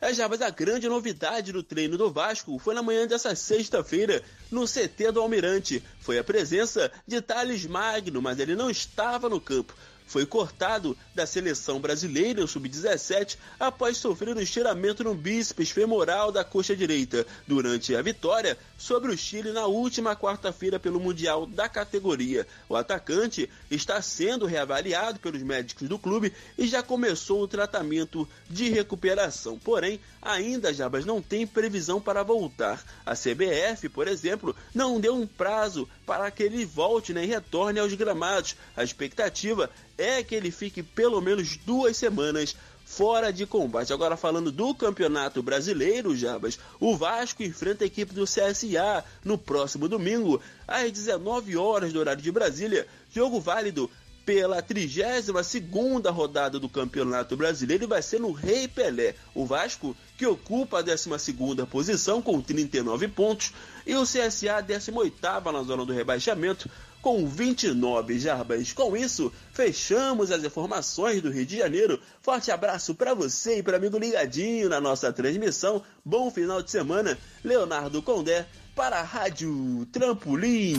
É, 0.00 0.12
já, 0.12 0.28
mas 0.28 0.42
a 0.42 0.50
grande 0.50 0.86
novidade 0.86 1.50
do 1.50 1.62
treino 1.62 1.96
do 1.96 2.12
Vasco 2.12 2.58
foi 2.58 2.74
na 2.74 2.82
manhã 2.82 3.06
dessa 3.06 3.34
sexta-feira, 3.34 4.22
no 4.50 4.66
CT 4.66 5.12
do 5.12 5.20
Almirante. 5.22 5.82
Foi 6.00 6.18
a 6.18 6.24
presença 6.24 6.92
de 7.06 7.22
Thales 7.22 7.64
Magno, 7.64 8.20
mas 8.20 8.38
ele 8.38 8.54
não 8.54 8.68
estava 8.68 9.30
no 9.30 9.40
campo. 9.40 9.74
Foi 10.06 10.26
cortado 10.26 10.96
da 11.14 11.26
seleção 11.26 11.80
brasileira, 11.80 12.44
o 12.44 12.48
sub-17, 12.48 13.36
após 13.58 13.96
sofrer 13.96 14.36
um 14.36 14.40
estiramento 14.40 15.02
no 15.02 15.14
bíceps 15.14 15.70
femoral 15.70 16.30
da 16.30 16.44
coxa 16.44 16.76
direita, 16.76 17.26
durante 17.46 17.96
a 17.96 18.02
vitória 18.02 18.56
sobre 18.76 19.10
o 19.10 19.16
Chile 19.16 19.50
na 19.52 19.66
última 19.66 20.14
quarta-feira 20.14 20.78
pelo 20.78 21.00
Mundial 21.00 21.46
da 21.46 21.68
categoria. 21.68 22.46
O 22.68 22.76
atacante 22.76 23.48
está 23.70 24.00
sendo 24.02 24.46
reavaliado 24.46 25.18
pelos 25.18 25.42
médicos 25.42 25.88
do 25.88 25.98
clube 25.98 26.32
e 26.58 26.66
já 26.66 26.82
começou 26.82 27.42
o 27.42 27.48
tratamento 27.48 28.28
de 28.48 28.68
recuperação. 28.68 29.58
Porém, 29.58 29.98
ainda 30.20 30.72
Jabas 30.72 31.04
não 31.04 31.22
tem 31.22 31.46
previsão 31.46 32.00
para 32.00 32.22
voltar. 32.22 32.82
A 33.06 33.14
CBF, 33.14 33.88
por 33.88 34.06
exemplo, 34.06 34.54
não 34.74 35.00
deu 35.00 35.14
um 35.14 35.26
prazo 35.26 35.88
para 36.04 36.30
que 36.30 36.42
ele 36.42 36.64
volte 36.64 37.12
né, 37.12 37.24
retorne 37.24 37.80
aos 37.80 37.94
gramados. 37.94 38.56
A 38.76 38.84
expectativa 38.84 39.70
é 39.96 40.22
que 40.22 40.34
ele 40.34 40.50
fique 40.50 40.82
pelo 40.82 41.20
menos 41.20 41.56
duas 41.56 41.96
semanas 41.96 42.56
fora 42.84 43.32
de 43.32 43.46
combate. 43.46 43.92
Agora 43.92 44.16
falando 44.16 44.52
do 44.52 44.74
Campeonato 44.74 45.42
Brasileiro, 45.42 46.16
Jabas, 46.16 46.58
o 46.78 46.96
Vasco 46.96 47.42
enfrenta 47.42 47.84
a 47.84 47.86
equipe 47.86 48.14
do 48.14 48.24
CSA 48.24 49.04
no 49.24 49.38
próximo 49.38 49.88
domingo, 49.88 50.40
às 50.68 50.92
19 50.92 51.56
horas 51.56 51.92
do 51.92 51.98
horário 51.98 52.22
de 52.22 52.30
Brasília. 52.30 52.86
Jogo 53.12 53.40
válido 53.40 53.90
pela 54.24 54.62
32ª 54.62 56.10
rodada 56.10 56.58
do 56.58 56.68
Campeonato 56.68 57.36
Brasileiro 57.36 57.84
e 57.84 57.86
vai 57.86 58.00
ser 58.00 58.20
no 58.20 58.32
Rei 58.32 58.66
Pelé. 58.66 59.14
O 59.34 59.44
Vasco, 59.44 59.96
que 60.16 60.26
ocupa 60.26 60.80
a 60.80 60.84
12ª 60.84 61.66
posição 61.66 62.22
com 62.22 62.40
39 62.40 63.08
pontos, 63.08 63.52
e 63.86 63.94
o 63.94 64.02
CSA 64.02 64.56
a 64.56 64.62
18ª 64.62 65.52
na 65.52 65.62
zona 65.62 65.84
do 65.84 65.92
rebaixamento 65.92 66.70
com 67.04 67.26
29 67.26 68.18
jarbas. 68.18 68.72
Com 68.72 68.96
isso, 68.96 69.30
fechamos 69.52 70.30
as 70.30 70.42
informações 70.42 71.20
do 71.20 71.30
Rio 71.30 71.44
de 71.44 71.58
Janeiro. 71.58 72.00
Forte 72.22 72.50
abraço 72.50 72.94
para 72.94 73.12
você 73.12 73.58
e 73.58 73.62
para 73.62 73.76
amigo 73.76 73.98
ligadinho 73.98 74.70
na 74.70 74.80
nossa 74.80 75.12
transmissão. 75.12 75.82
Bom 76.02 76.30
final 76.30 76.62
de 76.62 76.70
semana. 76.70 77.18
Leonardo 77.44 78.00
Condé 78.00 78.46
para 78.74 79.00
a 79.00 79.02
Rádio 79.02 79.86
Trampolim. 79.92 80.78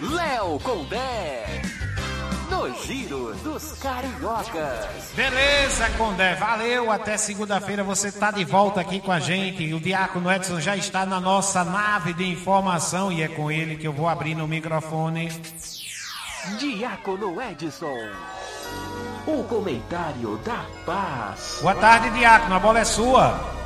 Léo 0.00 0.60
Condé. 0.60 1.69
No 2.50 2.74
Giro 2.84 3.34
dos 3.44 3.72
Cariocas. 3.78 5.12
Beleza, 5.14 5.88
Condé, 5.96 6.34
valeu. 6.34 6.90
Até 6.90 7.16
segunda-feira 7.16 7.84
você 7.84 8.10
tá 8.10 8.30
de 8.30 8.44
volta 8.44 8.80
aqui 8.80 9.00
com 9.00 9.12
a 9.12 9.20
gente. 9.20 9.72
O 9.72 9.80
Diácono 9.80 10.30
Edson 10.30 10.60
já 10.60 10.76
está 10.76 11.06
na 11.06 11.20
nossa 11.20 11.62
nave 11.64 12.12
de 12.12 12.28
informação 12.28 13.12
e 13.12 13.22
é 13.22 13.28
com 13.28 13.50
ele 13.50 13.76
que 13.76 13.86
eu 13.86 13.92
vou 13.92 14.08
abrir 14.08 14.34
no 14.34 14.48
microfone. 14.48 15.28
Diácono 16.58 17.40
Edson. 17.40 18.10
O 19.26 19.44
comentário 19.44 20.36
da 20.38 20.64
paz. 20.84 21.58
Boa 21.60 21.74
tarde, 21.74 22.10
Diácono, 22.10 22.54
a 22.54 22.58
bola 22.58 22.80
é 22.80 22.84
sua. 22.84 23.59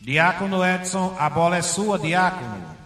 Diácono 0.00 0.64
Edson, 0.64 1.14
a 1.18 1.28
bola 1.28 1.58
é 1.58 1.62
sua, 1.62 1.98
Diácono. 1.98 2.80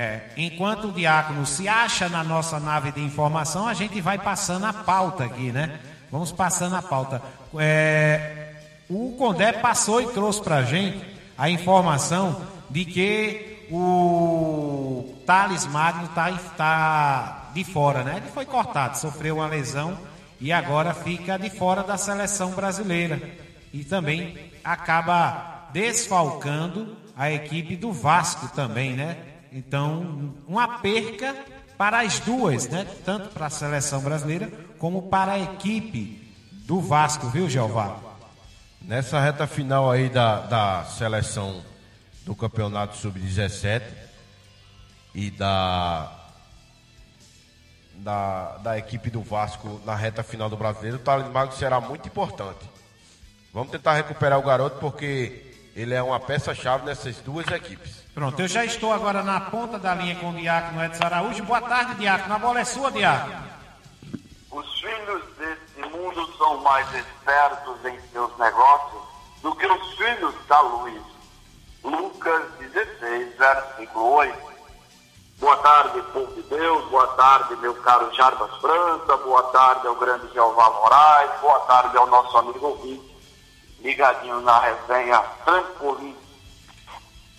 É, 0.00 0.20
enquanto 0.36 0.88
o 0.88 0.92
diácono 0.92 1.44
se 1.44 1.66
acha 1.66 2.08
na 2.08 2.22
nossa 2.22 2.60
nave 2.60 2.92
de 2.92 3.00
informação, 3.00 3.66
a 3.66 3.74
gente 3.74 4.00
vai 4.00 4.16
passando 4.16 4.64
a 4.64 4.72
pauta 4.72 5.24
aqui, 5.24 5.50
né? 5.50 5.80
Vamos 6.08 6.30
passando 6.30 6.76
a 6.76 6.82
pauta. 6.82 7.20
É, 7.58 8.54
o 8.88 9.16
Condé 9.18 9.52
passou 9.54 10.00
e 10.00 10.06
trouxe 10.12 10.40
pra 10.40 10.62
gente 10.62 11.04
a 11.36 11.50
informação 11.50 12.46
de 12.70 12.84
que 12.84 13.66
o 13.72 15.16
Thales 15.26 15.66
Magno 15.66 16.06
tá, 16.14 16.32
tá 16.56 17.50
de 17.52 17.64
fora, 17.64 18.04
né? 18.04 18.18
Ele 18.18 18.28
foi 18.28 18.46
cortado, 18.46 18.96
sofreu 18.96 19.38
uma 19.38 19.48
lesão 19.48 19.98
e 20.40 20.52
agora 20.52 20.94
fica 20.94 21.36
de 21.36 21.50
fora 21.50 21.82
da 21.82 21.98
seleção 21.98 22.52
brasileira. 22.52 23.47
E 23.72 23.84
também 23.84 24.52
acaba 24.64 25.68
desfalcando 25.72 26.96
a 27.16 27.30
equipe 27.30 27.76
do 27.76 27.92
Vasco 27.92 28.48
também, 28.54 28.94
né? 28.94 29.16
Então, 29.52 30.34
uma 30.46 30.78
perca 30.78 31.34
para 31.76 32.00
as 32.00 32.20
duas, 32.20 32.68
né? 32.68 32.86
Tanto 33.04 33.28
para 33.30 33.46
a 33.46 33.50
seleção 33.50 34.00
brasileira 34.00 34.50
como 34.78 35.02
para 35.02 35.32
a 35.32 35.38
equipe 35.38 36.34
do 36.66 36.80
Vasco, 36.80 37.28
viu, 37.28 37.48
Jeová? 37.48 37.98
Nessa 38.80 39.20
reta 39.20 39.46
final 39.46 39.90
aí 39.90 40.08
da, 40.08 40.40
da 40.40 40.84
seleção 40.84 41.62
do 42.24 42.34
Campeonato 42.34 42.96
Sub-17 42.96 43.82
e 45.14 45.30
da, 45.30 46.12
da, 47.94 48.58
da 48.58 48.78
equipe 48.78 49.10
do 49.10 49.22
Vasco 49.22 49.80
na 49.84 49.94
reta 49.94 50.22
final 50.22 50.48
do 50.48 50.56
Brasileiro, 50.56 51.00
o 51.04 51.32
Magno 51.32 51.54
será 51.54 51.80
muito 51.80 52.06
importante. 52.06 52.77
Vamos 53.58 53.72
tentar 53.72 53.94
recuperar 53.94 54.38
o 54.38 54.42
garoto 54.42 54.78
porque 54.78 55.52
ele 55.74 55.92
é 55.92 56.00
uma 56.00 56.20
peça-chave 56.20 56.86
nessas 56.86 57.16
duas 57.16 57.44
equipes. 57.48 58.04
Pronto, 58.14 58.38
eu 58.38 58.46
já 58.46 58.64
estou 58.64 58.92
agora 58.92 59.20
na 59.20 59.40
ponta 59.40 59.80
da 59.80 59.96
linha 59.96 60.14
com 60.14 60.30
o 60.30 60.32
Diácono 60.32 60.84
Edson 60.84 61.04
Araújo. 61.04 61.42
Boa 61.42 61.60
tarde, 61.62 61.96
Diácono. 61.96 62.34
A 62.36 62.38
bola 62.38 62.60
é 62.60 62.64
sua, 62.64 62.88
Diácono. 62.92 63.34
Os 64.52 64.80
filhos 64.80 65.24
desse 65.36 65.90
mundo 65.90 66.24
são 66.38 66.58
mais 66.58 66.86
espertos 66.94 67.84
em 67.84 67.98
seus 68.12 68.30
negócios 68.38 69.02
do 69.42 69.52
que 69.56 69.66
os 69.66 69.94
filhos 69.96 70.34
da 70.48 70.60
luz. 70.60 71.02
Lucas 71.82 72.44
16, 72.60 73.36
versículo 73.36 74.12
8. 74.18 74.38
Boa 75.40 75.56
tarde, 75.56 76.00
povo 76.12 76.32
de 76.32 76.42
Deus. 76.42 76.88
Boa 76.90 77.08
tarde, 77.08 77.56
meu 77.56 77.74
caro 77.82 78.14
Jarbas 78.14 78.54
França. 78.60 79.16
Boa 79.16 79.42
tarde 79.50 79.88
ao 79.88 79.96
grande 79.96 80.32
Jeová 80.32 80.70
Moraes. 80.70 81.40
Boa 81.40 81.58
tarde 81.66 81.96
ao 81.96 82.06
nosso 82.06 82.38
amigo 82.38 82.64
ouvinte, 82.64 83.17
ligadinho 83.80 84.40
na 84.40 84.60
resenha 84.60 85.22
Trampolim. 85.44 86.16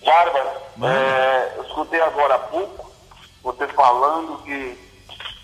Jarbas, 0.02 0.46
é, 0.82 1.54
eu 1.56 1.64
escutei 1.64 2.00
agora 2.00 2.34
há 2.34 2.38
pouco 2.38 2.90
você 3.42 3.66
falando 3.68 4.42
que 4.42 4.78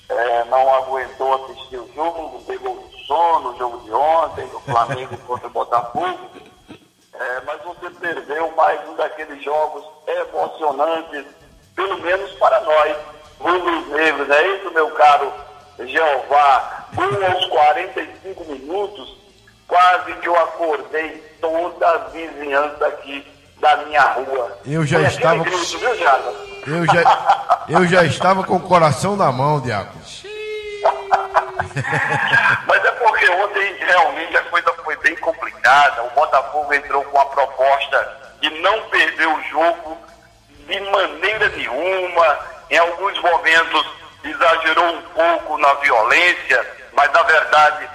é, 0.09 0.45
não 0.45 0.75
aguentou 0.75 1.35
assistir 1.35 1.79
o 1.79 1.93
jogo, 1.95 2.43
pegou 2.45 2.75
no 2.75 2.99
sono, 3.07 3.51
o 3.51 3.59
jogo 3.59 3.79
de 3.81 3.93
ontem, 3.93 4.47
do 4.49 4.61
Flamengo 4.61 5.17
contra 5.27 5.47
o 5.47 5.51
Botafogo. 5.51 6.31
É, 7.13 7.41
mas 7.47 7.63
você 7.63 7.91
perdeu 7.91 8.51
mais 8.55 8.87
um 8.89 8.95
daqueles 8.95 9.43
jogos 9.43 9.85
emocionantes, 10.07 11.25
pelo 11.75 11.99
menos 11.99 12.31
para 12.33 12.61
nós, 12.61 12.97
rubros 13.41 13.89
negros. 13.89 14.31
É 14.31 14.57
isso, 14.57 14.71
meu 14.71 14.91
caro 14.93 15.33
Jeová? 15.79 16.87
Um 16.99 17.33
aos 17.33 17.47
45 17.47 18.45
minutos, 18.45 19.17
quase 19.69 20.13
que 20.15 20.29
eu 20.29 20.37
acordei 20.39 21.23
toda 21.41 21.89
a 21.89 21.99
vizinhança 22.09 22.87
aqui 22.87 23.27
da 23.61 23.77
minha 23.79 24.03
rua. 24.03 24.59
Eu 24.67 24.85
já 24.87 25.01
estava- 25.03 25.41
aquele 25.43 25.57
grito, 25.57 25.79
viu? 25.79 26.77
Eu 26.79 26.87
já, 26.87 27.03
eu 27.69 27.87
já 27.87 28.05
estava 28.05 28.43
com 28.45 28.57
o 28.57 28.61
coração 28.61 29.17
na 29.17 29.31
mão, 29.33 29.61
Diácono. 29.61 30.01
Mas 32.67 32.85
é 32.85 32.91
porque 32.93 33.29
ontem 33.31 33.75
realmente 33.79 34.37
a 34.37 34.43
coisa 34.45 34.73
foi 34.85 34.97
bem 34.97 35.15
complicada. 35.17 36.03
O 36.05 36.11
Botafogo 36.11 36.73
entrou 36.73 37.03
com 37.05 37.21
a 37.21 37.27
proposta 37.27 38.17
de 38.41 38.51
não 38.61 38.83
perder 38.89 39.27
o 39.27 39.43
jogo 39.45 39.99
de 40.67 40.81
maneira 40.91 41.49
nenhuma. 41.51 42.39
Em 42.71 42.79
alguns 42.79 43.19
momentos 43.21 43.87
exagerou 44.25 44.87
um 44.95 45.03
pouco 45.03 45.59
na 45.59 45.75
violência, 45.75 46.67
mas 46.95 47.11
na 47.13 47.23
verdade 47.23 47.89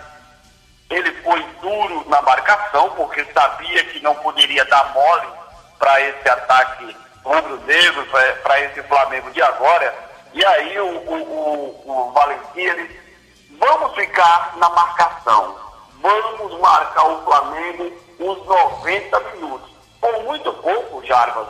ele 0.92 1.12
foi 1.24 1.42
duro 1.62 2.04
na 2.10 2.22
marcação, 2.22 2.90
porque 2.92 3.26
sabia 3.34 3.84
que 3.86 4.02
não 4.02 4.14
poderia 4.16 4.66
dar 4.66 4.94
mole 4.94 5.28
para 5.80 6.02
esse 6.02 6.30
ataque 6.30 6.96
rubro-negro, 7.24 8.06
para 8.44 8.60
esse 8.62 8.84
Flamengo 8.84 9.32
de 9.32 9.42
agora. 9.42 9.94
E 10.34 10.46
aí 10.46 10.80
o, 10.80 10.86
o, 10.86 11.16
o, 11.16 12.08
o 12.08 12.12
Valentim, 12.12 12.60
ele, 12.60 13.00
vamos 13.58 13.96
ficar 13.96 14.54
na 14.58 14.70
marcação, 14.70 15.56
vamos 16.02 16.60
marcar 16.60 17.06
o 17.06 17.24
Flamengo 17.24 17.92
uns 18.20 18.46
90 18.46 19.20
minutos. 19.36 19.72
Ou 20.02 20.24
muito 20.24 20.52
pouco, 20.54 21.06
Jarbas, 21.06 21.48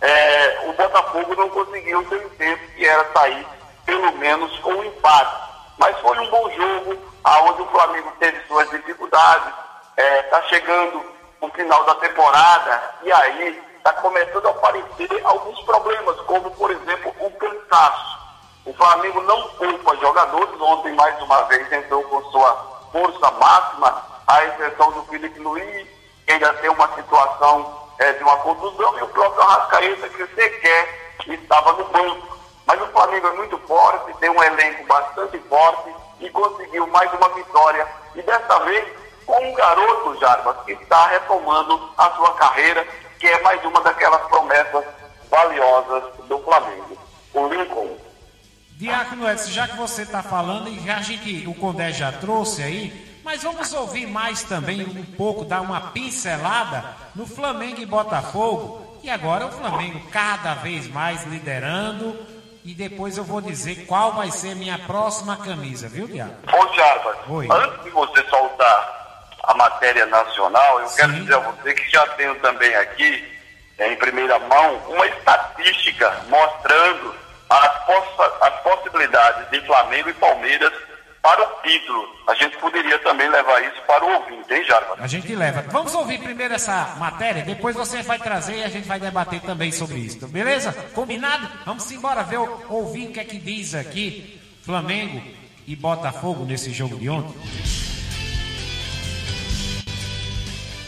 é, 0.00 0.66
o 0.68 0.72
Botafogo 0.72 1.34
não 1.34 1.48
conseguiu 1.48 2.00
o 2.00 2.08
seu 2.08 2.30
tempo, 2.30 2.62
que 2.74 2.84
era 2.84 3.10
sair 3.12 3.46
pelo 3.86 4.12
menos 4.12 4.58
com 4.58 4.72
um 4.72 4.84
empate. 4.84 5.51
Mas 5.82 5.98
foi 5.98 6.16
um 6.16 6.30
bom 6.30 6.48
jogo, 6.48 6.96
aonde 7.24 7.62
o 7.62 7.66
Flamengo 7.66 8.12
teve 8.20 8.40
suas 8.46 8.70
dificuldades, 8.70 9.48
está 9.48 10.02
é, 10.04 10.22
tá 10.22 10.40
chegando 10.42 11.04
o 11.40 11.48
final 11.48 11.84
da 11.84 11.96
temporada 11.96 12.94
e 13.02 13.10
aí 13.10 13.60
está 13.78 13.92
começando 13.94 14.46
a 14.46 14.50
aparecer 14.50 15.20
alguns 15.24 15.60
problemas, 15.62 16.20
como 16.20 16.52
por 16.52 16.70
exemplo 16.70 17.12
o 17.18 17.28
cansaço. 17.32 18.16
O 18.64 18.72
Flamengo 18.74 19.22
não 19.22 19.42
poupa 19.48 19.96
jogadores, 19.96 20.60
ontem 20.60 20.94
mais 20.94 21.20
uma 21.20 21.42
vez 21.46 21.72
entrou 21.72 22.04
com 22.04 22.30
sua 22.30 22.54
força 22.92 23.30
máxima, 23.32 24.04
a 24.28 24.44
exceção 24.44 24.92
do 24.92 25.02
Felipe 25.06 25.40
Luiz, 25.40 25.88
que 26.24 26.32
ainda 26.32 26.54
tem 26.54 26.70
uma 26.70 26.94
situação 26.94 27.88
é, 27.98 28.12
de 28.12 28.22
uma 28.22 28.36
contusão, 28.36 28.98
e 29.00 29.02
o 29.02 29.08
próprio 29.08 29.42
Arrascaeta, 29.42 30.08
que 30.10 30.26
sequer 30.28 31.16
estava 31.26 31.72
no 31.72 31.84
banco. 31.86 32.41
Mas 32.66 32.80
o 32.80 32.86
Flamengo 32.86 33.26
é 33.26 33.32
muito 33.32 33.58
forte, 33.60 34.16
tem 34.18 34.30
um 34.30 34.42
elenco 34.42 34.86
bastante 34.86 35.38
forte 35.48 35.94
e 36.20 36.30
conseguiu 36.30 36.86
mais 36.88 37.12
uma 37.12 37.28
vitória. 37.30 37.86
E 38.14 38.22
dessa 38.22 38.58
vez 38.60 39.02
com 39.26 39.50
um 39.50 39.54
garoto, 39.54 40.18
Jarbas, 40.20 40.56
que 40.64 40.72
está 40.72 41.06
retomando 41.06 41.90
a 41.96 42.10
sua 42.10 42.34
carreira, 42.34 42.86
que 43.18 43.26
é 43.26 43.40
mais 43.42 43.64
uma 43.64 43.80
daquelas 43.80 44.20
promessas 44.28 44.84
valiosas 45.30 46.04
do 46.28 46.38
Flamengo. 46.40 46.98
O 47.32 47.48
Lincoln. 47.48 47.96
Diácono 48.72 49.30
Edson, 49.30 49.50
já 49.50 49.68
que 49.68 49.76
você 49.76 50.02
está 50.02 50.22
falando, 50.22 50.68
e 50.68 50.78
já 50.80 50.96
a 50.96 51.02
gente, 51.02 51.46
o 51.46 51.54
Condé 51.54 51.92
já 51.92 52.12
trouxe 52.12 52.62
aí, 52.62 53.20
mas 53.24 53.42
vamos 53.42 53.72
ouvir 53.72 54.06
mais 54.06 54.42
também 54.42 54.82
um 54.82 55.04
pouco, 55.16 55.44
dar 55.44 55.60
uma 55.60 55.92
pincelada 55.92 56.84
no 57.14 57.26
Flamengo 57.26 57.80
e 57.80 57.86
Botafogo. 57.86 58.98
E 59.02 59.08
agora 59.08 59.46
o 59.46 59.52
Flamengo 59.52 60.00
cada 60.10 60.54
vez 60.54 60.88
mais 60.88 61.24
liderando, 61.24 62.18
e 62.64 62.74
depois 62.74 63.18
eu 63.18 63.24
vou 63.24 63.40
dizer 63.40 63.86
qual 63.86 64.12
vai 64.12 64.30
ser 64.30 64.54
minha 64.54 64.78
próxima 64.78 65.36
camisa, 65.36 65.88
viu, 65.88 66.06
Diabo? 66.06 66.34
Ô, 66.52 66.74
Jarbas, 66.74 67.16
antes 67.50 67.84
de 67.84 67.90
você 67.90 68.22
soltar 68.28 69.28
a 69.42 69.54
matéria 69.54 70.06
nacional, 70.06 70.80
eu 70.80 70.88
Sim. 70.88 70.96
quero 70.96 71.12
dizer 71.14 71.34
a 71.34 71.38
você 71.38 71.74
que 71.74 71.90
já 71.90 72.06
tenho 72.08 72.34
também 72.36 72.74
aqui, 72.76 73.28
em 73.80 73.96
primeira 73.96 74.38
mão, 74.38 74.76
uma 74.88 75.06
estatística 75.06 76.10
mostrando 76.28 77.14
as, 77.50 77.84
poss 77.84 78.32
as 78.40 78.62
possibilidades 78.62 79.50
de 79.50 79.60
Flamengo 79.66 80.08
e 80.10 80.14
Palmeiras 80.14 80.72
para 81.22 81.40
o 81.40 81.62
título. 81.62 82.08
A 82.26 82.34
gente 82.34 82.58
poderia 82.58 82.98
também 82.98 83.30
levar 83.30 83.62
isso 83.62 83.80
para 83.86 84.04
o 84.04 84.12
ouvinte, 84.14 84.52
hein, 84.52 84.64
Jarba? 84.64 84.96
A 84.98 85.06
gente 85.06 85.34
leva. 85.34 85.62
Vamos 85.70 85.94
ouvir 85.94 86.18
primeiro 86.18 86.52
essa 86.52 86.96
matéria, 86.98 87.44
depois 87.44 87.76
você 87.76 88.02
vai 88.02 88.18
trazer 88.18 88.56
e 88.56 88.64
a 88.64 88.68
gente 88.68 88.88
vai 88.88 88.98
debater 88.98 89.40
também 89.40 89.70
sobre 89.70 89.98
isso. 90.00 90.26
Beleza? 90.26 90.72
Combinado? 90.92 91.48
Vamos 91.64 91.90
embora 91.92 92.22
ver, 92.24 92.38
ouvir 92.68 93.08
o 93.08 93.12
que 93.12 93.20
é 93.20 93.24
que 93.24 93.38
diz 93.38 93.74
aqui 93.74 94.40
Flamengo 94.62 95.22
e 95.66 95.76
Botafogo 95.76 96.44
nesse 96.44 96.72
jogo 96.72 96.96
de 96.96 97.08
ontem. 97.08 97.40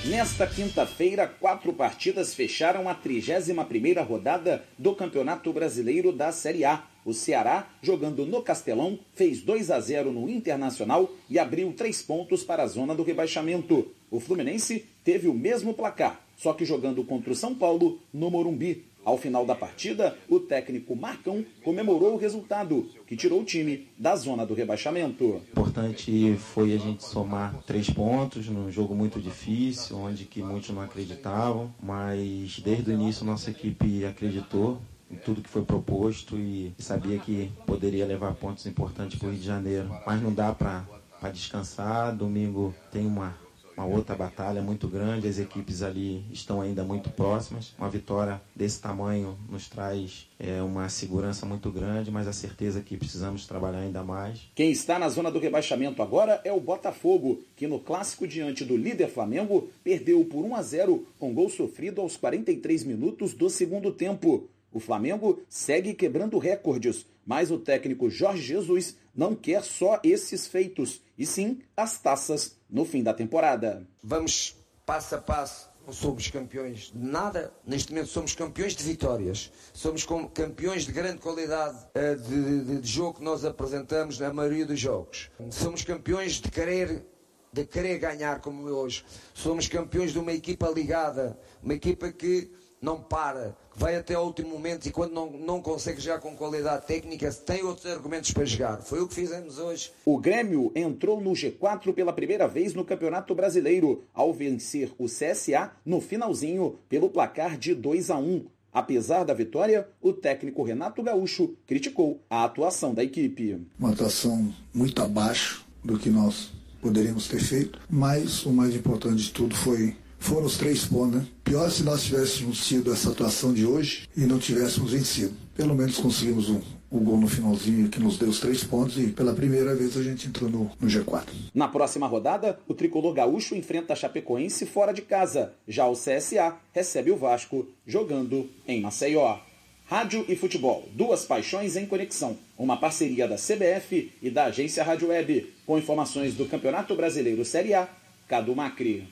Nesta 0.05 0.47
quinta-feira, 0.47 1.27
quatro 1.27 1.73
partidas 1.73 2.35
fecharam 2.35 2.91
a 2.91 2.95
31ª 2.95 4.07
rodada 4.07 4.63
do 4.77 4.95
Campeonato 4.95 5.51
Brasileiro 5.51 6.13
da 6.13 6.31
Série 6.31 6.65
A. 6.65 6.83
O 7.05 7.13
Ceará, 7.13 7.69
jogando 7.83 8.25
no 8.25 8.41
Castelão, 8.43 8.99
fez 9.13 9.43
2 9.43 9.71
a 9.71 9.79
0 9.79 10.11
no 10.11 10.29
Internacional 10.29 11.11
e 11.29 11.39
abriu 11.39 11.73
três 11.73 12.01
pontos 12.03 12.43
para 12.43 12.63
a 12.63 12.67
zona 12.67 12.95
do 12.95 13.03
rebaixamento. 13.03 13.89
O 14.11 14.19
Fluminense 14.19 14.87
teve 15.05 15.29
o 15.29 15.35
mesmo 15.35 15.75
placar, 15.75 16.21
só 16.37 16.55
que 16.55 16.65
jogando 16.65 17.05
contra 17.05 17.31
o 17.31 17.37
São 17.37 17.55
Paulo 17.55 17.99
no 18.13 18.31
Morumbi. 18.31 18.85
Ao 19.05 19.19
final 19.19 19.45
da 19.45 19.55
partida, 19.55 20.17
o 20.31 20.41
técnico 20.41 20.97
Marcão 20.97 21.45
comemorou 21.63 22.15
o 22.15 22.17
resultado, 22.17 22.89
que 23.07 23.15
tirou 23.15 23.43
o 23.43 23.45
time 23.45 23.87
da 23.99 24.17
zona 24.17 24.47
do 24.47 24.55
rebaixamento. 24.55 25.43
Importante 25.51 26.35
foi 26.39 26.73
a 26.73 26.79
gente 26.79 27.05
somar 27.05 27.63
três 27.67 27.91
pontos 27.91 28.49
num 28.49 28.71
jogo 28.71 28.95
muito 28.95 29.21
difícil, 29.21 29.99
onde 29.99 30.25
que 30.25 30.43
muitos 30.43 30.71
não 30.71 30.81
acreditavam, 30.81 31.71
mas 31.83 32.59
desde 32.61 32.91
o 32.91 32.95
início 32.95 33.27
nossa 33.27 33.51
equipe 33.51 34.07
acreditou 34.07 34.81
em 35.11 35.17
tudo 35.17 35.43
que 35.43 35.49
foi 35.49 35.63
proposto 35.63 36.37
e 36.37 36.75
sabia 36.79 37.19
que 37.19 37.51
poderia 37.67 38.07
levar 38.07 38.35
pontos 38.35 38.67
importantes 38.67 39.19
para 39.19 39.29
o 39.29 39.31
Rio 39.31 39.41
de 39.41 39.47
Janeiro. 39.47 39.89
Mas 40.07 40.23
não 40.23 40.33
dá 40.33 40.53
para 40.53 40.85
descansar. 41.31 42.15
Domingo 42.15 42.75
tem 42.91 43.07
uma 43.07 43.35
uma 43.77 43.87
outra 43.87 44.15
batalha 44.15 44.63
muito 44.63 44.87
grande, 44.87 45.29
as 45.29 45.39
equipes 45.39 45.83
ali 45.83 46.25
estão 46.33 46.61
ainda 46.61 46.85
muito 46.85 47.11
próximas. 47.11 47.75
Uma 47.79 47.91
vitória 47.91 48.41
desse 48.55 48.81
tamanho 48.81 49.37
nos 49.49 49.69
traz 49.69 50.29
é, 50.39 50.63
uma 50.63 50.89
segurança 50.89 51.45
muito 51.45 51.71
grande, 51.71 52.11
mas 52.11 52.29
a 52.29 52.33
certeza 52.33 52.81
que 52.81 52.97
precisamos 52.97 53.47
trabalhar 53.47 53.81
ainda 53.81 54.03
mais. 54.03 54.43
Quem 54.55 54.71
está 54.71 54.99
na 54.99 55.09
zona 55.09 55.31
do 55.31 55.39
rebaixamento 55.39 56.03
agora 56.03 56.41
é 56.45 56.53
o 56.53 56.61
Botafogo, 56.61 57.43
que 57.57 57.67
no 57.67 57.81
clássico 57.81 58.27
diante 58.27 58.65
do 58.65 58.77
líder 58.77 59.09
Flamengo 59.09 59.69
perdeu 59.83 60.25
por 60.25 60.45
1 60.45 60.55
a 60.55 60.63
0 60.63 61.07
com 61.19 61.35
gol 61.35 61.51
sofrido 61.51 62.01
aos 62.01 62.17
43 62.17 62.85
minutos 62.85 63.35
do 63.35 63.51
segundo 63.51 63.91
tempo. 63.91 64.49
O 64.75 64.81
Flamengo 64.81 65.41
segue 65.49 65.95
quebrando 65.95 66.37
recordes, 66.37 67.07
mas 67.25 67.53
o 67.53 67.59
técnico 67.61 68.11
Jorge 68.11 68.43
Jesus 68.43 68.97
não 69.15 69.33
quer 69.33 69.63
só 69.63 70.01
esses 70.03 70.49
feitos, 70.49 71.01
e 71.17 71.25
sim 71.25 71.63
as 71.77 72.01
taças 72.01 72.57
no 72.69 72.85
fim 72.85 73.01
da 73.01 73.15
temporada. 73.15 73.87
Vamos 74.03 74.57
passo 74.85 75.15
a 75.15 75.19
passo. 75.19 75.73
Não 75.87 75.93
somos 75.93 76.29
campeões 76.29 76.91
de 76.93 76.99
nada, 76.99 77.53
neste 77.65 77.93
momento 77.93 78.09
somos 78.09 78.35
campeões 78.35 78.75
de 78.75 78.83
vitórias. 78.83 79.53
Somos 79.73 80.05
campeões 80.33 80.87
de 80.87 80.93
grande 80.93 81.19
qualidade 81.19 81.79
eh, 81.95 82.17
de, 82.17 82.65
de, 82.65 82.81
de 82.81 82.89
jogo 82.89 83.19
que 83.19 83.25
nós 83.25 83.45
apresentamos 83.45 84.19
na 84.19 84.33
maioria 84.33 84.67
dos 84.67 84.81
jogos. 84.81 85.31
Somos 85.51 85.85
campeões 85.85 86.41
de 86.41 86.51
querer 86.51 87.05
de 87.53 87.65
querer 87.65 87.99
ganhar 87.99 88.41
como 88.41 88.69
hoje. 88.69 89.05
Somos 89.33 89.69
campeões 89.69 90.13
de 90.13 90.19
uma 90.19 90.33
equipa 90.33 90.69
ligada, 90.69 91.39
uma 91.63 91.75
equipa 91.75 92.11
que 92.11 92.51
não 92.85 93.01
para, 93.01 93.57
vai 93.75 93.97
até 93.97 94.15
ao 94.15 94.27
último 94.27 94.51
momento 94.51 94.87
e 94.87 94.91
quando 94.91 95.13
não, 95.13 95.31
não 95.31 95.63
consegue 95.63 96.01
jogar 96.01 96.21
com 96.21 96.37
qualidade 96.37 96.87
técnica, 96.87 97.33
tem 97.33 97.65
outros 97.65 97.91
argumentos 97.91 98.31
para 98.31 98.45
jogar. 98.45 98.83
Foi 98.83 99.01
o 99.01 99.09
que 99.09 99.15
fizemos 99.15 99.59
hoje. 99.59 99.91
O 100.05 100.19
Grêmio 100.19 100.71
entrou 100.77 101.21
no 101.21 101.33
G4 101.33 101.93
pela 101.95 102.13
primeira 102.13 102.47
vez 102.47 102.75
no 102.75 102.85
Campeonato 102.85 103.35
Brasileiro, 103.35 104.05
ao 104.13 104.33
vencer 104.35 104.93
o 104.99 105.07
CSA 105.07 105.73
no 105.85 106.01
finalzinho 106.01 106.79
pelo 106.89 107.09
placar 107.09 107.57
de 107.57 107.75
2 107.75 108.11
a 108.11 108.19
1. 108.19 108.45
Apesar 108.73 109.25
da 109.25 109.33
vitória, 109.33 109.89
o 110.03 110.13
técnico 110.13 110.63
Renato 110.63 111.03
Gaúcho 111.03 111.57
criticou 111.67 112.21
a 112.29 112.45
atuação 112.45 112.93
da 112.93 113.03
equipe. 113.03 113.65
Uma 113.79 113.93
atuação 113.93 114.53
muito 114.75 115.01
abaixo 115.01 115.65
do 115.83 115.99
que 115.99 116.11
nós 116.11 116.53
poderíamos 116.83 117.29
ter 117.29 117.41
feito, 117.41 117.81
mas 117.89 118.45
o 118.45 118.53
mais 118.53 118.75
importante 118.75 119.23
de 119.23 119.31
tudo 119.31 119.55
foi 119.55 119.97
foram 120.25 120.47
os 120.47 120.57
três 120.57 120.87
pontos, 120.87 121.17
né? 121.17 121.27
Pior 121.45 121.71
se 121.71 121.83
nós 121.83 122.03
tivéssemos 122.03 122.65
sido 122.65 122.91
essa 122.91 123.11
atuação 123.11 123.53
de 123.53 123.67
hoje 123.67 124.09
e 124.17 124.23
não 124.23 124.39
tivéssemos 124.39 124.93
vencido. 124.93 125.35
Pelo 125.55 125.75
menos 125.75 125.99
conseguimos 125.99 126.49
um, 126.49 126.63
o 126.91 126.99
gol 126.99 127.19
no 127.19 127.29
finalzinho 127.29 127.91
que 127.91 128.01
nos 128.01 128.17
deu 128.17 128.31
os 128.31 128.41
três 128.41 128.65
pontos 128.65 128.97
e 128.99 129.09
pela 129.09 129.35
primeira 129.35 129.75
vez 129.75 129.97
a 129.99 130.03
gente 130.03 130.27
entrou 130.27 130.49
no, 130.49 130.71
no, 130.81 130.89
G4. 130.89 131.29
Na 131.55 131.69
próxima 131.69 132.07
rodada, 132.07 132.59
o 132.67 132.73
tricolor 132.73 133.13
gaúcho 133.13 133.55
enfrenta 133.55 133.93
a 133.93 133.97
Chapecoense 133.97 134.65
fora 134.65 134.93
de 134.93 135.03
casa. 135.03 135.53
Já 135.69 135.87
o 135.87 135.93
CSA 135.93 136.57
recebe 136.73 137.11
o 137.11 137.17
Vasco 137.17 137.69
jogando 137.87 138.49
em 138.67 138.81
Maceió. 138.81 139.39
Rádio 139.87 140.25
e 140.27 140.35
futebol, 140.35 140.89
duas 140.95 141.27
paixões 141.27 141.77
em 141.77 141.85
conexão. 141.85 142.39
Uma 142.57 142.79
parceria 142.79 143.29
da 143.29 143.37
CBF 143.37 144.11
e 144.23 144.31
da 144.31 144.47
agência 144.47 144.83
Rádio 144.83 145.09
Web, 145.09 145.53
com 145.67 145.77
informações 145.77 146.33
do 146.33 146.47
Campeonato 146.47 146.97
Brasileiro 146.97 147.45
Série 147.45 147.75
A, 147.75 147.87
Cadu 148.27 148.57
Macri. 148.57 149.07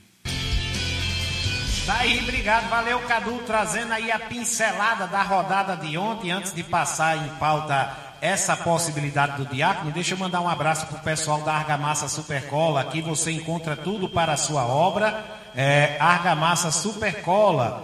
Tá 1.84 2.02
obrigado, 2.22 2.68
valeu 2.68 3.00
Cadu, 3.08 3.40
trazendo 3.40 3.92
aí 3.92 4.12
a 4.12 4.18
pincelada 4.18 5.08
da 5.08 5.20
rodada 5.22 5.76
de 5.76 5.98
ontem, 5.98 6.30
antes 6.30 6.54
de 6.54 6.62
passar 6.62 7.16
em 7.16 7.28
pauta 7.40 7.92
essa 8.20 8.56
possibilidade 8.56 9.36
do 9.36 9.52
Diácono, 9.52 9.90
deixa 9.90 10.14
eu 10.14 10.18
mandar 10.18 10.40
um 10.40 10.48
abraço 10.48 10.86
pro 10.86 11.00
pessoal 11.00 11.40
da 11.40 11.54
Argamassa 11.54 12.08
Supercola, 12.08 12.80
aqui 12.80 13.02
você 13.02 13.32
encontra 13.32 13.76
tudo 13.76 14.08
para 14.08 14.34
a 14.34 14.36
sua 14.36 14.64
obra, 14.64 15.24
é, 15.56 15.96
Argamassa 15.98 16.70
Supercola, 16.70 17.82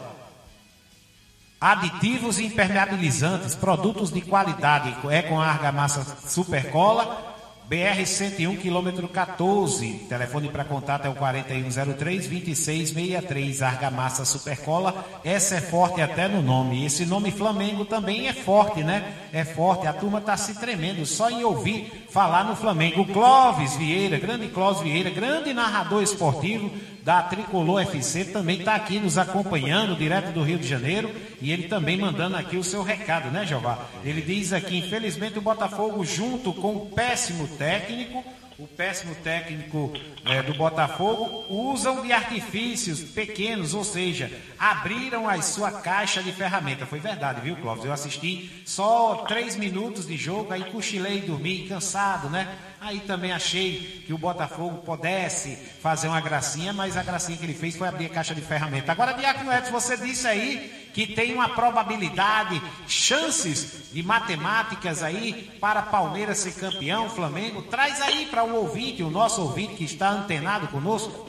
aditivos 1.61 2.39
impermeabilizantes, 2.39 3.57
produtos 3.57 4.13
de 4.13 4.21
qualidade, 4.21 4.97
é 5.11 5.23
com 5.23 5.41
a 5.41 5.49
Argamassa 5.49 6.07
Supercola, 6.25 7.28
BR-101, 7.69 8.59
quilômetro 8.59 9.07
14. 9.07 10.07
Telefone 10.09 10.49
para 10.49 10.65
contato 10.65 11.05
é 11.05 11.11
o 11.11 11.15
4103-2663. 11.15 13.61
Argamassa 13.61 14.25
Supercola. 14.25 15.05
Essa 15.23 15.57
é 15.57 15.61
forte 15.61 16.01
até 16.01 16.29
no 16.29 16.41
nome. 16.41 16.87
Esse 16.87 17.05
nome 17.05 17.31
Flamengo 17.31 17.85
também 17.85 18.27
é 18.27 18.33
forte, 18.33 18.83
né? 18.83 19.13
É 19.35 19.45
forte. 19.45 19.87
A 19.87 19.93
turma 19.93 20.19
está 20.19 20.35
se 20.39 20.59
tremendo 20.59 21.05
só 21.05 21.29
em 21.29 21.45
ouvir 21.45 22.07
falar 22.11 22.45
no 22.45 22.57
Flamengo. 22.57 23.05
Clóvis 23.07 23.77
Vieira, 23.77 24.19
grande 24.19 24.49
Clóvis 24.49 24.83
Vieira, 24.83 25.11
grande 25.11 25.53
narrador 25.53 26.03
esportivo 26.03 26.71
da 27.03 27.23
Tricolor 27.23 27.83
FC, 27.83 28.27
também 28.27 28.59
está 28.59 28.75
aqui 28.75 28.99
nos 28.99 29.17
acompanhando, 29.17 29.97
direto 29.97 30.33
do 30.33 30.43
Rio 30.43 30.59
de 30.59 30.69
Janeiro, 30.69 31.11
e 31.41 31.51
ele 31.53 31.69
também 31.69 31.97
mandando 31.97 32.37
aqui 32.37 32.57
o 32.57 32.65
seu 32.65 32.83
recado, 32.83 33.31
né, 33.31 33.47
Jeová? 33.47 33.87
Ele 34.05 34.21
diz 34.21 34.53
aqui, 34.53 34.79
infelizmente 34.79 35.39
o 35.39 35.43
Botafogo, 35.43 36.05
junto 36.05 36.53
com 36.53 36.77
o 36.77 36.87
péssimo 36.87 37.49
técnico, 37.49 38.23
o 38.59 38.67
péssimo 38.67 39.15
técnico 39.15 39.93
é, 40.25 40.43
do 40.43 40.53
Botafogo, 40.55 41.45
usam 41.49 42.03
de 42.03 42.13
artifícios 42.13 43.01
pequenos, 43.01 43.73
ou 43.73 43.85
seja, 43.85 44.33
abriram 44.59 45.29
a 45.29 45.41
sua 45.41 45.71
caixa 45.71 46.21
de 46.21 46.33
ferramenta. 46.33 46.85
Foi 46.85 46.99
verdade, 46.99 47.41
viu, 47.41 47.55
Clóvis? 47.55 47.85
Eu 47.85 47.93
assisti 47.93 48.63
só 48.67 49.25
três 49.29 49.55
minutos 49.55 50.09
de 50.09 50.17
jogo, 50.17 50.53
aí 50.53 50.65
cochilei, 50.73 51.21
dormi, 51.21 51.69
cansado, 51.69 52.29
né? 52.29 52.53
Aí 52.81 52.99
também 53.01 53.31
achei 53.31 54.03
que 54.05 54.13
o 54.13 54.19
Botafogo 54.19 54.79
pudesse 54.79 55.55
fazer 55.81 56.09
uma 56.09 56.21
gracinha, 56.21 56.73
mas 56.73 56.97
a 56.97 57.03
gracinha 57.05 57.39
que 57.39 57.45
ele 57.45 57.55
fez 57.55 57.77
foi 57.77 57.87
abrir 57.87 58.07
a 58.07 58.11
caixa 58.11 58.35
de 58.35 58.41
ferramenta. 58.41 58.91
Agora, 58.91 59.13
Diácono 59.13 59.53
Edson, 59.53 59.71
você 59.71 59.97
disse 59.97 60.27
aí 60.27 60.78
que 60.93 61.07
tem 61.07 61.35
uma 61.35 61.51
probabilidade, 61.51 62.61
chances 62.87 63.91
de 63.93 64.03
matemáticas 64.03 65.03
aí 65.03 65.57
para 65.61 65.83
Palmeiras 65.83 66.39
ser 66.39 66.53
campeão, 66.53 67.11
Flamengo. 67.11 67.63
Traz 67.63 68.01
aí 68.01 68.27
para 68.27 68.45
o 68.45 68.55
ouvinte, 68.55 69.03
o 69.03 69.11
nosso 69.11 69.43
ouvinte 69.43 69.75
que 69.75 69.85
está 69.85 70.09
antenado 70.09 70.69
conosco. 70.69 71.29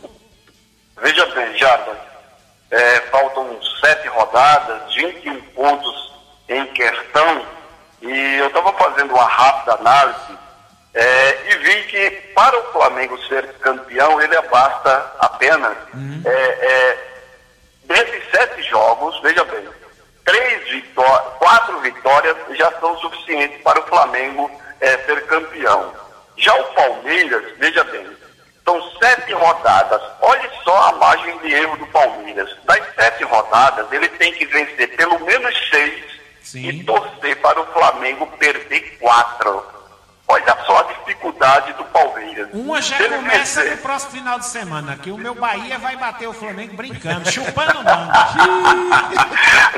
Veja 1.02 1.26
bem, 1.28 1.58
Jarbas, 1.58 1.98
é, 2.72 3.00
faltam 3.12 3.60
sete 3.82 4.08
rodadas, 4.08 4.94
21 4.96 5.42
pontos 5.54 6.14
em 6.48 6.66
questão, 6.68 7.46
e 8.02 8.36
eu 8.40 8.48
estava 8.48 8.74
fazendo 8.74 9.14
uma 9.14 9.26
rápida 9.26 9.76
análise 9.76 10.40
é, 10.94 11.52
e 11.52 11.58
vi 11.60 11.84
que 11.84 12.12
para 12.34 12.58
o 12.58 12.72
Flamengo 12.72 13.18
ser 13.28 13.48
campeão, 13.60 14.20
ele 14.22 14.42
basta 14.50 15.14
apenas 15.20 15.78
uhum. 15.94 16.22
é, 16.26 16.32
é, 16.32 17.19
desses 17.90 18.24
sete 18.32 18.62
jogos, 18.64 19.20
veja 19.22 19.44
bem, 19.44 19.68
três 20.24 20.70
vitó 20.70 21.36
quatro 21.40 21.80
vitórias 21.80 22.38
já 22.52 22.72
são 22.80 22.98
suficientes 23.00 23.62
para 23.64 23.80
o 23.80 23.88
Flamengo 23.88 24.50
é, 24.80 24.98
ser 25.00 25.26
campeão. 25.26 25.94
Já 26.38 26.54
o 26.56 26.64
Palmeiras, 26.74 27.44
veja 27.58 27.84
bem, 27.86 28.08
são 28.64 28.82
sete 29.00 29.34
rodadas. 29.34 30.02
Olhe 30.22 30.50
só 30.64 30.90
a 30.90 30.92
margem 30.94 31.38
de 31.40 31.52
erro 31.52 31.76
do 31.78 31.88
Palmeiras. 31.88 32.56
Das 32.64 32.82
sete 32.96 33.24
rodadas, 33.24 33.92
ele 33.92 34.08
tem 34.10 34.32
que 34.34 34.46
vencer 34.46 34.96
pelo 34.96 35.20
menos 35.26 35.70
seis 35.70 36.04
Sim. 36.44 36.68
e 36.70 36.84
torcer 36.84 37.36
para 37.42 37.60
o 37.60 37.66
Flamengo 37.74 38.28
perder 38.38 38.98
quatro. 39.00 39.79
Olha 40.32 40.56
só 40.64 40.78
a 40.78 40.84
dificuldade 40.84 41.74
do 41.74 41.84
Palmeiras. 41.86 42.50
Uma 42.54 42.80
já 42.80 43.00
Ele 43.00 43.16
começa 43.16 43.62
vencer. 43.64 43.76
no 43.78 43.82
próximo 43.82 44.12
final 44.12 44.38
de 44.38 44.46
semana, 44.46 44.96
que 44.96 45.10
o 45.10 45.18
meu 45.18 45.34
Bahia 45.34 45.80
vai 45.80 45.98
bater 45.98 46.28
o 46.28 46.34
Flamengo 46.34 46.76
brincando, 46.76 47.32
chupando 47.32 47.78
manga. 47.84 48.28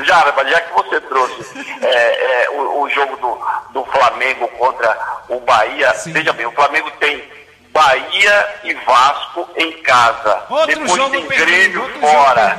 já, 0.04 0.20
já 0.46 0.60
que 0.60 0.74
você 0.74 1.00
trouxe 1.00 1.76
é, 1.80 2.44
é, 2.44 2.50
o, 2.50 2.82
o, 2.82 2.90
jogo 2.90 3.16
do, 3.16 3.80
do 3.80 3.90
Flamengo 3.90 4.46
contra 4.48 5.24
o 5.30 5.40
Bahia, 5.40 5.94
Sim. 5.94 6.12
veja 6.12 6.34
bem, 6.34 6.44
o 6.44 6.52
Flamengo 6.52 6.90
tem 7.00 7.24
Bahia 7.70 8.60
e 8.62 8.74
Vasco 8.74 9.48
em 9.56 9.72
casa. 9.82 10.44
Outro 10.50 10.66
Depois 10.66 11.10
tem 11.10 11.26
perdido, 11.28 11.80
Grêmio 11.80 12.00
fora. 12.00 12.58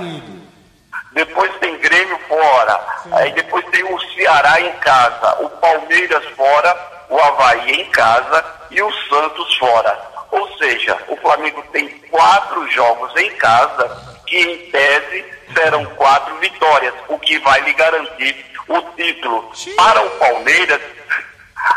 Depois 1.11 1.51
tem 1.59 1.77
Grêmio 1.77 2.17
fora. 2.27 2.81
Sim. 3.03 3.09
Aí 3.13 3.31
depois 3.33 3.63
tem 3.67 3.83
o 3.83 3.99
Ceará 4.15 4.59
em 4.59 4.71
casa. 4.79 5.43
O 5.43 5.49
Palmeiras 5.49 6.25
fora 6.35 6.92
o 7.10 7.20
Havaí 7.20 7.82
em 7.82 7.86
casa 7.91 8.45
e 8.72 8.82
o 8.82 8.91
Santos 9.10 9.56
fora. 9.58 10.14
Ou 10.32 10.58
seja, 10.58 10.97
o 11.08 11.16
Flamengo 11.18 11.64
tem 11.72 11.88
quatro 12.10 12.70
jogos 12.72 13.16
em 13.18 13.30
casa 13.36 14.20
que, 14.26 14.38
em 14.38 14.72
tese, 14.72 15.26
serão 15.54 15.86
quatro 15.95 16.36
vitórias, 16.38 16.93
o 17.08 17.20
que 17.20 17.38
vai 17.39 17.62
lhe 17.62 17.74
garantir 17.74 18.45
o 18.68 18.82
título. 18.95 19.51
Sim. 19.54 19.76
Para 19.76 20.01
o 20.01 20.10
Palmeiras, 20.12 20.82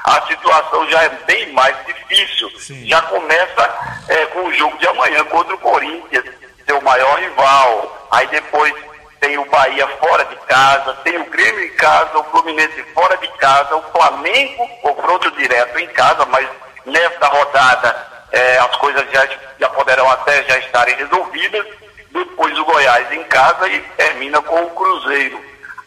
a 0.05 0.27
situação 0.27 0.89
já 0.89 1.03
é 1.05 1.09
bem 1.27 1.53
mais 1.53 1.77
difícil. 1.87 2.51
Sim. 2.59 2.87
Já 2.87 3.03
começa 3.03 4.03
é, 4.09 4.27
com 4.27 4.47
o 4.47 4.55
jogo 4.55 4.79
de 4.79 4.89
amanhã 4.89 5.25
contra 5.25 5.55
o 5.55 5.59
Corinthians, 5.59 6.25
seu 6.67 6.81
maior 6.81 7.19
rival. 7.19 8.09
Aí 8.11 8.27
depois 8.29 8.75
tem 9.21 9.39
o 9.39 9.45
Bahia 9.47 9.87
fora 9.99 10.25
de 10.25 10.37
casa, 10.37 10.95
tem 11.05 11.19
o 11.19 11.31
Grêmio 11.31 11.65
em 11.65 11.73
casa, 11.73 12.19
o 12.19 12.25
Fluminense 12.25 12.83
fora 12.95 13.17
de 13.17 13.29
casa, 13.39 13.77
o 13.77 13.83
Flamengo, 13.93 14.69
confronto 14.83 15.31
direto 15.33 15.79
em 15.79 15.87
casa, 15.89 16.25
mas 16.27 16.49
nesta 16.85 17.27
rodada 17.27 18.07
é, 18.33 18.59
as 18.59 18.77
coisas 18.77 19.05
já, 19.11 19.29
já 19.59 19.69
poderão 19.71 20.11
até 20.11 20.43
já 20.45 20.59
estarem 20.59 20.95
resolvidas. 20.97 21.67
Depois 22.11 22.59
o 22.59 22.65
Goiás 22.65 23.11
em 23.13 23.25
casa 23.25 23.69
e 23.69 23.81
termina 23.97 24.41
com 24.43 24.63
o 24.63 24.71
Cruzeiro. 24.71 25.41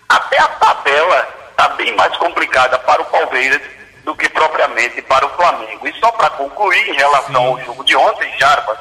Até 0.08 0.40
a 0.40 0.48
tabela 0.48 1.28
está 1.52 1.70
bem 1.70 1.96
mais 1.96 2.16
complicada 2.18 2.78
para 2.80 3.02
o 3.02 3.06
Palmeiras 3.06 3.62
do 4.04 4.16
que 4.16 4.30
propriamente 4.30 5.02
para 5.04 5.26
o 5.26 5.30
Flamengo. 5.30 5.88
E 5.88 5.94
só 6.00 6.12
para 6.12 6.30
concluir 6.32 6.90
em 6.90 6.94
relação 6.94 7.42
Sim. 7.44 7.50
ao 7.50 7.60
jogo 7.62 7.84
de 7.84 7.96
ontem, 7.96 8.32
Jarbas, 8.40 8.80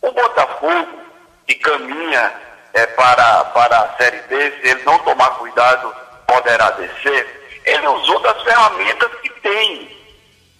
o 0.00 0.10
Botafogo 0.10 0.88
que 1.46 1.54
caminha 1.54 2.32
é, 2.74 2.86
para, 2.86 3.44
para 3.46 3.78
a 3.78 3.96
Série 3.96 4.20
B, 4.22 4.50
se 4.60 4.68
ele 4.68 4.82
não 4.84 4.98
tomar 5.00 5.30
cuidado, 5.32 5.94
poderá 6.26 6.70
descer. 6.70 7.60
Ele 7.64 7.86
usou 7.86 8.20
das 8.20 8.42
ferramentas 8.42 9.10
que 9.20 9.30
tem. 9.40 10.02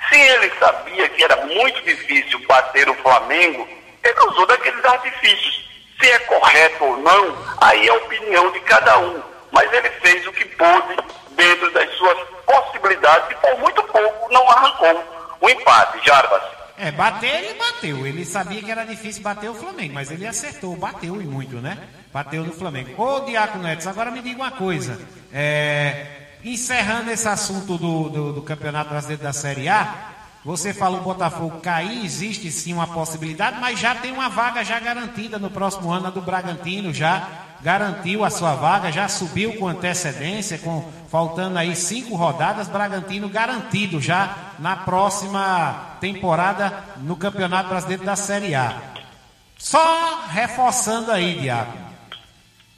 Se 0.08 0.16
ele 0.16 0.52
sabia 0.58 1.08
que 1.08 1.24
era 1.24 1.36
muito 1.46 1.82
difícil 1.82 2.38
bater 2.46 2.88
o 2.88 2.94
Flamengo, 2.96 3.66
ele 4.02 4.20
usou 4.28 4.46
daqueles 4.46 4.84
artifícios. 4.84 5.70
Se 6.00 6.10
é 6.10 6.18
correto 6.20 6.84
ou 6.84 6.96
não, 6.98 7.36
aí 7.60 7.86
é 7.86 7.90
a 7.90 7.94
opinião 7.94 8.50
de 8.52 8.60
cada 8.60 8.98
um. 8.98 9.22
Mas 9.52 9.72
ele 9.72 9.90
fez 9.90 10.26
o 10.26 10.32
que 10.32 10.44
pôde 10.44 10.96
dentro 11.30 11.70
das 11.72 11.90
suas 11.94 12.18
possibilidades 12.44 13.30
e 13.30 13.34
por 13.36 13.58
muito 13.58 13.82
pouco 13.84 14.32
não 14.32 14.48
arrancou 14.50 15.04
o 15.40 15.48
empate, 15.48 16.04
Jarbas. 16.04 16.42
É, 16.76 16.90
bater 16.90 17.44
ele 17.44 17.54
bateu. 17.54 18.06
Ele 18.06 18.24
sabia 18.24 18.62
que 18.62 18.70
era 18.70 18.84
difícil 18.84 19.22
bater 19.22 19.48
o 19.48 19.54
Flamengo, 19.54 19.94
mas 19.94 20.10
ele 20.10 20.26
acertou, 20.26 20.74
bateu 20.76 21.20
e 21.20 21.24
muito, 21.24 21.56
né? 21.56 21.78
Bateu 22.12 22.44
no 22.44 22.52
Flamengo. 22.52 23.00
Ô, 23.02 23.20
Diácono 23.20 23.68
Edson, 23.68 23.90
agora 23.90 24.10
me 24.10 24.20
diga 24.20 24.42
uma 24.42 24.50
coisa. 24.50 25.00
É, 25.32 26.06
encerrando 26.44 27.10
esse 27.10 27.26
assunto 27.26 27.78
do, 27.78 28.08
do, 28.10 28.32
do, 28.34 28.42
Campeonato 28.42 28.90
Brasileiro 28.90 29.22
da 29.22 29.32
Série 29.32 29.68
A, 29.68 30.12
você 30.44 30.74
falou 30.74 31.00
o 31.00 31.04
Botafogo 31.04 31.60
cair, 31.60 32.04
existe 32.04 32.50
sim 32.50 32.72
uma 32.72 32.86
possibilidade, 32.86 33.60
mas 33.60 33.78
já 33.78 33.94
tem 33.94 34.12
uma 34.12 34.28
vaga 34.28 34.64
já 34.64 34.78
garantida 34.80 35.38
no 35.38 35.48
próximo 35.48 35.90
ano, 35.90 36.08
a 36.08 36.10
do 36.10 36.20
Bragantino 36.20 36.92
já 36.92 37.28
garantiu 37.62 38.24
a 38.24 38.30
sua 38.30 38.54
vaga, 38.56 38.90
já 38.90 39.08
subiu 39.08 39.56
com 39.56 39.68
antecedência, 39.68 40.58
com 40.58 40.84
faltando 41.08 41.58
aí 41.58 41.76
cinco 41.76 42.16
rodadas, 42.16 42.68
Bragantino 42.68 43.28
garantido 43.28 44.00
já 44.00 44.36
na 44.58 44.76
próxima 44.76 45.96
temporada 46.00 46.72
no 46.98 47.14
Campeonato 47.14 47.68
Brasileiro 47.68 48.04
da 48.04 48.16
Série 48.16 48.54
A. 48.54 48.76
Só 49.56 50.26
reforçando 50.28 51.12
aí, 51.12 51.38
Diabo, 51.38 51.72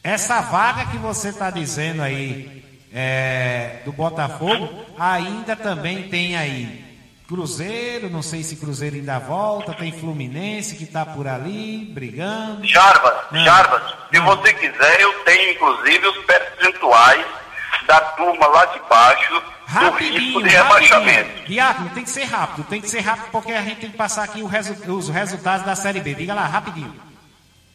essa 0.05 0.43
vaga 0.43 0.85
que 0.91 0.99
você 0.99 1.31
está 1.31 1.49
dizendo 1.49 2.03
aí 2.03 2.63
é, 2.93 3.81
do 3.87 3.93
Botafogo, 3.93 4.69
ainda 4.99 5.57
também 5.57 6.11
tem 6.11 6.37
aí 6.37 6.85
Cruzeiro, 7.27 8.11
não 8.11 8.21
sei 8.21 8.43
se 8.43 8.57
Cruzeiro 8.57 8.97
ainda 8.97 9.19
volta, 9.19 9.73
tem 9.73 9.91
Fluminense 9.91 10.77
que 10.77 10.85
está 10.85 11.07
por 11.07 11.27
ali, 11.27 11.91
brigando. 11.95 12.67
Jarbas, 12.67 13.15
ah. 13.33 13.39
Jarbas, 13.39 13.83
se 14.13 14.21
você 14.21 14.53
quiser, 14.53 15.01
eu 15.01 15.25
tenho 15.25 15.53
inclusive 15.53 16.07
os 16.07 16.19
percentuais 16.27 17.25
da 17.87 18.01
turma 18.01 18.47
lá 18.47 18.67
de 18.67 18.81
baixo 18.89 19.43
rapidinho, 19.65 20.13
do 20.13 20.19
risco 20.19 20.43
de 20.43 20.49
rebaixamento. 20.51 21.47
Diácono, 21.47 21.91
tem 21.91 22.05
que 22.05 22.11
ser 22.11 22.25
rápido, 22.25 22.65
tem 22.65 22.81
que 22.83 22.91
ser 22.91 23.01
rápido 23.01 23.31
porque 23.33 23.53
a 23.53 23.63
gente 23.63 23.81
tem 23.81 23.91
que 23.91 23.97
passar 23.97 24.25
aqui 24.25 24.45
resu 24.45 24.75
os 24.93 25.09
resultados 25.09 25.65
da 25.65 25.75
Série 25.75 26.01
B. 26.01 26.15
Diga 26.15 26.35
lá, 26.35 26.47
rapidinho. 26.47 26.95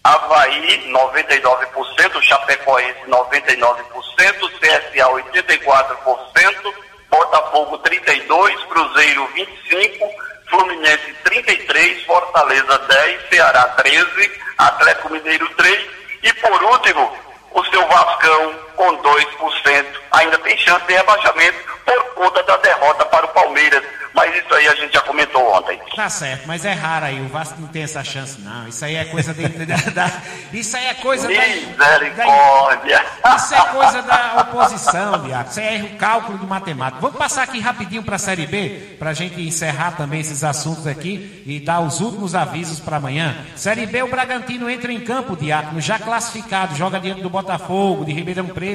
Havaí, 0.10 0.91
99%, 0.91 2.22
Chapecoense, 2.24 2.99
99%, 3.05 4.49
CSA, 4.60 5.07
84%, 5.07 6.74
Botafogo 7.12 7.78
32, 7.78 8.55
Cruzeiro 8.66 9.28
25, 9.36 10.10
Fluminense 10.49 11.14
33, 11.26 12.05
Fortaleza 12.05 12.80
10, 12.80 13.30
Ceará 13.30 13.68
13, 13.78 14.32
Atlético 14.57 15.10
Mineiro 15.10 15.47
3 15.55 15.89
e 16.24 16.34
por 16.34 16.64
último, 16.64 17.16
o 17.51 17.64
seu 17.66 17.88
Vascão 17.88 18.55
com 18.80 18.98
2%. 19.04 19.86
Ainda 20.14 20.38
tem 20.40 20.58
chance 20.58 20.86
de 20.88 20.94
rebaixamento 20.94 21.58
por 21.86 22.14
conta 22.16 22.42
da 22.44 22.56
derrota 22.58 23.04
para 23.06 23.26
o 23.26 23.30
Palmeiras 23.30 23.84
mas 24.12 24.36
isso 24.36 24.54
aí 24.54 24.68
a 24.68 24.76
gente 24.76 24.92
já 24.92 25.02
comentou 25.02 25.42
ontem. 25.56 25.80
Tá 25.96 26.10
certo, 26.10 26.46
mas 26.46 26.66
é 26.66 26.74
raro 26.74 27.06
aí, 27.06 27.22
o 27.22 27.28
Vasco 27.30 27.56
não 27.62 27.68
tem 27.70 27.84
essa 27.84 28.04
chance 28.04 28.42
não. 28.42 28.68
Isso 28.68 28.84
aí 28.84 28.96
é 28.96 29.06
coisa 29.06 29.34
de, 29.34 29.48
da, 29.48 29.76
da- 29.76 30.12
isso 30.52 30.76
aí 30.76 30.88
é 30.88 30.94
coisa 30.96 31.28
da, 31.28 31.34
Misericórdia. 31.34 33.06
da- 33.24 33.36
isso 33.36 33.54
é 33.56 33.62
coisa 33.68 34.02
da 34.02 34.42
oposição, 34.42 35.24
Diaco. 35.24 35.52
Isso 35.52 35.60
aí 35.60 35.80
é 35.80 35.84
o 35.84 35.98
cálculo 35.98 36.38
de 36.38 36.46
matemática. 36.46 37.00
Vamos 37.00 37.18
passar 37.18 37.44
aqui 37.44 37.60
rapidinho 37.60 38.04
para 38.04 38.16
a 38.16 38.20
Série 38.20 38.46
B, 38.48 38.96
para 38.98 39.12
a 39.12 39.14
gente 39.14 39.40
encerrar 39.42 39.92
também 39.92 40.20
esses 40.20 40.44
assuntos 40.44 40.86
aqui 40.88 41.44
e 41.46 41.60
dar 41.60 41.80
os 41.80 42.02
últimos 42.02 42.36
avisos 42.36 42.80
para 42.80 42.98
amanhã. 42.98 43.38
Série 43.56 43.86
B, 43.86 44.02
o 44.04 44.08
Bragantino 44.08 44.70
entra 44.70 44.92
em 44.92 45.00
campo, 45.00 45.38
Diácono, 45.38 45.80
já 45.80 45.98
classificado, 45.98 46.76
joga 46.76 47.00
diante 47.00 47.22
do 47.22 47.30
Botafogo, 47.30 48.04
de 48.04 48.12
Ribeirão 48.12 48.48
Preto. 48.48 48.69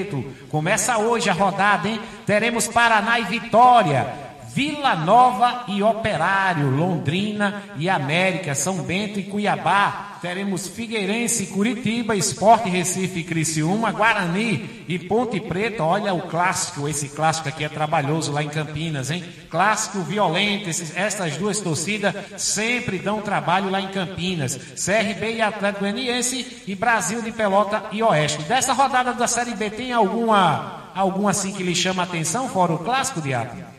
Começa 0.50 0.98
hoje 0.98 1.30
a 1.30 1.32
rodada, 1.32 1.88
hein? 1.88 2.00
Teremos 2.26 2.66
Paraná 2.66 3.18
e 3.18 3.24
Vitória. 3.24 4.23
Vila 4.54 4.94
Nova 4.94 5.64
e 5.66 5.82
Operário, 5.82 6.70
Londrina 6.70 7.64
e 7.76 7.88
América, 7.90 8.54
São 8.54 8.76
Bento 8.76 9.18
e 9.18 9.24
Cuiabá. 9.24 10.18
Teremos 10.22 10.68
Figueirense 10.68 11.42
e 11.42 11.46
Curitiba, 11.48 12.14
Esporte 12.14 12.68
Recife 12.68 13.18
e 13.18 13.24
Criciúma, 13.24 13.90
Guarani 13.90 14.84
e 14.86 14.96
Ponte 14.96 15.40
Preta. 15.40 15.82
Olha 15.82 16.14
o 16.14 16.22
clássico, 16.28 16.88
esse 16.88 17.08
clássico 17.08 17.48
aqui 17.48 17.64
é 17.64 17.68
trabalhoso 17.68 18.30
lá 18.30 18.44
em 18.44 18.48
Campinas, 18.48 19.10
hein? 19.10 19.24
Clássico 19.50 20.02
violento, 20.02 20.70
esses, 20.70 20.96
essas 20.96 21.36
duas 21.36 21.58
torcidas 21.58 22.14
sempre 22.36 23.00
dão 23.00 23.20
trabalho 23.20 23.68
lá 23.68 23.80
em 23.80 23.88
Campinas. 23.88 24.54
CRB 24.54 25.34
e 25.34 25.42
Atlético 25.42 25.80
Goianiense 25.80 26.62
e 26.64 26.76
Brasil 26.76 27.20
de 27.22 27.32
Pelota 27.32 27.86
e 27.90 28.04
Oeste. 28.04 28.44
Dessa 28.44 28.72
rodada 28.72 29.12
da 29.12 29.26
Série 29.26 29.56
B, 29.56 29.68
tem 29.68 29.92
alguma, 29.92 30.90
alguma 30.94 31.30
assim 31.32 31.52
que 31.52 31.64
lhe 31.64 31.74
chama 31.74 32.02
a 32.02 32.06
atenção, 32.06 32.48
fora 32.48 32.72
o 32.72 32.78
clássico, 32.78 33.20
Diabo? 33.20 33.73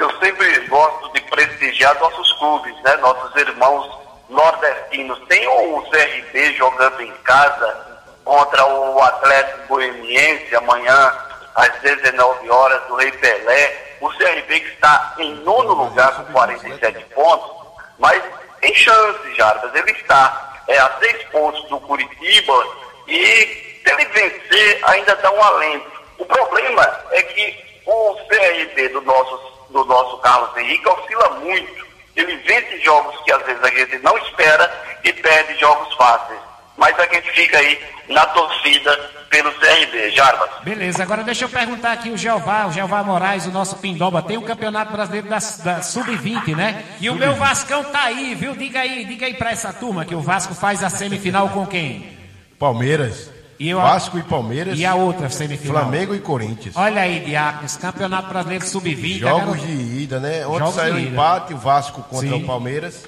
Eu 0.00 0.10
sempre 0.18 0.60
gosto 0.66 1.12
de 1.12 1.20
prestigiar 1.22 1.98
nossos 2.00 2.32
clubes, 2.32 2.74
né? 2.82 2.96
Nossos 2.96 3.36
irmãos 3.36 3.98
nordestinos. 4.30 5.20
Tem 5.28 5.46
o 5.46 5.82
CRB 5.90 6.54
jogando 6.54 7.02
em 7.02 7.12
casa 7.22 8.00
contra 8.24 8.64
o 8.66 9.00
Atlético 9.02 9.68
Goianiense 9.68 10.54
amanhã 10.56 11.14
às 11.54 11.80
19 11.80 12.50
horas 12.50 12.82
do 12.86 12.96
Rei 12.96 13.12
Pelé. 13.12 13.96
O 14.00 14.08
CRB 14.10 14.60
que 14.60 14.72
está 14.72 15.14
em 15.18 15.34
nono 15.44 15.74
lugar 15.74 16.14
com 16.16 16.32
47 16.32 17.04
pontos, 17.14 17.50
mas 17.98 18.22
tem 18.60 18.74
chance, 18.74 19.34
Jarbas. 19.34 19.74
Ele 19.74 19.90
está 19.90 20.62
é, 20.68 20.78
a 20.78 20.98
seis 20.98 21.22
pontos 21.24 21.62
do 21.68 21.78
Curitiba 21.80 22.66
e 23.06 23.82
se 23.84 23.92
ele 23.92 24.04
vencer 24.06 24.80
ainda 24.84 25.14
dá 25.16 25.30
um 25.30 25.42
alento. 25.42 25.90
O 26.18 26.24
problema 26.24 27.04
é 27.10 27.22
que 27.22 27.70
o 27.86 28.14
CRB 28.28 28.88
do 28.90 29.00
nosso, 29.02 29.40
do 29.70 29.84
nosso 29.84 30.18
Carlos 30.18 30.49
Henrique 30.60 30.88
oscila 30.88 31.30
muito. 31.40 31.86
Ele 32.16 32.36
vence 32.36 32.80
jogos 32.80 33.20
que 33.24 33.32
às 33.32 33.42
vezes 33.44 33.62
a 33.62 33.70
gente 33.70 33.98
não 33.98 34.16
espera 34.18 34.98
e 35.04 35.12
perde 35.12 35.58
jogos 35.58 35.94
fáceis. 35.94 36.40
Mas 36.76 36.98
a 36.98 37.06
gente 37.06 37.30
fica 37.32 37.58
aí 37.58 37.78
na 38.08 38.26
torcida 38.26 38.96
pelo 39.28 39.52
CRB, 39.52 40.10
Jarbas. 40.10 40.50
Beleza, 40.62 41.02
agora 41.02 41.22
deixa 41.22 41.44
eu 41.44 41.48
perguntar 41.48 41.92
aqui 41.92 42.10
o 42.10 42.16
Jeová, 42.16 42.66
o 42.66 42.72
Jeová 42.72 43.02
Moraes, 43.02 43.46
o 43.46 43.50
nosso 43.52 43.76
Pindoba, 43.76 44.22
tem 44.22 44.36
o 44.36 44.42
Campeonato 44.42 44.90
Brasileiro 44.90 45.28
da, 45.28 45.38
da 45.38 45.82
Sub-20, 45.82 46.56
né? 46.56 46.84
E 47.00 47.08
o 47.08 47.14
meu 47.14 47.34
Vascão 47.34 47.84
tá 47.84 48.04
aí, 48.04 48.34
viu? 48.34 48.56
Diga 48.56 48.80
aí, 48.80 49.04
diga 49.04 49.26
aí 49.26 49.34
pra 49.34 49.50
essa 49.52 49.72
turma 49.72 50.04
que 50.04 50.14
o 50.14 50.20
Vasco 50.20 50.54
faz 50.54 50.82
a 50.82 50.90
semifinal 50.90 51.50
com 51.50 51.66
quem? 51.66 52.18
Palmeiras. 52.58 53.39
E 53.60 53.68
eu- 53.68 53.78
Vasco 53.80 54.18
e 54.18 54.22
Palmeiras. 54.22 54.78
E 54.78 54.86
a 54.86 54.94
outra 54.94 55.28
semifinal? 55.28 55.82
Flamengo 55.82 56.14
e 56.14 56.18
Corinthians. 56.18 56.74
Olha 56.76 57.02
aí, 57.02 57.20
Diáconos, 57.20 57.76
Campeonato 57.76 58.28
Brasileiro 58.28 58.66
Sub-20. 58.66 59.18
Jogos 59.18 59.60
de 59.60 59.70
ida, 60.02 60.18
né? 60.18 60.46
Ontem 60.46 60.58
Jogos 60.60 60.74
saiu 60.76 60.94
o 60.94 60.98
empate, 60.98 61.52
o 61.52 61.58
Vasco 61.58 62.02
contra 62.04 62.28
Sim. 62.30 62.42
o 62.42 62.46
Palmeiras. 62.46 63.04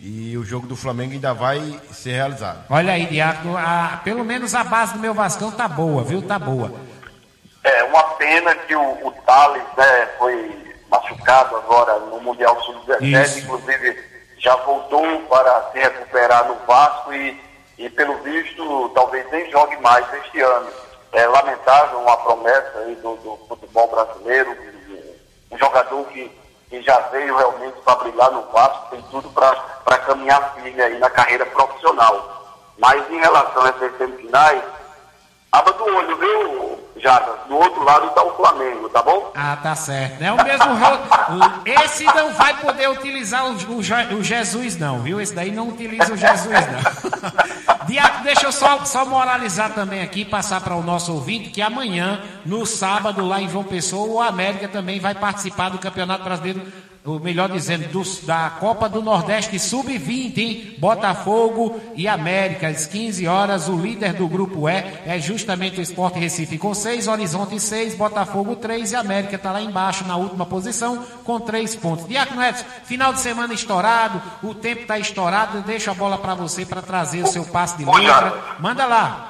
E 0.00 0.36
o 0.36 0.42
jogo 0.42 0.66
do 0.66 0.74
Flamengo 0.74 1.12
ainda 1.12 1.32
vai 1.34 1.78
ser 1.92 2.12
realizado. 2.12 2.64
Olha 2.70 2.94
aí, 2.94 3.06
Diácono, 3.06 3.56
a- 3.56 4.00
pelo 4.02 4.24
menos 4.24 4.54
a 4.54 4.64
base 4.64 4.94
do 4.94 4.98
meu 4.98 5.12
Vascão 5.14 5.50
tá 5.52 5.68
boa, 5.68 6.02
viu? 6.02 6.22
Tá 6.22 6.38
boa. 6.38 6.72
É 7.62 7.84
uma 7.84 8.02
pena 8.14 8.54
que 8.54 8.74
o, 8.74 9.06
o 9.06 9.12
Thales 9.24 9.62
né, 9.76 10.08
foi 10.18 10.74
machucado 10.90 11.54
agora 11.56 11.98
no 12.06 12.20
Mundial 12.20 12.58
Sub-17, 12.62 13.22
Isso. 13.26 13.38
inclusive 13.40 13.96
já 14.38 14.56
voltou 14.56 15.20
para 15.28 15.70
se 15.70 15.78
recuperar 15.78 16.48
no 16.48 16.56
Vasco 16.66 17.12
e, 17.12 17.40
e 17.82 17.90
pelo 17.90 18.14
visto 18.18 18.88
talvez 18.90 19.28
nem 19.32 19.50
jogue 19.50 19.76
mais 19.78 20.06
este 20.14 20.40
ano. 20.40 20.68
É 21.10 21.26
lamentável 21.26 21.98
uma 21.98 22.16
promessa 22.18 22.78
aí 22.78 22.94
do, 22.94 23.16
do 23.16 23.36
futebol 23.48 23.88
brasileiro, 23.88 24.56
um 25.50 25.58
jogador 25.58 26.04
que, 26.06 26.30
que 26.70 26.80
já 26.80 26.98
veio 27.08 27.36
realmente 27.36 27.76
para 27.84 27.96
brilhar 27.96 28.30
no 28.30 28.42
Vasco, 28.52 28.90
tem 28.90 29.02
tudo 29.10 29.28
para 29.30 29.98
caminhar 29.98 30.54
firme 30.54 30.80
aí 30.80 30.96
na 31.00 31.10
carreira 31.10 31.44
profissional. 31.44 32.62
Mas 32.78 33.10
em 33.10 33.18
relação 33.18 33.64
a 33.64 33.68
essas 33.70 33.98
semifinais, 33.98 34.62
Aba 35.52 35.70
do 35.72 35.84
olho, 35.84 36.16
viu, 36.16 36.78
Jada? 36.96 37.30
Do 37.46 37.56
outro 37.56 37.84
lado 37.84 38.06
está 38.06 38.22
o 38.22 38.34
Flamengo, 38.36 38.88
tá 38.88 39.02
bom? 39.02 39.30
Ah, 39.34 39.54
tá 39.62 39.74
certo. 39.74 40.22
É 40.22 40.32
o 40.32 40.36
mesmo 40.42 40.64
Esse 41.84 42.04
não 42.04 42.32
vai 42.32 42.56
poder 42.56 42.88
utilizar 42.88 43.44
o, 43.44 43.52
o 43.52 44.18
o 44.18 44.24
Jesus, 44.24 44.78
não, 44.78 45.00
viu? 45.00 45.20
Esse 45.20 45.34
daí 45.34 45.50
não 45.50 45.68
utiliza 45.68 46.14
o 46.14 46.16
Jesus, 46.16 46.54
não. 46.54 47.84
Diaco, 47.86 48.22
deixa 48.22 48.46
eu 48.46 48.52
só, 48.52 48.82
só 48.86 49.04
moralizar 49.04 49.74
também 49.74 50.00
aqui, 50.00 50.24
passar 50.24 50.62
para 50.62 50.74
o 50.74 50.82
nosso 50.82 51.12
ouvinte, 51.12 51.50
que 51.50 51.60
amanhã, 51.60 52.22
no 52.46 52.64
sábado, 52.64 53.26
lá 53.26 53.42
em 53.42 53.48
João 53.48 53.64
Pessoa, 53.64 54.08
o 54.08 54.20
América 54.22 54.68
também 54.68 55.00
vai 55.00 55.14
participar 55.14 55.68
do 55.68 55.78
Campeonato 55.78 56.24
Brasileiro, 56.24 56.62
ou 57.04 57.18
melhor 57.18 57.48
dizendo, 57.48 57.82
da 58.24 58.48
Copa 58.60 58.88
do 58.88 59.02
Nordeste 59.02 59.58
Sub-20, 59.58 60.38
hein? 60.38 60.76
Botafogo 60.78 61.80
e 61.96 62.06
América, 62.06 62.68
às 62.68 62.86
15 62.86 63.26
horas, 63.26 63.68
o 63.68 63.76
líder 63.76 64.12
do 64.12 64.28
grupo 64.28 64.68
E 64.68 64.84
é 65.04 65.18
justamente 65.18 65.80
o 65.80 65.82
Sport 65.82 66.14
Recife 66.14 66.58
com 66.58 66.72
6, 66.72 67.08
Horizonte 67.08 67.58
6, 67.58 67.96
Botafogo 67.96 68.54
3 68.54 68.92
e 68.92 68.96
América 68.96 69.34
está 69.34 69.50
lá 69.50 69.60
embaixo 69.60 70.06
na 70.06 70.16
última 70.16 70.46
posição 70.46 71.04
com 71.24 71.40
3 71.40 71.74
pontos. 71.76 72.06
Diácono 72.06 72.42
Edson, 72.42 72.64
final 72.84 73.12
de 73.12 73.18
semana 73.18 73.52
estourado, 73.52 74.22
o 74.42 74.54
tempo 74.54 74.82
está 74.82 74.96
estourado, 74.96 75.58
eu 75.58 75.62
deixo 75.62 75.90
a 75.90 75.94
bola 75.94 76.16
para 76.18 76.34
você 76.34 76.64
para 76.64 76.82
trazer 76.82 77.22
o 77.24 77.26
seu 77.26 77.44
passe 77.44 77.76
de 77.78 77.84
letra. 77.84 78.56
Manda 78.60 78.86
lá. 78.86 79.28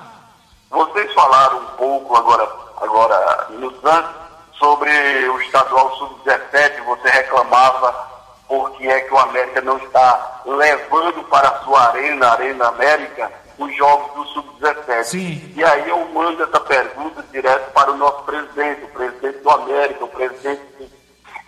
Vocês 0.70 1.12
falaram 1.14 1.58
um 1.58 1.76
pouco 1.78 2.16
agora, 2.16 2.48
agora 2.82 3.46
minutos 3.50 3.80
antes, 3.84 4.21
sobre 4.62 5.28
o 5.28 5.40
estadual 5.40 5.90
sub-17, 5.96 6.84
você 6.84 7.08
reclamava 7.08 8.12
porque 8.46 8.86
é 8.86 9.00
que 9.00 9.12
o 9.12 9.18
América 9.18 9.60
não 9.60 9.76
está 9.78 10.42
levando 10.46 11.24
para 11.24 11.48
a 11.48 11.58
sua 11.64 11.88
arena, 11.88 12.28
a 12.28 12.32
Arena 12.34 12.68
América, 12.68 13.32
os 13.58 13.76
jogos 13.76 14.14
do 14.14 14.24
sub-17. 14.32 15.04
Sim. 15.04 15.52
E 15.56 15.64
aí 15.64 15.88
eu 15.88 16.06
mando 16.10 16.44
essa 16.44 16.60
pergunta 16.60 17.24
direto 17.32 17.72
para 17.72 17.90
o 17.90 17.96
nosso 17.96 18.22
presidente, 18.22 18.84
o 18.84 18.88
presidente 18.88 19.38
do 19.38 19.50
América, 19.50 20.04
o 20.04 20.08
presidente 20.08 20.92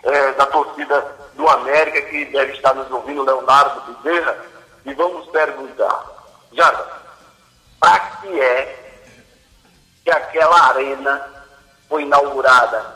eh, 0.03 0.31
da 0.33 0.45
torcida 0.47 1.15
do 1.35 1.47
América, 1.47 2.01
que 2.01 2.25
deve 2.25 2.51
estar 2.51 2.73
nos 2.73 2.91
ouvindo, 2.91 3.23
Leonardo 3.23 3.93
Bezerra, 3.93 4.37
e 4.85 4.93
vamos 4.93 5.25
perguntar, 5.27 6.03
Jada, 6.51 6.85
para 7.79 7.99
que 7.99 8.41
é 8.41 9.03
que 10.03 10.11
aquela 10.11 10.69
arena 10.69 11.35
foi 11.87 12.03
inaugurada, 12.03 12.94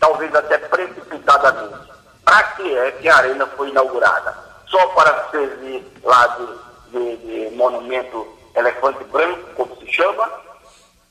talvez 0.00 0.34
até 0.34 0.58
precipitadamente. 0.58 1.88
Para 2.24 2.42
que 2.42 2.76
é 2.78 2.92
que 2.92 3.08
a 3.08 3.16
arena 3.16 3.46
foi 3.56 3.68
inaugurada? 3.70 4.36
Só 4.66 4.86
para 4.88 5.28
servir 5.30 5.84
lá 6.04 6.26
de, 6.26 6.46
de- 6.92 7.16
de 7.48 7.56
monumento 7.56 8.26
elefante 8.54 9.02
branco, 9.04 9.48
como 9.54 9.76
se 9.76 9.90
chama? 9.92 10.28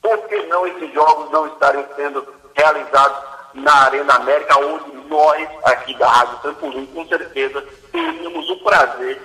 Por 0.00 0.16
que 0.28 0.36
não 0.46 0.66
esses 0.66 0.92
jogos 0.94 1.30
não 1.32 1.46
estarem 1.48 1.84
sendo 1.96 2.26
realizados 2.54 3.18
na 3.54 3.72
Arena 3.86 4.14
América, 4.14 4.58
onde 4.60 4.92
nós, 5.08 5.48
aqui 5.64 5.94
da 5.98 6.06
Rádio 6.08 6.38
Trampolim, 6.38 6.86
com 6.86 7.06
certeza, 7.08 7.64
teríamos 7.90 8.48
o 8.50 8.56
prazer 8.62 9.20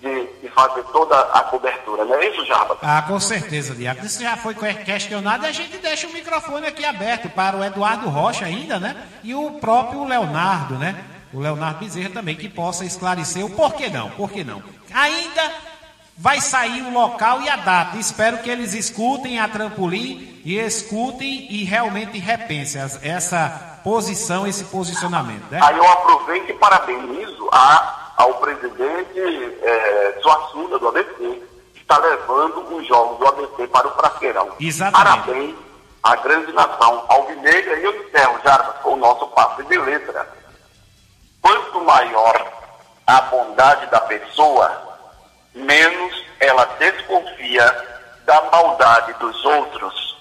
de, 0.00 0.26
de 0.42 0.48
fazer 0.50 0.82
toda 0.84 1.18
a 1.18 1.40
cobertura, 1.42 2.04
não 2.04 2.14
é 2.14 2.28
isso, 2.28 2.44
Jarbas? 2.46 2.78
Ah, 2.82 3.02
com 3.02 3.18
certeza, 3.18 3.74
Diácono. 3.74 4.06
Isso 4.06 4.22
já 4.22 4.36
foi 4.36 4.54
que- 4.54 4.74
questionado 4.84 5.44
e 5.44 5.48
a 5.48 5.52
gente 5.52 5.76
deixa 5.78 6.06
o 6.06 6.12
microfone 6.12 6.66
aqui 6.66 6.84
aberto 6.84 7.28
para 7.30 7.56
o 7.56 7.64
Eduardo 7.64 8.08
Rocha 8.08 8.44
ainda, 8.44 8.78
né? 8.78 8.96
E 9.24 9.34
o 9.34 9.52
próprio 9.52 10.04
Leonardo, 10.04 10.74
né? 10.78 10.96
O 11.32 11.40
Leonardo 11.40 11.80
Bezerra 11.80 12.10
também, 12.10 12.36
que 12.36 12.48
possa 12.48 12.84
esclarecer 12.84 13.44
o 13.44 13.50
porquê 13.50 13.88
não, 13.90 14.08
por 14.10 14.30
que 14.30 14.42
não. 14.44 14.62
Ainda 14.94 15.52
vai 16.16 16.40
sair 16.40 16.82
o 16.82 16.90
local 16.92 17.42
e 17.42 17.48
a 17.48 17.56
data. 17.56 17.96
Espero 17.98 18.38
que 18.38 18.48
eles 18.50 18.74
escutem 18.74 19.38
a 19.38 19.46
trampolim 19.46 20.40
e 20.44 20.56
escutem 20.58 21.46
e 21.50 21.64
realmente 21.64 22.18
repensem 22.18 22.80
essa 23.02 23.80
posição, 23.84 24.46
esse 24.46 24.64
posicionamento, 24.64 25.44
né? 25.50 25.60
Aí 25.62 25.76
eu 25.76 25.86
aproveito 25.88 26.50
e 26.50 26.54
parabenizo 26.54 27.48
a, 27.52 28.07
ao 28.18 28.34
presidente 28.34 29.58
eh, 29.62 30.18
Suassuna 30.20 30.78
do 30.78 30.88
ABC, 30.88 31.42
que 31.72 31.80
está 31.80 31.96
levando 31.98 32.76
os 32.76 32.86
jogos 32.86 33.18
do 33.18 33.28
ABC 33.28 33.68
para 33.68 33.86
o 33.86 33.94
Frasqueirão. 33.94 34.50
Exatamente. 34.60 35.22
Parabéns 35.26 35.54
à 36.02 36.16
grande 36.16 36.52
nação 36.52 37.04
alvinegra 37.08 37.78
e 37.78 37.84
eu 37.84 38.04
encerro, 38.04 38.40
Jarbas, 38.44 38.82
com 38.82 38.94
o 38.94 38.96
nosso 38.96 39.26
passe 39.28 39.62
de 39.62 39.78
letra. 39.78 40.28
quanto 41.40 41.80
maior 41.80 42.52
a 43.06 43.20
bondade 43.22 43.86
da 43.86 44.00
pessoa, 44.00 44.98
menos 45.54 46.24
ela 46.40 46.64
desconfia 46.78 47.64
da 48.26 48.42
maldade 48.50 49.12
dos 49.14 49.44
outros. 49.44 50.18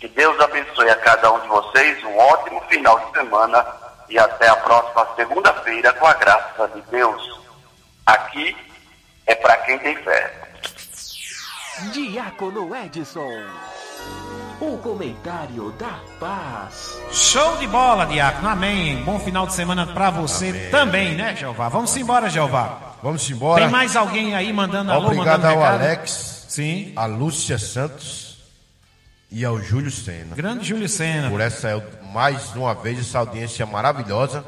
Que 0.00 0.08
Deus 0.08 0.38
abençoe 0.40 0.88
a 0.90 0.96
cada 0.96 1.30
um 1.30 1.40
de 1.40 1.48
vocês, 1.48 2.02
um 2.04 2.18
ótimo 2.18 2.60
final 2.68 2.98
de 3.00 3.12
semana 3.12 3.64
e 4.08 4.18
até 4.18 4.48
a 4.48 4.56
próxima 4.56 5.06
segunda-feira, 5.16 5.92
com 5.94 6.06
a 6.06 6.14
graça 6.14 6.68
de 6.68 6.80
Deus. 6.82 7.13
Aqui 8.34 8.56
é 9.28 9.34
para 9.36 9.56
quem 9.58 9.78
tem 9.78 9.94
fé. 10.02 10.32
Diácono 11.92 12.74
Edson. 12.74 13.30
O 14.60 14.76
comentário 14.78 15.70
da 15.78 16.00
paz. 16.18 17.00
Show 17.12 17.56
de 17.58 17.68
bola, 17.68 18.06
Diácono. 18.06 18.48
Amém. 18.48 19.04
Bom 19.04 19.20
final 19.20 19.46
de 19.46 19.54
semana 19.54 19.86
para 19.86 20.10
você 20.10 20.48
Amém. 20.48 20.70
também, 20.70 21.14
né, 21.14 21.36
Jeová? 21.36 21.68
Vamos 21.68 21.96
embora, 21.96 22.28
Jeová. 22.28 22.96
Vamos 23.00 23.30
embora. 23.30 23.62
Tem 23.62 23.70
mais 23.70 23.94
alguém 23.94 24.34
aí 24.34 24.52
mandando 24.52 24.90
alô, 24.90 25.06
Obrigado 25.06 25.42
mandando 25.42 25.54
ao 25.54 25.60
recado? 25.60 25.82
Alex, 25.84 26.46
Sim. 26.48 26.92
a 26.96 27.06
Lúcia 27.06 27.56
Santos 27.56 28.38
e 29.30 29.44
ao 29.44 29.60
Júlio 29.60 29.92
Sena. 29.92 30.34
Grande 30.34 30.66
Júlio 30.66 30.88
Sena. 30.88 31.30
Por 31.30 31.40
essa, 31.40 31.80
mais 32.12 32.52
uma 32.56 32.74
vez, 32.74 32.98
essa 32.98 33.20
audiência 33.20 33.64
maravilhosa 33.64 34.44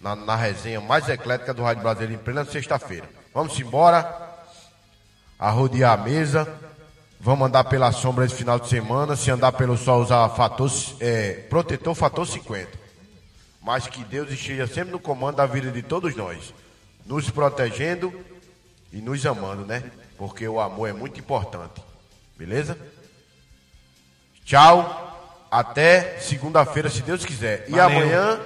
na, 0.00 0.16
na 0.16 0.34
resenha 0.34 0.80
mais 0.80 1.08
eclética 1.08 1.52
do 1.52 1.62
Rádio 1.62 1.82
Brasileiro 1.82 2.14
em 2.14 2.24
plena 2.24 2.44
sexta-feira. 2.44 3.08
Vamos 3.34 3.58
embora, 3.60 4.30
a 5.38 5.50
rodear 5.50 5.98
a 5.98 6.02
mesa. 6.02 6.48
Vamos 7.20 7.48
andar 7.48 7.64
pela 7.64 7.92
sombra 7.92 8.24
esse 8.24 8.34
final 8.34 8.58
de 8.58 8.68
semana. 8.68 9.14
Se 9.14 9.30
andar 9.30 9.52
pelo 9.52 9.76
sol, 9.76 10.02
usar 10.02 10.28
fator, 10.30 10.70
é, 11.00 11.32
protetor 11.50 11.94
fator 11.94 12.26
50. 12.26 12.78
Mas 13.60 13.86
que 13.86 14.02
Deus 14.04 14.30
esteja 14.30 14.66
sempre 14.66 14.90
no 14.92 14.98
comando 14.98 15.36
da 15.36 15.46
vida 15.46 15.70
de 15.70 15.82
todos 15.82 16.16
nós, 16.16 16.54
nos 17.04 17.28
protegendo 17.30 18.12
e 18.90 19.02
nos 19.02 19.24
amando, 19.26 19.66
né? 19.66 19.84
Porque 20.16 20.48
o 20.48 20.58
amor 20.58 20.88
é 20.88 20.92
muito 20.94 21.20
importante. 21.20 21.82
Beleza? 22.36 22.76
Tchau. 24.44 25.08
Até 25.50 26.18
segunda-feira, 26.20 26.88
se 26.88 27.02
Deus 27.02 27.24
quiser. 27.24 27.64
E 27.68 27.72
Valeu. 27.72 27.98
amanhã, 27.98 28.40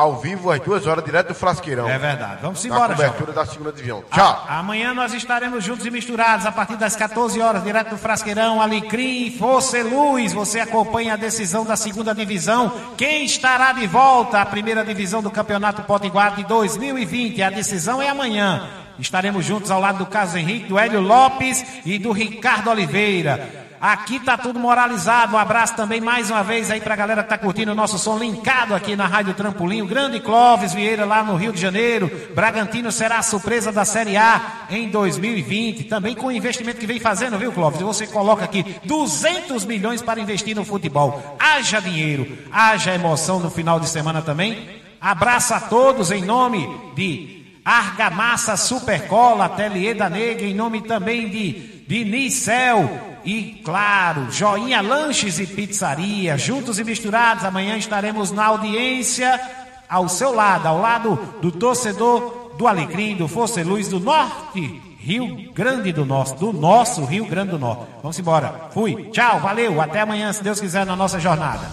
ao 0.00 0.16
vivo, 0.20 0.50
às 0.50 0.60
duas 0.60 0.86
horas, 0.86 1.04
direto 1.04 1.28
do 1.28 1.34
Frasqueirão. 1.34 1.88
É 1.88 1.98
verdade. 1.98 2.38
Vamos 2.40 2.62
Na 2.64 2.74
embora, 2.74 2.94
cobertura 2.94 3.32
da 3.32 3.44
segunda 3.44 3.72
divisão. 3.72 4.04
Tchau. 4.12 4.44
A- 4.48 4.58
amanhã 4.60 4.94
nós 4.94 5.12
estaremos 5.12 5.64
juntos 5.64 5.84
e 5.84 5.90
misturados 5.90 6.46
a 6.46 6.52
partir 6.52 6.76
das 6.76 6.94
14 6.94 7.40
horas, 7.40 7.64
direto 7.64 7.90
do 7.90 7.98
Frasqueirão, 7.98 8.62
Alecrim, 8.62 9.36
Força 9.36 9.82
Luz. 9.82 10.32
Você 10.32 10.60
acompanha 10.60 11.14
a 11.14 11.16
decisão 11.16 11.64
da 11.64 11.74
segunda 11.76 12.14
divisão. 12.14 12.72
Quem 12.96 13.24
estará 13.24 13.72
de 13.72 13.86
volta 13.88 14.40
à 14.40 14.46
primeira 14.46 14.84
divisão 14.84 15.20
do 15.20 15.30
Campeonato 15.30 15.82
Potiguar 15.82 16.36
de 16.36 16.44
2020? 16.44 17.42
A 17.42 17.50
decisão 17.50 18.00
é 18.00 18.08
amanhã. 18.08 18.68
Estaremos 19.00 19.44
juntos 19.44 19.70
ao 19.70 19.80
lado 19.80 19.98
do 19.98 20.06
Carlos 20.06 20.34
Henrique, 20.34 20.66
do 20.68 20.78
Hélio 20.78 21.00
Lopes 21.00 21.64
e 21.84 21.98
do 21.98 22.12
Ricardo 22.12 22.70
Oliveira. 22.70 23.67
Aqui 23.80 24.18
tá 24.18 24.36
tudo 24.36 24.58
moralizado. 24.58 25.36
Um 25.36 25.38
abraço 25.38 25.76
também 25.76 26.00
mais 26.00 26.30
uma 26.30 26.42
vez 26.42 26.70
aí 26.70 26.80
pra 26.80 26.96
galera 26.96 27.22
que 27.22 27.28
tá 27.28 27.38
curtindo 27.38 27.72
o 27.72 27.74
nosso 27.74 27.98
som 27.98 28.18
linkado 28.18 28.74
aqui 28.74 28.96
na 28.96 29.06
Rádio 29.06 29.34
Trampolim. 29.34 29.82
O 29.82 29.86
grande 29.86 30.18
Clóvis 30.18 30.74
Vieira 30.74 31.04
lá 31.04 31.22
no 31.22 31.36
Rio 31.36 31.52
de 31.52 31.60
Janeiro. 31.60 32.10
Bragantino 32.34 32.90
será 32.90 33.18
a 33.18 33.22
surpresa 33.22 33.70
da 33.70 33.84
Série 33.84 34.16
A 34.16 34.66
em 34.70 34.88
2020. 34.88 35.84
Também 35.84 36.14
com 36.14 36.26
o 36.26 36.32
investimento 36.32 36.80
que 36.80 36.86
vem 36.86 36.98
fazendo, 36.98 37.38
viu, 37.38 37.52
Clóvis? 37.52 37.80
Você 37.80 38.06
coloca 38.06 38.44
aqui 38.44 38.64
200 38.84 39.64
milhões 39.64 40.02
para 40.02 40.20
investir 40.20 40.56
no 40.56 40.64
futebol. 40.64 41.36
Haja 41.38 41.80
dinheiro, 41.80 42.36
haja 42.50 42.94
emoção 42.94 43.38
no 43.38 43.50
final 43.50 43.78
de 43.78 43.88
semana 43.88 44.20
também. 44.20 44.78
Abraço 45.00 45.54
a 45.54 45.60
todos 45.60 46.10
em 46.10 46.24
nome 46.24 46.68
de 46.96 47.37
Argamassa 47.68 48.56
Supercola, 48.56 49.44
Ateliê 49.44 49.92
da 49.92 50.08
Negra, 50.08 50.46
em 50.46 50.54
nome 50.54 50.80
também 50.80 51.28
de, 51.28 51.84
de 51.86 52.02
Nicel 52.02 52.88
e, 53.22 53.60
claro, 53.62 54.30
Joinha 54.30 54.80
Lanches 54.80 55.38
e 55.38 55.46
Pizzaria, 55.46 56.38
juntos 56.38 56.78
e 56.78 56.84
misturados. 56.84 57.44
Amanhã 57.44 57.76
estaremos 57.76 58.32
na 58.32 58.46
audiência 58.46 59.38
ao 59.86 60.08
seu 60.08 60.34
lado, 60.34 60.66
ao 60.66 60.80
lado 60.80 61.36
do 61.42 61.52
torcedor 61.52 62.54
do 62.56 62.66
Alecrim, 62.66 63.16
do 63.16 63.28
Força 63.28 63.62
Luz 63.62 63.86
do 63.86 64.00
Norte, 64.00 64.80
Rio 64.98 65.52
Grande 65.52 65.92
do 65.92 66.06
Norte, 66.06 66.38
do 66.38 66.54
nosso 66.54 67.04
Rio 67.04 67.26
Grande 67.26 67.50
do 67.50 67.58
Norte. 67.58 67.84
Vamos 68.00 68.18
embora. 68.18 68.70
Fui. 68.72 69.10
Tchau, 69.12 69.40
valeu. 69.40 69.78
Até 69.78 70.00
amanhã, 70.00 70.32
se 70.32 70.42
Deus 70.42 70.58
quiser, 70.58 70.86
na 70.86 70.96
nossa 70.96 71.20
jornada. 71.20 71.68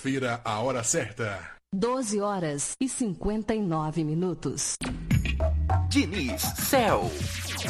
Confira 0.00 0.40
a 0.42 0.60
hora 0.60 0.82
certa. 0.82 1.38
12 1.74 2.22
horas 2.22 2.72
e 2.80 2.88
59 2.88 4.02
minutos. 4.02 4.76
Diniz 5.90 6.40
Cell. 6.40 7.02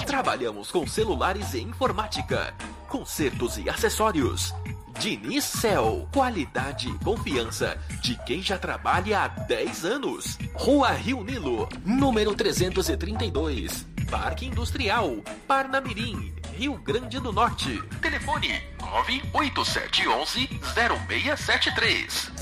Trabalhamos 0.07 0.71
com 0.71 0.87
celulares 0.87 1.55
e 1.55 1.61
informática, 1.61 2.55
consertos 2.89 3.59
e 3.59 3.69
acessórios. 3.69 4.55
Diniz 5.01 5.43
Cell. 5.43 6.07
Qualidade 6.13 6.89
e 6.89 6.99
confiança 7.05 7.77
de 8.01 8.17
quem 8.25 8.41
já 8.41 8.57
trabalha 8.57 9.23
há 9.23 9.27
10 9.27 9.85
anos. 9.85 10.39
Rua 10.55 10.93
Rio 10.93 11.25
Nilo, 11.25 11.69
número 11.85 12.33
332. 12.37 13.85
Parque 14.09 14.47
Industrial, 14.47 15.17
Parnamirim, 15.49 16.33
Rio 16.61 16.77
Grande 16.77 17.19
do 17.19 17.33
Norte. 17.33 17.81
Telefone 18.03 18.63
98711 18.79 20.47
0673. 20.75 22.33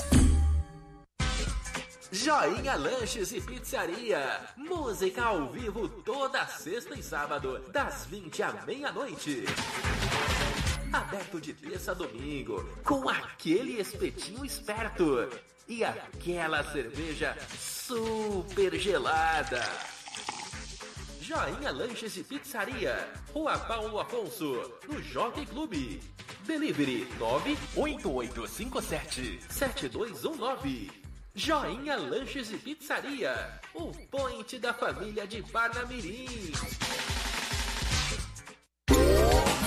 Joinha 2.11 2.75
Lanches 2.75 3.31
e 3.31 3.39
Pizzaria. 3.39 4.41
Música 4.57 5.23
ao 5.23 5.47
vivo 5.47 5.87
toda 5.87 6.45
sexta 6.47 6.99
e 6.99 7.01
sábado, 7.01 7.59
das 7.71 8.07
20 8.07 8.43
à 8.43 8.51
meia-noite. 8.67 9.45
Aberto 10.91 11.39
de 11.39 11.53
terça 11.53 11.91
a 11.91 11.93
domingo, 11.93 12.69
com 12.83 13.07
aquele 13.07 13.79
espetinho 13.79 14.43
esperto 14.43 15.29
e 15.65 15.81
aquela 15.81 16.61
cerveja 16.73 17.37
super 17.57 18.77
gelada. 18.77 19.63
Joinha 21.29 21.69
Lanches 21.69 22.17
e 22.17 22.23
Pizzaria, 22.23 23.07
Rua 23.31 23.55
Paulo 23.59 23.99
Afonso, 23.99 24.79
no 24.87 24.99
Jockey 24.99 25.45
Clube. 25.45 26.01
Delivery 26.47 27.07
98857 27.19 29.39
7219. 29.47 30.89
Joinha 31.35 31.97
Lanches 31.97 32.51
e 32.51 32.57
Pizzaria, 32.57 33.61
o 33.75 33.91
point 34.09 34.57
da 34.57 34.73
família 34.73 35.27
de 35.27 35.43
Parnamirim. 35.43 36.51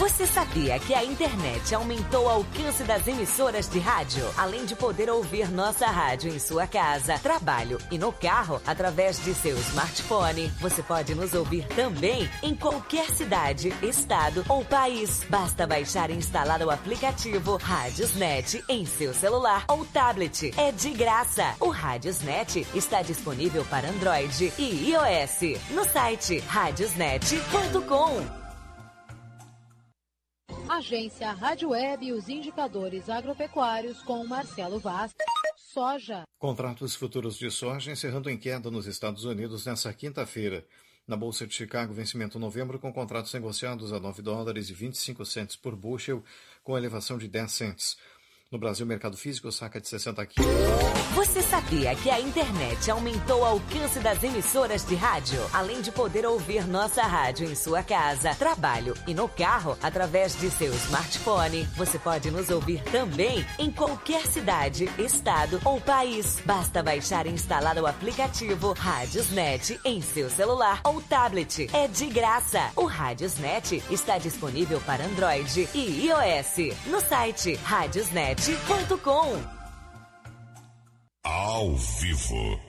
Você 0.02 0.26
sabia 0.26 0.80
que 0.80 0.92
a 0.92 1.04
internet 1.04 1.72
aumentou 1.72 2.24
o 2.24 2.28
alcance 2.28 2.82
das 2.82 3.06
emissoras 3.06 3.68
de 3.68 3.78
rádio? 3.78 4.28
Além 4.36 4.64
de 4.64 4.74
poder 4.74 5.08
ouvir 5.08 5.48
nossa 5.48 5.86
rádio 5.86 6.34
em 6.34 6.40
sua 6.40 6.66
casa, 6.66 7.20
trabalho 7.20 7.78
e 7.88 7.96
no 7.96 8.12
carro 8.12 8.60
através 8.66 9.22
de 9.22 9.32
seu 9.32 9.56
smartphone, 9.58 10.48
você 10.60 10.82
pode 10.82 11.14
nos 11.14 11.34
ouvir 11.34 11.68
também 11.68 12.28
em 12.42 12.52
qualquer 12.52 13.10
cidade, 13.10 13.72
estado 13.80 14.44
ou 14.48 14.64
país. 14.64 15.22
Basta 15.30 15.68
baixar 15.68 16.10
e 16.10 16.14
instalar 16.14 16.60
o 16.62 16.70
aplicativo 16.72 17.56
Rádiosnet 17.56 18.64
em 18.68 18.84
seu 18.84 19.14
celular 19.14 19.64
ou 19.68 19.84
tablet. 19.84 20.52
É 20.56 20.72
de 20.72 20.90
graça. 20.90 21.54
O 21.60 21.68
Rádiosnet 21.68 22.66
está 22.74 23.02
disponível 23.02 23.64
para 23.66 23.88
Android 23.88 24.52
e 24.58 24.90
iOS 24.90 25.60
no 25.70 25.84
site 25.84 26.40
radiosnet.com. 26.40 28.41
Agência 30.72 31.30
Rádio 31.32 31.68
Web 31.68 32.06
e 32.06 32.12
os 32.12 32.30
indicadores 32.30 33.10
agropecuários 33.10 34.00
com 34.04 34.26
Marcelo 34.26 34.78
Vaz. 34.78 35.14
Soja. 35.54 36.22
Contratos 36.38 36.94
futuros 36.94 37.36
de 37.36 37.50
soja 37.50 37.92
encerrando 37.92 38.30
em 38.30 38.38
queda 38.38 38.70
nos 38.70 38.86
Estados 38.86 39.24
Unidos 39.24 39.66
nesta 39.66 39.92
quinta-feira. 39.92 40.66
Na 41.06 41.14
Bolsa 41.14 41.46
de 41.46 41.52
Chicago, 41.52 41.92
vencimento 41.92 42.38
novembro 42.38 42.78
com 42.78 42.90
contratos 42.90 43.34
negociados 43.34 43.92
a 43.92 44.00
9 44.00 44.22
dólares 44.22 44.70
e 44.70 44.72
25 44.72 45.26
centes 45.26 45.56
por 45.56 45.76
bushel, 45.76 46.24
com 46.62 46.78
elevação 46.78 47.18
de 47.18 47.28
10 47.28 47.52
centes. 47.52 47.98
No 48.52 48.58
Brasil, 48.58 48.84
o 48.84 48.88
mercado 48.88 49.16
físico 49.16 49.50
saca 49.50 49.80
de 49.80 49.88
60 49.88 50.26
quilos. 50.26 50.52
Você 51.14 51.40
sabia 51.40 51.94
que 51.94 52.10
a 52.10 52.20
internet 52.20 52.90
aumentou 52.90 53.40
o 53.40 53.44
alcance 53.46 53.98
das 53.98 54.22
emissoras 54.22 54.84
de 54.84 54.94
rádio? 54.94 55.40
Além 55.54 55.80
de 55.80 55.90
poder 55.90 56.26
ouvir 56.26 56.66
nossa 56.66 57.02
rádio 57.02 57.50
em 57.50 57.54
sua 57.54 57.82
casa, 57.82 58.34
trabalho 58.34 58.92
e 59.06 59.14
no 59.14 59.26
carro, 59.26 59.78
através 59.82 60.38
de 60.38 60.50
seu 60.50 60.70
smartphone, 60.74 61.64
você 61.76 61.98
pode 61.98 62.30
nos 62.30 62.50
ouvir 62.50 62.82
também 62.84 63.42
em 63.58 63.70
qualquer 63.70 64.26
cidade, 64.26 64.86
estado 64.98 65.58
ou 65.64 65.80
país. 65.80 66.42
Basta 66.44 66.82
baixar 66.82 67.26
e 67.26 67.30
instalar 67.30 67.78
o 67.78 67.86
aplicativo 67.86 68.74
Rádiosnet 68.74 69.80
em 69.82 70.02
seu 70.02 70.28
celular 70.28 70.82
ou 70.84 71.00
tablet. 71.00 71.70
É 71.72 71.88
de 71.88 72.06
graça. 72.06 72.70
O 72.76 72.84
Rádiosnet 72.84 73.82
está 73.90 74.18
disponível 74.18 74.78
para 74.82 75.06
Android 75.06 75.66
e 75.74 76.06
iOS 76.06 76.76
no 76.86 77.00
site 77.00 77.54
Rádiosnet 77.54 78.41
net.com. 78.48 79.40
Ao 81.22 81.76
vivo. 81.76 82.60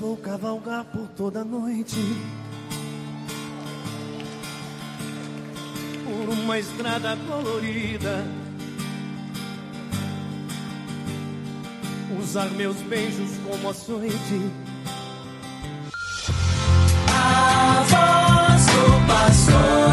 Vou 0.00 0.16
cavalgar 0.16 0.84
por 0.86 1.06
toda 1.10 1.42
a 1.42 1.44
noite. 1.44 1.94
Por 6.04 6.28
uma 6.34 6.58
estrada 6.58 7.16
colorida. 7.28 8.24
Usar 12.20 12.50
meus 12.50 12.76
beijos 12.78 13.30
como 13.46 13.70
açoite 13.70 14.65
a 17.26 17.82
voz 17.90 18.66
do 18.66 19.06
pastor. 19.08 19.85